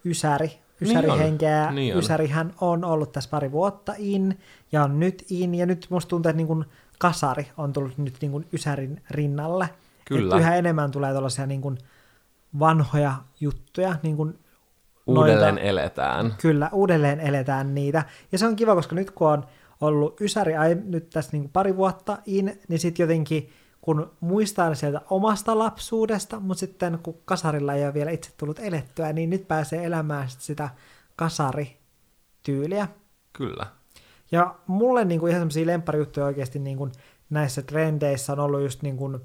ysäri, 0.09 0.51
ysärihenkeä. 0.81 1.65
Niin, 1.67 1.75
niin 1.75 1.99
Ysärihän 1.99 2.55
on 2.61 2.85
ollut 2.85 3.13
tässä 3.13 3.31
pari 3.31 3.53
vuotta 3.53 3.95
in, 3.99 4.39
ja 4.73 4.85
on 4.85 5.01
nyt 5.01 5.25
in, 5.31 5.55
ja 5.55 5.67
nyt 5.67 5.87
musta 5.91 6.09
tuntuu, 6.09 6.31
että 6.31 6.37
niin 6.37 6.47
kuin 6.47 6.65
kasari 6.99 7.47
on 7.57 7.73
tullut 7.73 7.99
nyt 7.99 8.15
niin 8.21 8.31
kuin 8.31 8.47
Ysärin 8.53 9.03
rinnalle. 9.11 9.69
Kyllä. 10.05 10.37
Että 10.37 10.37
yhä 10.37 10.57
enemmän 10.57 10.91
tulee 10.91 11.13
tällaisia 11.13 11.47
niin 11.47 11.61
kuin 11.61 11.79
vanhoja 12.59 13.15
juttuja, 13.41 13.97
niin 14.03 14.17
kuin 14.17 14.39
Uudelleen 15.07 15.55
noita, 15.55 15.69
eletään. 15.69 16.35
Kyllä, 16.41 16.71
uudelleen 16.73 17.21
eletään 17.21 17.75
niitä. 17.75 18.05
Ja 18.33 18.39
se 18.39 18.47
on 18.47 18.57
kiva, 18.57 18.75
koska 18.75 18.95
nyt 18.95 19.11
kun 19.11 19.29
on 19.29 19.45
ollut 19.81 20.21
Ysäri 20.21 20.57
ai, 20.57 20.77
nyt 20.85 21.11
tässä 21.11 21.33
niin 21.33 21.43
kuin 21.43 21.53
pari 21.53 21.77
vuotta 21.77 22.19
in, 22.27 22.61
niin 22.69 22.79
sitten 22.79 23.05
jotenkin 23.05 23.51
kun 23.89 24.11
muistaa 24.21 24.75
sieltä 24.75 25.01
omasta 25.11 25.59
lapsuudesta, 25.59 26.41
mutta 26.41 26.61
sitten 26.61 26.99
kun 27.03 27.15
kasarilla 27.25 27.75
ei 27.75 27.85
ole 27.85 27.95
vielä 27.95 28.11
itse 28.11 28.31
tullut 28.37 28.59
elettyä, 28.59 29.13
niin 29.13 29.31
nyt 29.31 29.49
pääsee 29.49 29.85
elämään 29.85 30.31
sit 30.31 30.41
sitä 30.41 30.69
kasarityyliä. 31.17 32.89
Kyllä. 33.33 33.67
Ja 34.33 34.55
mulle 34.67 35.05
niin 35.05 35.21
kuin 35.21 35.31
ihan 35.31 35.41
semmoisia 35.41 35.67
lempparijuttuja 35.67 36.27
oikeasti 36.27 36.59
niin 36.59 36.77
kuin 36.77 36.93
näissä 37.31 37.63
trendeissä 37.63 38.33
on 38.33 38.41
ollut 38.41 38.63
just 38.63 38.83
niin 38.83 38.97
kuin 38.97 39.21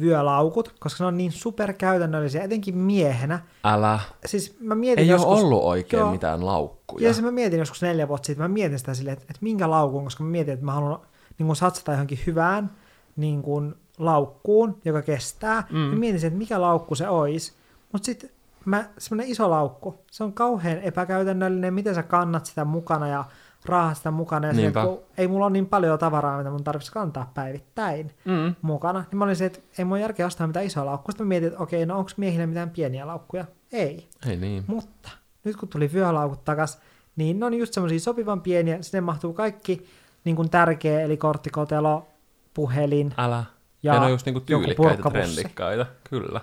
vyölaukut, 0.00 0.74
koska 0.80 1.04
ne 1.04 1.08
on 1.08 1.16
niin 1.16 1.32
superkäytännöllisiä, 1.32 2.42
etenkin 2.42 2.78
miehenä. 2.78 3.40
Älä. 3.64 4.00
Siis 4.26 4.56
mä 4.60 4.74
mietin 4.74 5.02
Ei 5.02 5.08
joskus, 5.08 5.30
ole 5.30 5.40
ollut 5.40 5.64
oikein 5.64 6.00
joo, 6.00 6.10
mitään 6.10 6.46
laukkuja. 6.46 7.08
Ja 7.08 7.14
se 7.14 7.22
mä 7.22 7.30
mietin 7.30 7.58
joskus 7.58 7.82
neljä 7.82 8.08
vuotta 8.08 8.26
sitten, 8.26 8.44
mä 8.44 8.48
mietin 8.48 8.78
sitä 8.78 8.94
silleen, 8.94 9.12
että, 9.12 9.26
että 9.30 9.42
minkä 9.42 9.70
laukun, 9.70 10.04
koska 10.04 10.24
mä 10.24 10.30
mietin, 10.30 10.54
että 10.54 10.66
mä 10.66 10.72
haluan 10.72 11.00
niin 11.38 11.46
kuin 11.46 11.56
satsata 11.56 11.92
johonkin 11.92 12.18
hyvään, 12.26 12.70
niin 13.16 13.42
kuin 13.42 13.74
laukkuun, 14.00 14.78
joka 14.84 15.02
kestää. 15.02 15.66
Mm. 15.70 15.78
Mä 15.78 15.96
mietin, 15.96 16.26
että 16.26 16.38
mikä 16.38 16.60
laukku 16.60 16.94
se 16.94 17.08
olisi. 17.08 17.52
Mutta 17.92 18.06
sitten 18.06 18.30
mä, 18.64 18.84
semmoinen 18.98 19.32
iso 19.32 19.50
laukku, 19.50 19.98
se 20.10 20.24
on 20.24 20.32
kauhean 20.32 20.78
epäkäytännöllinen, 20.78 21.74
miten 21.74 21.94
sä 21.94 22.02
kannat 22.02 22.46
sitä 22.46 22.64
mukana 22.64 23.08
ja 23.08 23.24
raahat 23.64 23.96
sitä 23.96 24.10
mukana. 24.10 24.48
Ja 24.48 24.54
sitten, 24.54 24.86
kun 24.86 24.98
ei 25.18 25.28
mulla 25.28 25.46
ole 25.46 25.52
niin 25.52 25.66
paljon 25.66 25.98
tavaraa, 25.98 26.38
mitä 26.38 26.50
mun 26.50 26.64
tarvitsisi 26.64 26.92
kantaa 26.92 27.30
päivittäin 27.34 28.10
mm. 28.24 28.54
mukana. 28.62 29.04
Niin 29.10 29.18
mä 29.18 29.24
olin 29.24 29.36
se, 29.36 29.46
että 29.46 29.60
ei 29.78 29.84
mun 29.84 30.00
järkeä 30.00 30.26
ostaa 30.26 30.46
mitään 30.46 30.66
isoa 30.66 30.86
laukkua. 30.86 31.12
Sitten 31.12 31.26
mä 31.26 31.28
mietin, 31.28 31.48
että 31.48 31.62
okei, 31.62 31.86
no 31.86 31.98
onko 31.98 32.10
miehillä 32.16 32.46
mitään 32.46 32.70
pieniä 32.70 33.06
laukkuja? 33.06 33.44
Ei. 33.72 34.08
Ei 34.26 34.36
niin. 34.36 34.64
Mutta 34.66 35.10
nyt 35.44 35.56
kun 35.56 35.68
tuli 35.68 35.92
vyölaukut 35.92 36.44
takas, 36.44 36.78
niin 37.16 37.40
ne 37.40 37.46
on 37.46 37.54
just 37.54 37.72
semmoisia 37.72 38.00
sopivan 38.00 38.40
pieniä. 38.40 38.82
Sinne 38.82 39.00
mahtuu 39.00 39.32
kaikki 39.32 39.86
niin 40.24 40.36
kuin 40.36 40.50
tärkeä, 40.50 41.00
eli 41.00 41.16
korttikotelo, 41.16 42.06
puhelin. 42.54 43.14
Älä. 43.16 43.44
Ja, 43.82 43.94
ja 43.94 44.00
ne 44.00 44.06
on 44.06 44.12
just 44.12 44.26
niinku 44.26 44.40
tyylikkäitä, 44.40 45.10
trendikkaita, 45.10 45.86
kyllä. 46.10 46.40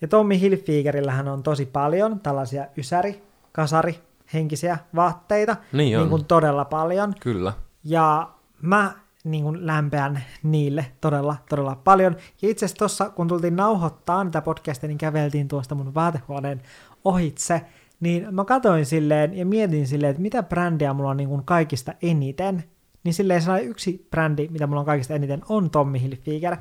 Ja 0.00 0.08
Tommy 0.08 0.40
Hilfigerillähän 0.40 1.28
on 1.28 1.42
tosi 1.42 1.66
paljon 1.66 2.20
tällaisia 2.20 2.66
ysäri, 2.76 3.22
kasari, 3.52 4.00
henkisiä 4.34 4.78
vaatteita. 4.94 5.56
Niin 5.72 5.98
on. 5.98 6.02
Niin 6.02 6.10
kuin 6.10 6.24
todella 6.24 6.64
paljon. 6.64 7.14
Kyllä. 7.20 7.52
Ja 7.84 8.30
mä 8.62 8.92
niin 9.24 9.44
kuin 9.44 9.66
lämpeän 9.66 10.24
niille 10.42 10.86
todella, 11.00 11.36
todella 11.48 11.80
paljon. 11.84 12.16
Ja 12.42 12.48
itse 12.48 12.64
asiassa 12.64 12.78
tuossa, 12.78 13.10
kun 13.10 13.28
tultiin 13.28 13.56
nauhoittaa 13.56 14.24
tätä 14.24 14.42
podcastia, 14.42 14.88
niin 14.88 14.98
käveltiin 14.98 15.48
tuosta 15.48 15.74
mun 15.74 15.94
vaatehuoneen 15.94 16.62
ohitse, 17.04 17.62
niin 18.00 18.34
mä 18.34 18.44
katoin 18.44 18.86
silleen 18.86 19.34
ja 19.34 19.46
mietin 19.46 19.86
silleen, 19.86 20.10
että 20.10 20.22
mitä 20.22 20.42
brändiä 20.42 20.92
mulla 20.92 21.10
on 21.10 21.16
niin 21.16 21.28
kuin 21.28 21.44
kaikista 21.44 21.94
eniten 22.02 22.64
niin 23.04 23.14
silleen 23.14 23.42
sellainen 23.42 23.70
yksi 23.70 24.06
brändi, 24.10 24.48
mitä 24.48 24.66
mulla 24.66 24.80
on 24.80 24.86
kaikista 24.86 25.14
eniten, 25.14 25.42
on 25.48 25.70
Tommy 25.70 26.00
Hilfiger. 26.00 26.56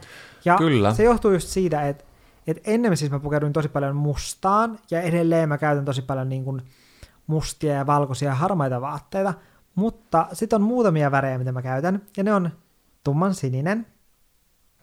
Ja 0.45 0.57
Kyllä. 0.57 0.93
se 0.93 1.03
johtuu 1.03 1.31
just 1.31 1.47
siitä, 1.47 1.87
että, 1.87 2.03
että 2.47 2.71
ennen 2.71 2.97
siis 2.97 3.11
mä 3.11 3.19
pukeuduin 3.19 3.53
tosi 3.53 3.69
paljon 3.69 3.95
mustaan, 3.95 4.79
ja 4.91 5.01
edelleen 5.01 5.49
mä 5.49 5.57
käytän 5.57 5.85
tosi 5.85 6.01
paljon 6.01 6.29
niin 6.29 6.43
kuin 6.43 6.61
mustia 7.27 7.73
ja 7.73 7.85
valkoisia 7.85 8.29
ja 8.29 8.35
harmaita 8.35 8.81
vaatteita, 8.81 9.33
mutta 9.75 10.27
sitten 10.33 10.61
on 10.61 10.67
muutamia 10.67 11.11
värejä, 11.11 11.37
mitä 11.37 11.51
mä 11.51 11.61
käytän, 11.61 12.01
ja 12.17 12.23
ne 12.23 12.33
on 12.33 12.49
tumman 13.03 13.33
sininen, 13.33 13.85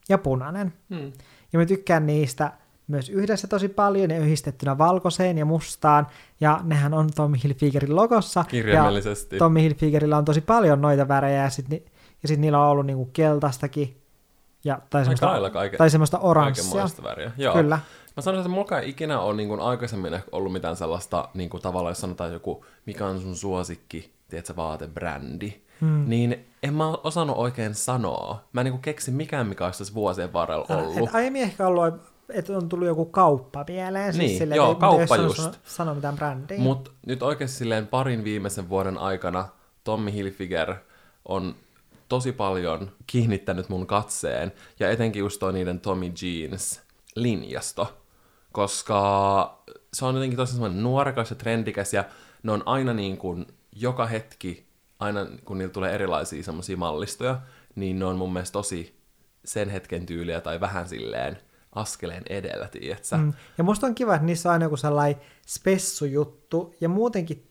ja 0.08 0.18
punainen. 0.18 0.72
Hmm. 0.94 1.12
Ja 1.52 1.58
mä 1.58 1.66
tykkään 1.66 2.06
niistä 2.06 2.52
myös 2.88 3.08
yhdessä 3.08 3.46
tosi 3.46 3.68
paljon 3.68 4.10
ja 4.10 4.18
yhdistettynä 4.18 4.78
valkoiseen 4.78 5.38
ja 5.38 5.44
mustaan. 5.44 6.06
Ja 6.40 6.60
nehän 6.62 6.94
on 6.94 7.10
Tommy 7.14 7.36
Hilfigerin 7.44 7.96
logossa. 7.96 8.44
Kirjaimellisesti. 8.48 9.36
Ja 9.36 9.38
Tommy 9.38 9.60
Hilfigerillä 9.60 10.16
on 10.16 10.24
tosi 10.24 10.40
paljon 10.40 10.82
noita 10.82 11.08
värejä 11.08 11.42
ja 11.42 11.50
sitten 11.50 11.80
ja 12.24 12.28
sit 12.28 12.40
niillä 12.40 12.60
on 12.60 12.68
ollut 12.68 12.86
niinku 12.86 13.10
keltaistakin. 13.12 14.00
Ja, 14.64 14.78
tai, 14.90 15.04
semmoista, 15.04 15.50
kaiken, 15.52 15.78
tai 15.78 15.90
semmoista 15.90 16.18
oranssia. 16.18 16.84
väriä. 17.02 17.32
Joo. 17.36 17.54
Kyllä. 17.54 17.78
Mä 18.16 18.22
sanoisin, 18.22 18.50
että 18.50 18.60
mulla 18.60 18.80
ei 18.80 18.90
ikinä 18.90 19.20
ole 19.20 19.36
niin 19.36 19.48
kuin 19.48 19.60
aikaisemmin 19.60 20.18
ollut 20.32 20.52
mitään 20.52 20.76
sellaista, 20.76 21.28
niin 21.34 21.50
kuin 21.50 21.62
tavallaan 21.62 21.90
jos 21.90 22.00
sanotaan 22.00 22.32
joku, 22.32 22.64
mikä 22.86 23.06
on 23.06 23.20
sun 23.20 23.36
suosikki, 23.36 24.12
tiedätkö, 24.28 24.56
vaatebrändi, 24.56 25.60
hmm. 25.80 26.04
niin 26.06 26.46
en 26.62 26.74
mä 26.74 26.88
osannut 26.88 27.36
oikein 27.36 27.74
sanoa. 27.74 28.44
Mä 28.52 28.60
en 28.60 28.64
niin 28.64 28.72
kuin 28.72 28.82
keksi 28.82 29.10
mikään, 29.10 29.46
mikä 29.46 29.64
olisi 29.64 29.78
tässä 29.78 29.94
vuosien 29.94 30.32
varrella 30.32 30.66
ollut. 30.68 31.14
Aiemmin 31.14 31.42
ehkä 31.42 31.66
ollut, 31.66 31.94
että 32.28 32.56
on 32.56 32.68
tullut 32.68 32.88
joku 32.88 33.04
kauppa 33.06 33.64
mieleen. 33.68 34.14
Niin, 34.14 34.28
siis 34.28 34.38
silleen, 34.38 34.56
joo, 34.56 34.72
että 34.72 34.80
kauppa 34.80 35.16
jos 35.16 35.24
just. 35.24 35.42
Sano, 35.42 35.54
sano 35.64 35.94
mitään 35.94 36.16
brändiä. 36.16 36.58
Mutta 36.58 36.90
nyt 37.06 37.22
oikeasti 37.22 37.56
silleen 37.56 37.86
parin 37.86 38.24
viimeisen 38.24 38.68
vuoden 38.68 38.98
aikana 38.98 39.48
Tommy 39.84 40.12
Hilfiger 40.12 40.74
on 41.28 41.54
tosi 42.08 42.32
paljon 42.32 42.90
kiinnittänyt 43.06 43.68
mun 43.68 43.86
katseen, 43.86 44.52
ja 44.80 44.90
etenkin 44.90 45.20
just 45.20 45.40
toi 45.40 45.52
niiden 45.52 45.80
Tommy 45.80 46.06
Jeans-linjasto, 46.06 47.86
koska 48.52 49.64
se 49.92 50.04
on 50.04 50.14
jotenkin 50.14 50.36
tosi 50.36 50.52
semmoinen 50.52 50.82
nuorekas 50.82 51.30
ja 51.30 51.36
trendikäs, 51.36 51.94
ja 51.94 52.04
ne 52.42 52.52
on 52.52 52.62
aina 52.66 52.94
niin 52.94 53.16
kuin 53.16 53.46
joka 53.72 54.06
hetki, 54.06 54.66
aina 54.98 55.26
kun 55.44 55.58
niillä 55.58 55.72
tulee 55.72 55.94
erilaisia 55.94 56.42
semmoisia 56.42 56.76
mallistoja, 56.76 57.40
niin 57.74 57.98
ne 57.98 58.04
on 58.04 58.16
mun 58.16 58.32
mielestä 58.32 58.52
tosi 58.52 59.00
sen 59.44 59.70
hetken 59.70 60.06
tyyliä 60.06 60.40
tai 60.40 60.60
vähän 60.60 60.88
silleen 60.88 61.38
askeleen 61.74 62.22
edellä, 62.28 62.68
tiedätkö? 62.68 63.16
Mm. 63.16 63.32
Ja 63.58 63.64
musta 63.64 63.86
on 63.86 63.94
kiva, 63.94 64.14
että 64.14 64.26
niissä 64.26 64.48
on 64.48 64.52
aina 64.52 64.64
joku 64.64 64.76
sellainen 64.76 65.20
spessujuttu, 65.46 66.74
ja 66.80 66.88
muutenkin 66.88 67.46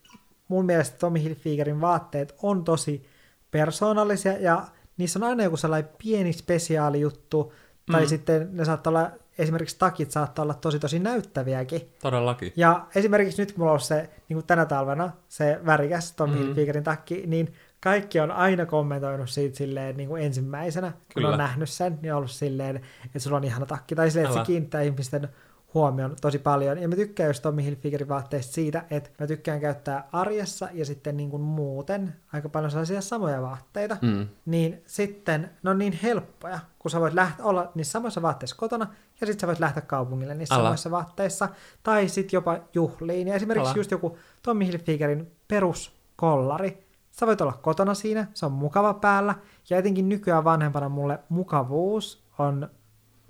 mun 0.48 0.66
mielestä 0.66 0.98
Tommy 0.98 1.22
Hilfigerin 1.24 1.82
vaatteet 1.82 2.36
on 2.42 2.64
tosi 2.64 3.06
persoonallisia, 3.52 4.38
ja 4.38 4.68
niissä 4.98 5.20
on 5.20 5.24
aina 5.24 5.44
joku 5.44 5.58
sellainen 5.58 5.90
pieni 6.04 6.34
spesiaalijuttu, 6.34 7.54
tai 7.92 8.02
Mm. 8.02 8.08
sitten 8.08 8.50
ne 8.52 8.66
saattaa 8.66 8.92
olla, 8.92 9.12
esimerkiksi 9.38 9.80
takit 9.80 10.12
saattaa 10.12 10.44
olla 10.44 10.54
tosi 10.54 10.80
tosi 10.80 11.00
näyttäviäkin. 11.00 11.94
Todellakin. 12.02 12.54
Ja 12.56 12.88
esimerkiksi 12.96 13.42
nyt 13.42 13.52
kun 13.52 13.60
mulla 13.60 13.72
on 13.74 13.80
se, 13.80 14.10
niin 14.30 14.36
kuin 14.36 14.46
tänä 14.46 14.66
talvena, 14.66 15.12
se 15.30 15.60
värikäs 15.66 16.12
Tommy 16.12 16.36
Mm. 16.36 16.42
Hilfigerin 16.46 16.84
takki, 16.84 17.24
niin 17.28 17.54
kaikki 17.84 18.20
on 18.20 18.32
aina 18.32 18.66
kommentoinut 18.66 19.30
siitä 19.30 19.58
silleen 19.58 19.98
niin 19.98 20.10
kuin 20.10 20.24
ensimmäisenä, 20.24 20.92
kun 20.92 21.02
Kyllä. 21.14 21.30
on 21.30 21.38
nähnyt 21.38 21.70
sen, 21.70 22.00
niin 22.02 22.14
on 22.14 22.18
ollut 22.18 22.32
silleen, 22.32 22.76
että 23.06 23.20
sulla 23.20 23.38
on 23.38 23.44
ihana 23.44 23.66
takki, 23.66 23.96
tai 23.96 24.12
silleen, 24.12 24.26
että 24.26 24.40
Älä. 24.40 24.46
se 24.46 24.52
kiinnittää 24.52 24.82
ihmisten 24.82 25.30
huomioon 25.74 26.16
tosi 26.22 26.40
paljon. 26.40 26.78
Ja 26.78 26.88
mä 26.88 26.96
tykkään 26.96 27.30
just 27.30 27.42
Tommy 27.42 27.64
Hilfigerin 27.64 28.10
vaatteista 28.10 28.54
siitä, 28.54 28.86
että 28.90 29.10
mä 29.20 29.28
tykkään 29.28 29.60
käyttää 29.60 30.08
arjessa 30.12 30.70
ja 30.74 30.86
sitten 30.86 31.18
niin 31.18 31.30
kuin 31.30 31.42
muuten 31.42 32.16
aika 32.34 32.50
paljon 32.50 32.72
sellaisia 32.72 33.02
samoja 33.02 33.42
vaatteita. 33.42 33.98
Mm. 34.02 34.28
Niin 34.46 34.82
sitten 34.86 35.50
ne 35.64 35.70
on 35.70 35.78
niin 35.78 36.00
helppoja, 36.04 36.60
kun 36.80 36.92
sä 36.92 37.00
voit 37.00 37.14
lähteä, 37.14 37.46
olla 37.46 37.72
niissä 37.76 37.92
samoissa 37.92 38.22
vaatteissa 38.22 38.56
kotona, 38.56 38.88
ja 39.22 39.28
sitten 39.28 39.42
sä 39.42 39.48
voit 39.48 39.60
lähteä 39.60 39.82
kaupungille 39.82 40.36
niissä 40.36 40.56
Älä. 40.56 40.64
samoissa 40.64 40.92
vaatteissa, 40.92 41.50
tai 41.84 42.08
sitten 42.08 42.38
jopa 42.38 42.60
juhliin. 42.74 43.28
Ja 43.28 43.36
esimerkiksi 43.36 43.70
Älä. 43.70 43.80
just 43.80 43.92
joku 43.92 44.18
Tommy 44.44 44.66
Hilfigerin 44.66 45.32
peruskollari, 45.48 46.83
sä 47.14 47.28
voit 47.28 47.42
olla 47.42 47.54
kotona 47.62 47.94
siinä, 47.94 48.28
se 48.34 48.46
on 48.46 48.52
mukava 48.52 48.94
päällä, 48.94 49.36
ja 49.70 49.78
etenkin 49.78 50.10
nykyään 50.10 50.44
vanhempana 50.44 50.90
mulle 50.90 51.20
mukavuus 51.30 52.24
on 52.38 52.70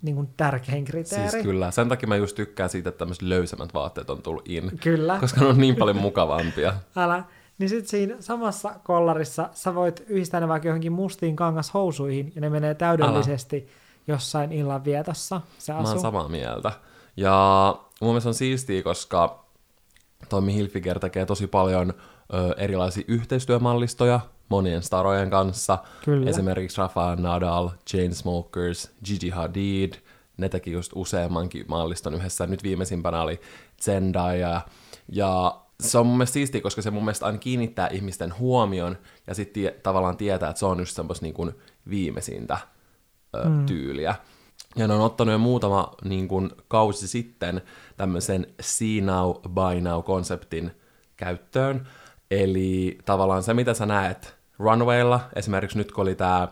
niin 0.02 0.16
kuin 0.16 0.30
tärkein 0.38 0.86
kriteeri. 0.86 1.32
Siis 1.32 1.44
kyllä. 1.44 1.72
Sen 1.72 1.90
takia 1.90 2.08
mä 2.08 2.16
just 2.16 2.36
tykkään 2.36 2.70
siitä, 2.70 2.90
että 2.90 3.00
tämmöiset 3.00 3.22
löysemmät 3.22 3.74
vaatteet 3.74 4.10
on 4.10 4.22
tullut 4.22 4.48
in. 4.50 4.72
Kyllä. 4.84 5.18
Koska 5.20 5.42
ne 5.42 5.48
on 5.48 5.58
niin 5.58 5.76
paljon 5.76 5.98
mukavampia. 5.98 6.74
Älä. 6.96 7.24
Niin 7.58 7.70
sitten 7.70 7.90
siinä 7.90 8.16
samassa 8.20 8.76
kollarissa 8.84 9.50
sä 9.52 9.76
voit 9.76 10.04
yhdistää 10.08 10.40
ne 10.40 10.48
vaikka 10.48 10.68
johonkin 10.68 10.92
mustiin 10.92 11.36
kangashousuihin, 11.36 12.32
ja 12.36 12.42
ne 12.42 12.50
menee 12.50 12.76
täydellisesti 12.76 13.68
jossain 14.08 14.52
illanvietossa 14.52 15.42
se 15.58 15.74
Mä 15.74 15.80
asu. 15.80 15.92
oon 15.92 16.00
samaa 16.00 16.28
mieltä. 16.28 16.72
Ja 17.18 17.76
mun 18.02 18.10
mielestä 18.10 18.30
on 18.30 18.34
siistiä, 18.34 18.84
koska 18.84 19.46
Tommy 20.30 20.54
Hilfiger 20.54 21.00
tekee 21.00 21.26
tosi 21.26 21.48
paljon 21.48 21.94
ö, 22.34 22.54
erilaisia 22.58 23.04
yhteistyömallistoja 23.08 24.20
monien 24.50 24.84
starojen 24.84 25.30
kanssa. 25.30 25.78
Kyllä. 26.06 26.30
Esimerkiksi 26.30 26.78
Rafael 26.78 27.16
Nadal, 27.22 27.70
Chainsmokers, 27.90 28.92
Gigi 29.06 29.30
Hadid. 29.30 29.94
Ne 30.38 30.50
teki 30.50 30.72
just 30.72 30.92
useammankin 30.96 31.66
malliston 31.68 32.14
yhdessä. 32.14 32.48
Nyt 32.48 32.64
viimeisimpänä 32.64 33.22
oli 33.22 33.42
Zendaya. 33.82 34.62
Ja 35.10 35.62
se 35.80 35.98
on 35.98 36.06
mun 36.06 36.18
mielestä 36.18 36.34
siistiä, 36.34 36.62
koska 36.62 36.82
se 36.82 36.92
mun 36.92 37.04
mielestä 37.04 37.26
aina 37.26 37.38
kiinnittää 37.38 37.88
ihmisten 37.88 38.40
huomion 38.40 38.98
ja 39.28 39.36
sitten 39.36 39.54
tie, 39.54 39.72
tavallaan 39.84 40.18
tietää, 40.18 40.50
että 40.50 40.60
se 40.60 40.66
on 40.66 40.80
just 40.80 40.96
semmos 40.96 41.22
niin 41.22 41.34
kuin 41.34 41.52
viimeisintä 41.90 42.58
ö, 43.36 43.50
mm. 43.50 43.66
tyyliä. 43.66 44.16
Ja 44.76 44.88
ne 44.88 44.94
on 44.94 45.02
ottanut 45.02 45.32
jo 45.32 45.38
muutama 45.38 45.92
niin 46.04 46.28
kuin, 46.28 46.52
kausi 46.68 47.08
sitten 47.08 47.62
tämmöisen 47.98 48.48
See 48.62 49.02
Now, 49.02 49.32
Buy 49.50 49.82
Now-konseptin 49.82 50.72
käyttöön. 51.18 51.88
Eli 52.42 52.98
tavallaan 53.06 53.44
se, 53.44 53.54
mitä 53.54 53.74
sä 53.74 53.86
näet 53.86 54.36
runwaylla, 54.60 55.20
esimerkiksi 55.36 55.78
nyt 55.78 55.92
kun 55.92 56.02
oli 56.02 56.16
tämä 56.16 56.48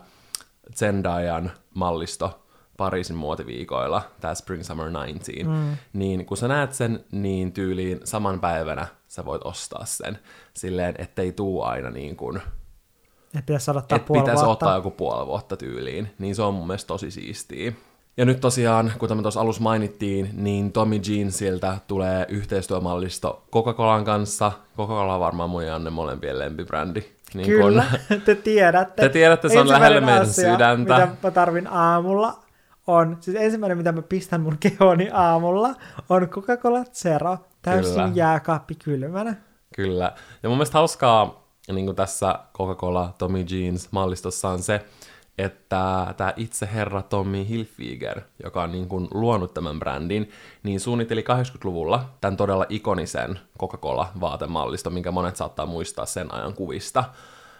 Zendayan 0.74 1.50
mallisto 1.74 2.42
Pariisin 2.76 3.16
muotiviikoilla, 3.16 4.02
tämä 4.20 4.34
Spring 4.34 4.62
Summer 4.62 4.88
19, 4.88 5.50
mm. 5.50 5.76
niin 5.92 6.26
kun 6.26 6.36
sä 6.36 6.48
näet 6.48 6.72
sen, 6.72 7.04
niin 7.12 7.52
tyyliin 7.52 8.00
saman 8.04 8.40
päivänä 8.40 8.86
sä 9.08 9.24
voit 9.24 9.42
ostaa 9.44 9.84
sen. 9.84 10.18
Silleen, 10.54 10.94
ettei 10.98 11.32
tuu 11.32 11.62
aina 11.62 11.90
niin 11.90 12.16
kuin, 12.16 12.42
Et 13.38 13.46
pitäisi 13.46 13.70
odottaa 13.70 13.96
että 13.96 14.06
puoli 14.06 14.22
pitäisi 14.22 14.44
vuotta. 14.44 14.66
ottaa 14.66 14.76
joku 14.76 14.90
puoli 14.90 15.26
vuotta 15.26 15.56
tyyliin, 15.56 16.14
niin 16.18 16.34
se 16.34 16.42
on 16.42 16.54
mun 16.54 16.66
mielestä 16.66 16.88
tosi 16.88 17.10
siistiä. 17.10 17.72
Ja 18.16 18.24
nyt 18.24 18.40
tosiaan, 18.40 18.92
kuten 18.98 19.16
me 19.16 19.22
tuossa 19.22 19.40
alussa 19.40 19.62
mainittiin, 19.62 20.30
niin 20.32 20.72
Tommy 20.72 21.00
Jeansiltä 21.08 21.78
tulee 21.88 22.26
yhteistyömallisto 22.28 23.44
Coca-Colan 23.52 24.04
kanssa. 24.04 24.52
Coca-Cola 24.76 25.14
on 25.14 25.20
varmaan 25.20 25.50
mun 25.50 25.66
ja 25.66 25.74
Anne 25.74 25.90
molempien 25.90 26.38
lempibrändi. 26.38 27.04
Niin 27.34 27.46
Kyllä, 27.46 27.84
kun- 28.08 28.20
te 28.20 28.34
tiedätte. 28.34 29.02
Te 29.02 29.08
tiedätte, 29.08 29.48
se 29.48 29.60
on 29.60 29.68
lähellä 29.68 30.00
meidän 30.00 30.22
asia, 30.22 30.52
sydäntä. 30.52 30.94
mitä 30.94 31.08
mä 31.22 31.30
tarvin 31.30 31.66
aamulla, 31.66 32.38
on, 32.86 33.16
siis 33.20 33.36
ensimmäinen, 33.40 33.78
mitä 33.78 33.92
mä 33.92 34.02
pistän 34.02 34.40
mun 34.40 34.56
kehooni 34.60 35.10
aamulla, 35.12 35.70
on 36.08 36.28
Coca-Cola 36.28 36.84
Zero, 36.92 37.38
täysin 37.62 37.94
Kyllä. 37.94 38.10
jääkaappi 38.14 38.74
kylmänä. 38.74 39.34
Kyllä. 39.76 40.12
Ja 40.42 40.48
mun 40.48 40.58
mielestä 40.58 40.78
hauskaa 40.78 41.42
niin 41.72 41.86
kuin 41.86 41.96
tässä 41.96 42.38
Coca-Cola 42.58 43.14
Tommy 43.18 43.44
Jeans 43.50 43.88
mallistossa 43.92 44.48
on 44.48 44.58
se, 44.62 44.80
että 45.38 46.14
tämä 46.16 46.32
itse 46.36 46.68
herra 46.72 47.02
Tommy 47.02 47.48
Hilfiger, 47.48 48.20
joka 48.42 48.62
on 48.62 48.72
niin 48.72 48.88
kuin 48.88 49.08
luonut 49.14 49.54
tämän 49.54 49.78
brändin, 49.78 50.30
niin 50.62 50.80
suunnitteli 50.80 51.20
80-luvulla 51.20 52.08
tämän 52.20 52.36
todella 52.36 52.66
ikonisen 52.68 53.40
Coca-Cola-vaatemalliston, 53.58 54.92
minkä 54.92 55.10
monet 55.10 55.36
saattaa 55.36 55.66
muistaa 55.66 56.06
sen 56.06 56.34
ajan 56.34 56.54
kuvista. 56.54 57.04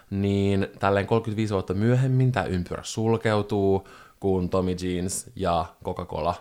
Niin 0.09 0.67
tälleen 0.79 1.07
35 1.07 1.53
vuotta 1.53 1.73
myöhemmin 1.73 2.31
tämä 2.31 2.45
ympyrä 2.45 2.83
sulkeutuu, 2.83 3.87
kun 4.19 4.49
Tommy 4.49 4.75
Jeans 4.81 5.31
ja 5.35 5.65
Coca-Cola 5.83 6.33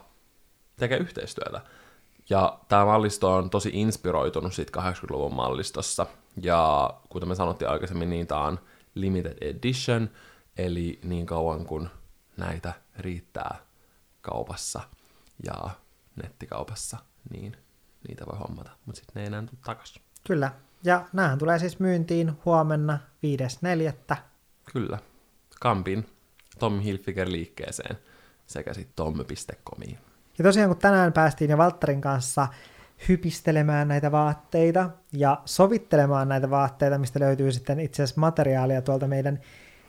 tekee 0.77 0.99
yhteistyötä. 0.99 1.61
Ja 2.31 2.59
tämä 2.69 2.85
mallisto 2.85 3.35
on 3.35 3.51
tosi 3.51 3.71
inspiroitunut 3.73 4.55
siitä 4.55 4.81
80-luvun 4.81 5.35
mallistossa. 5.35 6.07
Ja 6.43 6.91
kuten 7.09 7.29
me 7.29 7.35
sanottiin 7.35 7.69
aikaisemmin, 7.69 8.11
niin 8.11 8.27
tämä 8.27 8.45
on 8.45 8.59
limited 8.95 9.39
edition, 9.41 10.11
eli 10.59 11.01
niin 11.03 11.27
kauan 11.27 11.67
kun 11.67 11.91
näitä 12.37 12.73
riittää 12.99 13.57
kaupassa 14.21 14.81
ja 15.45 15.71
nettikaupassa, 16.23 16.99
niin 17.31 17.57
niitä 18.09 18.27
voi 18.27 18.39
hommata. 18.39 18.71
Mutta 18.87 18.99
sitten 18.99 19.15
ne 19.15 19.21
ei 19.21 19.27
enää 19.27 19.43
tule 19.43 19.61
takaisin. 19.65 20.03
Kyllä. 20.27 20.53
Ja 20.85 21.05
näähän 21.13 21.39
tulee 21.39 21.59
siis 21.59 21.79
myyntiin 21.79 22.33
huomenna 22.45 22.99
5.4. 24.11 24.17
Kyllä. 24.73 24.99
Kampin 25.61 26.07
Tommy 26.59 26.85
Hilfiger 26.85 27.33
liikkeeseen 27.33 27.99
sekä 28.47 28.75
sitten 28.75 28.93
tomme.comiin. 28.97 29.99
Ja 30.39 30.45
tosiaan 30.45 30.71
kun 30.71 30.79
tänään 30.79 31.13
päästiin 31.13 31.51
jo 31.51 31.59
Valtterin 31.59 32.01
kanssa 32.01 32.49
hypistelemään 33.09 33.89
näitä 33.89 34.13
vaatteita 34.13 34.91
ja 35.13 35.43
sovittelemaan 35.45 36.29
näitä 36.29 36.51
vaatteita, 36.51 36.99
mistä 36.99 37.21
löytyy 37.21 37.53
sitten 37.53 37.81
itse 37.81 38.03
asiassa 38.03 38.21
materiaalia 38.21 38.83
tuolta 38.83 39.09
meidän 39.09 39.41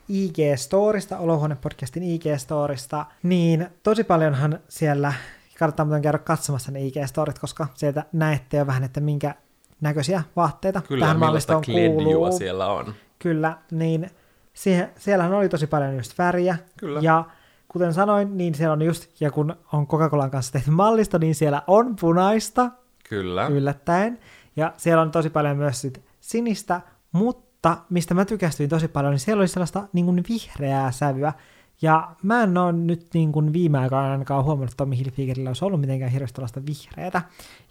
IG-storista, 0.09 1.17
Olohuone-podcastin 1.17 2.03
IG-storista, 2.03 3.05
niin 3.23 3.67
tosi 3.83 4.03
paljonhan 4.03 4.59
siellä 4.67 5.13
kannattaa 5.59 5.85
muuten 5.85 6.01
käydä 6.01 6.17
katsomassa 6.17 6.71
ne 6.71 6.79
IG-storit, 6.79 7.39
koska 7.41 7.67
sieltä 7.73 8.05
näette 8.13 8.57
jo 8.57 8.67
vähän, 8.67 8.83
että 8.83 8.99
minkä 8.99 9.35
näköisiä 9.81 10.23
vaatteita 10.35 10.81
Kyllä, 10.81 11.03
tähän 11.03 11.19
mallistoon 11.19 11.63
kuuluu. 11.65 12.37
siellä 12.37 12.67
on. 12.67 12.93
Kyllä, 13.19 13.57
niin 13.71 14.09
siihen, 14.53 14.89
siellähän 14.97 15.33
oli 15.33 15.49
tosi 15.49 15.67
paljon 15.67 15.95
just 15.95 16.17
väriä. 16.17 16.57
Kyllä. 16.77 16.99
Ja 17.03 17.25
kuten 17.67 17.93
sanoin, 17.93 18.37
niin 18.37 18.55
siellä 18.55 18.73
on 18.73 18.81
just, 18.81 19.21
ja 19.21 19.31
kun 19.31 19.55
on 19.73 19.87
Coca-Colan 19.87 20.31
kanssa 20.31 20.53
tehty 20.53 20.71
mallisto, 20.71 21.17
niin 21.17 21.35
siellä 21.35 21.61
on 21.67 21.95
punaista, 21.95 22.71
Kyllä. 23.09 23.47
yllättäen. 23.47 24.19
Ja 24.55 24.73
siellä 24.77 25.01
on 25.01 25.11
tosi 25.11 25.29
paljon 25.29 25.57
myös 25.57 25.81
sit 25.81 26.01
sinistä, 26.19 26.81
mutta 27.11 27.42
mistä 27.89 28.13
mä 28.13 28.25
tykästyin 28.25 28.69
tosi 28.69 28.87
paljon, 28.87 29.11
niin 29.11 29.19
siellä 29.19 29.41
oli 29.41 29.47
sellaista 29.47 29.87
niin 29.93 30.05
kuin 30.05 30.23
vihreää 30.29 30.91
sävyä. 30.91 31.33
Ja 31.81 32.15
mä 32.23 32.43
en 32.43 32.57
ole 32.57 32.71
nyt 32.71 33.07
niin 33.13 33.31
kuin 33.31 33.53
viime 33.53 33.77
aikoina 33.77 34.11
ainakaan 34.11 34.43
huomannut, 34.43 34.71
että 34.71 34.77
Tommy 34.77 34.97
Hilfigerillä 34.97 35.49
olisi 35.49 35.65
ollut 35.65 35.81
mitenkään 35.81 36.11
hirveästi 36.11 36.35
tällaista 36.35 36.61
vihreätä. 36.65 37.21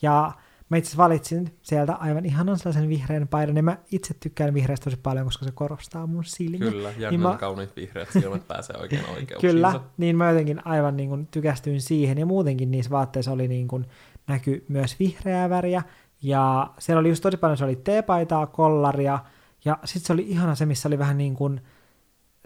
Ja 0.02 0.32
mä 0.68 0.76
itse 0.76 0.96
valitsin 0.96 1.54
sieltä 1.62 1.94
aivan 1.94 2.26
ihanan 2.26 2.58
sellaisen 2.58 2.88
vihreän 2.88 3.28
paidan, 3.28 3.56
ja 3.56 3.62
mä 3.62 3.76
itse 3.92 4.14
tykkään 4.20 4.54
vihreästä 4.54 4.84
tosi 4.84 4.96
paljon, 5.02 5.24
koska 5.24 5.44
se 5.44 5.50
korostaa 5.54 6.06
mun 6.06 6.24
silmiä. 6.24 6.70
Kyllä, 6.70 6.88
jännän 6.88 7.10
Niin 7.10 7.20
mä- 7.20 7.36
kauniit 7.40 7.76
vihreät 7.76 8.08
silmät 8.12 8.48
pääsee 8.48 8.76
oikein 8.76 9.02
oikeuksiinsa. 9.16 9.40
Kyllä, 9.40 9.80
niin 9.96 10.16
mä 10.16 10.28
jotenkin 10.30 10.66
aivan 10.66 10.96
niin 10.96 11.08
kuin 11.08 11.26
tykästyin 11.26 11.80
siihen, 11.80 12.18
ja 12.18 12.26
muutenkin 12.26 12.70
niissä 12.70 12.90
vaatteissa 12.90 13.32
oli 13.32 13.48
niin 13.48 13.68
kuin, 13.68 13.86
näky 14.26 14.64
myös 14.68 14.98
vihreää 14.98 15.50
väriä, 15.50 15.82
ja 16.22 16.70
siellä 16.78 17.00
oli 17.00 17.08
just 17.08 17.22
tosi 17.22 17.36
paljon, 17.36 17.56
se 17.56 17.64
oli 17.64 17.76
teepaitaa, 17.76 18.46
kollaria, 18.46 19.18
ja 19.64 19.78
sitten 19.84 20.06
se 20.06 20.12
oli 20.12 20.22
ihana 20.28 20.54
se, 20.54 20.66
missä 20.66 20.88
oli 20.88 20.98
vähän 20.98 21.18
niin 21.18 21.34
kuin 21.34 21.60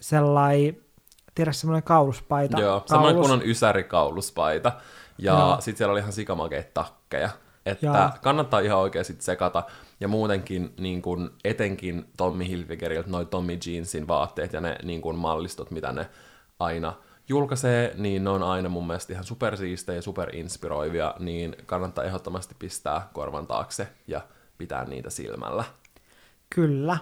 sellainen, 0.01 0.77
tiedätkö 1.35 1.59
semmoinen 1.59 1.83
kauluspaita. 1.83 2.61
Joo, 2.61 2.71
kaulus. 2.71 2.89
semmoinen 2.89 3.21
kunnon 3.21 3.43
ysärikauluspaita. 3.45 4.73
Ja 5.19 5.33
Joo. 5.33 5.57
sitten 5.61 5.77
siellä 5.77 5.93
oli 5.93 6.01
ihan 6.01 6.13
sikamakeita 6.13 6.71
takkeja. 6.75 7.31
Että 7.67 7.87
Joo. 7.87 8.11
kannattaa 8.23 8.61
ihan 8.61 8.79
oikein 8.79 9.05
sit 9.05 9.21
sekata. 9.21 9.63
Ja 10.01 10.09
muutenkin 10.09 10.75
niin 10.79 11.03
kun, 11.03 11.35
etenkin 11.45 12.09
Tommy 12.17 12.49
Hilfigeriltä 12.49 13.11
noi 13.11 13.27
Tommy 13.27 13.59
Jeansin 13.67 14.09
vaatteet 14.09 14.53
ja 14.53 14.61
ne 14.61 14.77
niin 14.83 15.01
kun, 15.01 15.19
mallistot, 15.19 15.71
mitä 15.71 15.93
ne 15.93 16.11
aina 16.59 16.93
julkaisee, 17.29 17.93
niin 17.97 18.25
ne 18.25 18.31
on 18.31 18.43
aina 18.43 18.69
mun 18.69 18.87
mielestä 18.87 19.13
ihan 19.13 19.25
supersiistejä 19.25 19.97
ja 19.97 20.03
superinspiroivia, 20.03 21.15
niin 21.19 21.57
kannattaa 21.67 22.05
ehdottomasti 22.05 22.57
pistää 22.59 23.09
korvan 23.13 23.47
taakse 23.47 23.89
ja 24.07 24.21
pitää 24.59 24.85
niitä 24.85 25.11
silmällä. 25.11 25.65
Kyllä. 26.51 26.99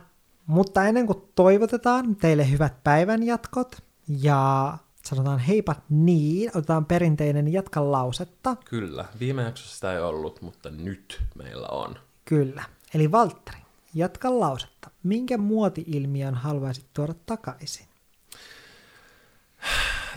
Mutta 0.47 0.85
ennen 0.85 1.07
kuin 1.07 1.23
toivotetaan 1.35 2.17
teille 2.17 2.51
hyvät 2.51 2.85
päivänjatkot 2.85 3.83
ja 4.09 4.79
sanotaan 5.05 5.39
heipat 5.39 5.79
niin, 5.89 6.51
otetaan 6.55 6.85
perinteinen 6.85 7.53
jatka 7.53 7.93
lausetta. 7.93 8.57
Kyllä, 8.65 9.05
viime 9.21 9.43
jaksossa 9.43 9.75
sitä 9.75 9.93
ei 9.93 10.01
ollut, 10.01 10.43
mutta 10.43 10.71
nyt 10.71 11.23
meillä 11.35 11.69
on. 11.69 11.95
Kyllä. 12.25 12.65
Eli 12.95 13.13
Valtteri, 13.13 13.59
jatka 13.95 14.41
lausetta. 14.41 14.91
Minkä 15.03 15.39
muoti-ilmiön 15.39 16.35
haluaisit 16.35 16.87
tuoda 16.93 17.15
takaisin? 17.27 17.87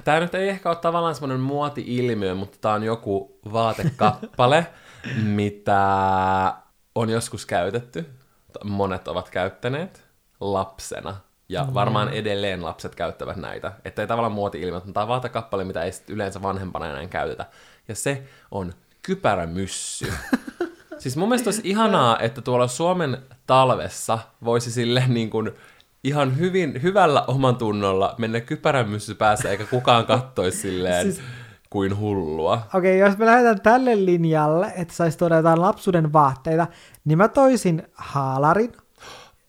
Tämä 0.04 0.20
nyt 0.20 0.36
ei 0.36 0.50
ehkä 0.50 0.70
ole 0.70 0.78
tavallaan 0.78 1.16
semmoinen 1.16 1.40
muoti-ilmiö, 1.40 2.36
mutta 2.36 2.58
tämä 2.62 2.74
on 2.74 2.84
joku 2.84 3.40
vaatekappale, 3.54 4.68
mitä 5.24 5.84
on 6.96 7.10
joskus 7.10 7.46
käytetty. 7.46 8.06
Monet 8.64 9.08
ovat 9.08 9.30
käyttäneet 9.30 10.04
lapsena. 10.40 11.16
Ja 11.50 11.68
varmaan 11.74 12.10
edelleen 12.10 12.64
lapset 12.64 12.96
käyttävät 12.96 13.38
näitä. 13.38 13.72
Että 13.86 14.02
ei 14.02 14.08
tavallaan 14.08 14.32
muoti-ilmiö, 14.32 14.74
mutta 14.74 14.92
tämä 14.94 15.02
on 15.02 15.08
vaatekappale, 15.08 15.64
mitä 15.64 15.84
ei 15.84 15.92
yleensä 16.08 16.42
vanhempana 16.42 16.86
enää 16.86 17.08
käytetä. 17.08 17.46
Ja 17.88 17.96
se 17.96 18.24
on 18.52 18.74
kypärämyssy. 19.02 20.14
Siis 21.00 21.18
mun 21.18 21.30
mielestä 21.30 21.48
olisi 21.48 21.62
ihanaa, 21.64 22.20
että 22.20 22.42
tuolla 22.42 22.68
Suomen 22.68 23.18
talvessa 23.46 24.20
voisi 24.44 24.72
sille 24.72 25.04
niin 25.08 25.30
kuin 25.30 25.52
ihan 26.04 26.38
hyvin, 26.38 26.84
hyvällä 26.84 27.24
oman 27.28 27.56
tunnolla 27.56 28.16
mennä 28.18 28.42
kypärämyssy 28.42 29.16
päässä, 29.16 29.50
eikä 29.50 29.66
kukaan 29.66 30.06
kattoisi 30.06 30.58
silleen 30.68 31.04
siis... 31.14 31.26
kuin 31.70 31.98
hullua. 31.98 32.62
Okei, 32.74 33.00
jos 33.00 33.18
me 33.18 33.26
lähdetään 33.26 33.62
tälle 33.62 34.06
linjalle, 34.06 34.74
että 34.76 34.94
saisi 34.94 35.18
tuoda 35.18 35.36
jotain 35.36 35.62
lapsuuden 35.62 36.14
vaatteita, 36.14 36.68
niin 37.06 37.18
mä 37.18 37.28
toisin 37.28 37.84
haalarin. 37.94 38.72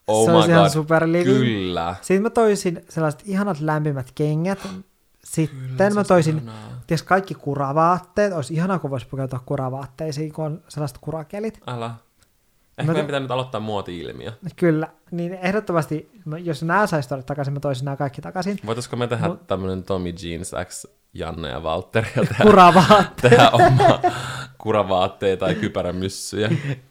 Oh 0.06 0.24
se 0.24 0.30
my 0.30 0.36
olisi 0.36 0.50
ihan 0.50 0.62
god, 0.62 0.70
superlivi. 0.70 1.24
Kyllä. 1.24 1.94
Sitten 2.00 2.22
mä 2.22 2.30
toisin 2.30 2.84
sellaiset 2.88 3.22
ihanat 3.24 3.60
lämpimät 3.60 4.06
kengät. 4.14 4.68
Sitten 5.24 5.58
Kyllä, 5.78 5.90
mä 5.90 6.04
toisin 6.04 6.50
ties 6.86 7.02
kaikki 7.02 7.34
kuravaatteet. 7.34 8.32
Olisi 8.32 8.54
ihanaa, 8.54 8.78
kun 8.78 8.90
voisi 8.90 9.06
pukeutua 9.06 9.40
kuravaatteisiin, 9.46 10.32
kun 10.32 10.44
on 10.44 10.62
sellaiset 10.68 10.98
kurakelit. 11.00 11.60
Älä. 11.66 11.94
Ehkä 12.78 12.92
meidän 12.92 13.06
pitää 13.06 13.20
nyt 13.20 13.30
aloittaa 13.30 13.60
muoti-ilmiö. 13.60 14.32
Kyllä, 14.56 14.88
niin 15.10 15.32
ehdottomasti, 15.34 16.10
mä- 16.24 16.38
jos 16.38 16.62
nämä 16.62 16.86
saisi 16.86 17.08
tuoda 17.08 17.22
takaisin, 17.22 17.54
mä 17.54 17.60
toisin 17.60 17.84
nämä 17.84 17.96
kaikki 17.96 18.22
takaisin. 18.22 18.58
Voitaisiko 18.66 18.96
me 18.96 19.06
tehdä 19.06 19.26
Mut- 19.26 19.46
tämmönen 19.46 19.82
Tommy 19.82 20.12
Jeans 20.22 20.52
X 20.64 20.86
Janne 21.14 21.48
ja 21.48 21.62
Valtteri 21.62 22.08
ja 22.16 22.22
tehdä, 22.24 22.42
Kuravaatteet, 22.44 23.30
tehdä 23.30 23.50
oma 23.50 24.00
kuravaatteita 24.58 25.46
tai 25.46 25.54
kypärämyssyjä? 25.54 26.50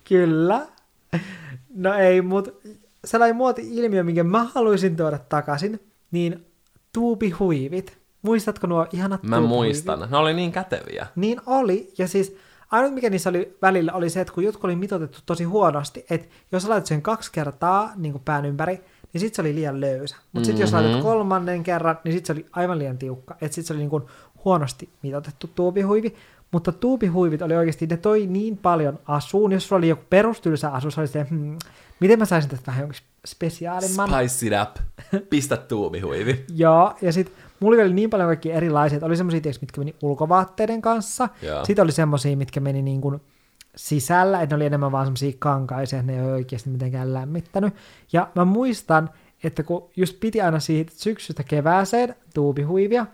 kyllä. 0.10 0.68
No 1.76 1.94
ei, 1.94 2.22
mutta 2.22 2.52
sellainen 3.06 3.36
muoti-ilmiö, 3.36 4.04
minkä 4.04 4.24
mä 4.24 4.44
haluaisin 4.56 4.96
tuoda 4.96 5.18
takaisin, 5.18 5.80
niin 6.12 6.46
tuubihuivit. 6.94 7.98
Muistatko 8.22 8.68
nuo 8.68 8.88
ihanat 8.94 9.24
Mä 9.24 9.40
muistan. 9.42 10.08
Ne 10.12 10.18
oli 10.18 10.34
niin 10.34 10.52
käteviä. 10.52 11.08
Niin 11.16 11.42
oli, 11.46 11.92
ja 11.98 12.08
siis 12.08 12.38
ainut 12.72 12.94
mikä 12.94 13.10
niissä 13.10 13.30
oli 13.30 13.58
välillä 13.62 13.94
oli 13.94 14.10
se, 14.10 14.22
että 14.22 14.34
kun 14.34 14.44
jotkut 14.44 14.64
oli 14.64 14.76
mitoitettu 14.76 15.20
tosi 15.26 15.44
huonosti, 15.44 16.06
että 16.10 16.28
jos 16.52 16.64
sä 16.64 16.70
laitat 16.70 16.86
sen 16.86 17.02
kaksi 17.02 17.32
kertaa 17.32 17.92
niin 17.96 18.12
kuin 18.12 18.22
pään 18.26 18.46
ympäri, 18.46 18.82
niin 19.14 19.22
sit 19.22 19.34
se 19.34 19.42
oli 19.42 19.56
liian 19.56 19.82
löysä. 19.82 20.16
Mutta 20.32 20.46
sitten 20.46 20.64
jos 20.64 20.74
laitat 20.74 21.02
kolmannen 21.02 21.64
kerran, 21.64 22.00
niin 22.04 22.14
sit 22.14 22.26
se 22.26 22.34
oli 22.34 22.46
aivan 22.52 22.80
liian 22.80 22.98
tiukka. 22.98 23.36
Että 23.42 23.56
sit 23.56 23.66
se 23.66 23.74
oli 23.74 23.80
niin 23.80 23.90
kuin 23.90 24.04
huonosti 24.46 24.90
mitoitettu 25.04 25.50
tuubihuivi. 25.56 26.16
Mutta 26.52 26.72
tuubihuivit 26.72 27.42
oli 27.42 27.56
oikeasti, 27.56 27.88
ne 27.88 27.98
toi 27.98 28.28
niin 28.28 28.58
paljon 28.58 29.00
asuun. 29.06 29.52
Jos 29.52 29.68
sulla 29.68 29.78
oli 29.78 29.88
joku 29.88 30.04
perustylsä 30.10 30.70
asu, 30.70 30.92
se 30.92 31.00
oli 31.00 31.08
se, 31.08 31.26
hmm, 31.30 31.58
miten 32.00 32.20
mä 32.20 32.26
saisin 32.26 32.50
tästä 32.52 32.68
vähän 32.68 32.82
jonkin 32.82 33.02
spesiaalimman. 33.28 34.10
Spice 34.10 34.48
it 34.48 34.54
up. 34.62 34.78
Pistä 35.30 35.58
tuubihuivi. 35.58 36.46
Joo, 36.56 36.94
ja 37.02 37.14
sitten 37.14 37.36
mulla 37.60 37.82
oli 37.82 37.94
niin 37.94 38.10
paljon 38.10 38.28
kaikki 38.28 38.52
erilaisia, 38.52 38.96
että 38.96 39.06
oli 39.06 39.18
semmoisia, 39.18 39.52
mitkä 39.62 39.82
meni 39.82 39.96
ulkovaatteiden 40.02 40.82
kanssa. 40.82 41.30
Joo. 41.42 41.66
Sitten 41.66 41.84
oli 41.84 41.92
semmoisia, 41.92 42.38
mitkä 42.38 42.60
meni 42.60 42.82
niin 42.82 43.02
kuin 43.02 43.22
sisällä, 43.76 44.42
että 44.42 44.56
ne 44.56 44.58
oli 44.58 44.66
enemmän 44.66 44.92
vaan 44.92 45.06
semmoisia 45.06 45.34
kankaisia, 45.40 46.00
että 46.00 46.12
ne 46.12 46.18
ei 46.18 46.26
ole 46.26 46.34
oikeasti 46.34 46.70
mitenkään 46.70 47.14
lämmittänyt. 47.14 47.74
Ja 48.14 48.30
mä 48.36 48.46
muistan, 48.46 49.10
että 49.44 49.64
kun 49.64 49.90
just 49.96 50.20
piti 50.20 50.42
aina 50.42 50.60
siitä 50.60 50.92
syksystä 50.96 51.44
kevääseen 51.44 52.16
tuubihuivia, 52.34 53.06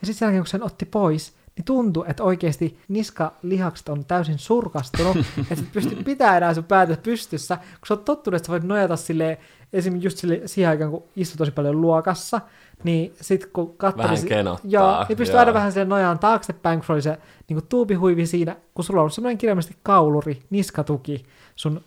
ja 0.00 0.06
sitten 0.06 0.14
sen 0.14 0.26
jälkeen 0.26 0.42
kun 0.42 0.46
sen 0.46 0.62
otti 0.62 0.86
pois, 0.86 1.32
niin 1.60 1.64
tuntui, 1.64 2.04
että 2.08 2.22
oikeasti 2.22 2.78
niskalihakset 2.88 3.88
on 3.88 4.04
täysin 4.04 4.38
surkastunut, 4.38 5.16
että 5.50 5.54
et 5.54 5.72
pysty 5.72 5.96
pitää 6.04 6.36
enää 6.36 6.54
sun 6.54 6.64
päätä 6.64 6.96
pystyssä, 7.02 7.56
kun 7.56 7.86
sä 7.88 7.94
oot 7.94 8.04
tottunut, 8.04 8.36
että 8.36 8.46
sä 8.46 8.50
voit 8.52 8.62
nojata 8.62 8.96
silleen, 8.96 9.36
esim. 9.72 9.96
just 10.00 10.18
sille, 10.18 10.40
siihen 10.46 10.70
aikaan, 10.70 10.90
kun 10.90 11.02
istui 11.16 11.36
tosi 11.38 11.50
paljon 11.50 11.80
luokassa, 11.80 12.40
niin 12.84 13.14
sit 13.20 13.46
kun 13.46 13.76
katseli... 13.76 14.08
Vähän 14.08 14.26
kenottaa, 14.26 14.70
Joo, 14.70 15.04
niin 15.08 15.18
pystyy 15.18 15.34
joo. 15.34 15.40
aina 15.40 15.54
vähän 15.54 15.72
sen 15.72 15.88
nojaan 15.88 16.18
taaksepäin, 16.18 16.78
kun 16.78 16.94
oli 16.94 17.02
se 17.02 17.18
niin 17.48 17.60
tuubihuivi 17.68 18.26
siinä, 18.26 18.56
kun 18.74 18.84
sulla 18.84 19.00
on 19.00 19.02
ollut 19.02 19.14
semmoinen 19.14 19.38
kirjaimellisesti 19.38 19.78
kauluri, 19.82 20.42
niskatuki 20.50 21.24
sun 21.56 21.80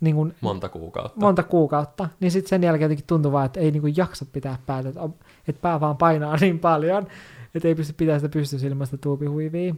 niin 0.00 0.16
kuin, 0.16 0.34
Monta 0.40 0.68
kuukautta. 0.68 1.20
monta 1.20 1.42
kuukautta, 1.42 2.08
niin 2.20 2.30
sitten 2.30 2.48
sen 2.48 2.62
jälkeen 2.62 2.84
jotenkin 2.84 3.06
tuntuu 3.06 3.32
vaan, 3.32 3.46
että 3.46 3.60
ei 3.60 3.70
niin 3.70 3.80
kuin 3.82 3.96
jaksa 3.96 4.26
pitää 4.32 4.58
päätä, 4.66 4.88
että, 4.88 5.00
on- 5.02 5.14
että 5.48 5.60
pää 5.62 5.80
vaan 5.80 5.96
painaa 5.96 6.36
niin 6.36 6.58
paljon, 6.58 7.06
että 7.54 7.68
ei 7.68 7.74
pysty 7.74 7.92
pitämään 7.92 8.20
sitä 8.20 8.32
pystyssä 8.32 8.66
ilman 8.66 8.86
sitä 8.86 8.96
tuubihuivia. 8.96 9.74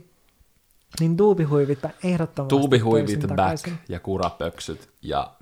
Niin 1.01 1.17
tuubihuivit 1.17 1.83
mä 1.83 1.91
ehdottomasti 2.05 2.57
Tuubihuivit 2.57 3.21
back 3.21 3.37
takaisin. 3.37 3.79
ja 3.89 4.01
kurapöksyt 4.01 4.91
ja... 5.03 5.35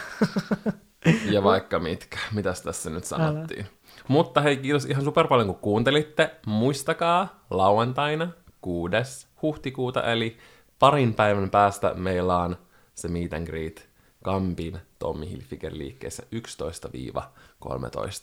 ja 1.32 1.42
vaikka 1.42 1.78
mitkä. 1.78 2.18
Mitäs 2.32 2.62
tässä 2.62 2.90
nyt 2.90 3.04
sanottiin? 3.04 3.66
Mutta 4.08 4.40
hei, 4.40 4.56
kiitos 4.56 4.84
ihan 4.84 5.04
super 5.04 5.28
paljon 5.28 5.46
kun 5.46 5.58
kuuntelitte. 5.58 6.34
Muistakaa 6.46 7.44
lauantaina 7.50 8.28
6. 8.60 9.26
huhtikuuta, 9.42 10.02
eli 10.02 10.36
parin 10.78 11.14
päivän 11.14 11.50
päästä 11.50 11.94
meillä 11.94 12.38
on 12.38 12.56
se 12.94 13.08
meet 13.08 13.32
and 13.32 13.46
greet 13.46 13.90
Kampin 14.24 14.78
Tommy 14.98 15.30
Hilfiger 15.30 15.72
liikkeessä 15.74 16.22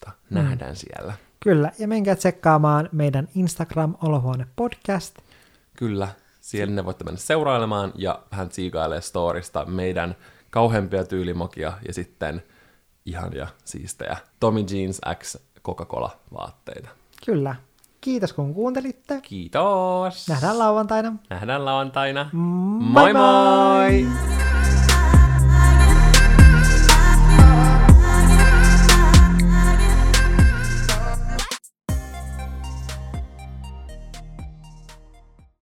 11-13. 0.08 0.12
Nähdään 0.30 0.76
siellä. 0.76 1.14
Kyllä, 1.40 1.72
ja 1.80 1.88
menkää 1.88 2.16
tsekkaamaan 2.16 2.90
meidän 2.92 3.28
Instagram 3.36 3.96
Olohuone 4.04 4.48
Podcast. 4.56 5.18
Kyllä, 5.78 6.08
siellä 6.42 6.76
ne 6.76 6.86
voitte 6.86 7.04
mennä 7.04 7.20
seurailemaan 7.20 7.92
ja 7.96 8.20
vähän 8.32 8.50
tsiikailee 8.50 9.02
storista 9.02 9.66
meidän 9.66 10.16
kauhempia 10.50 11.04
tyylimokia 11.04 11.74
ja 11.88 11.94
sitten 11.94 12.44
ihania 13.06 13.48
siistejä 13.66 14.18
Tommy 14.40 14.66
Jeans 14.72 15.02
X 15.24 15.38
Coca-Cola 15.64 16.18
vaatteita. 16.34 16.90
Kyllä. 17.26 17.56
Kiitos 18.02 18.34
kun 18.34 18.54
kuuntelitte. 18.54 19.22
Kiitos! 19.22 20.28
Nähdään 20.28 20.60
lauantaina. 20.60 21.16
Nähdään 21.30 21.66
lauantaina. 21.66 22.30
Moi 22.34 23.14
moi! 23.14 24.04
moi! 24.04 24.08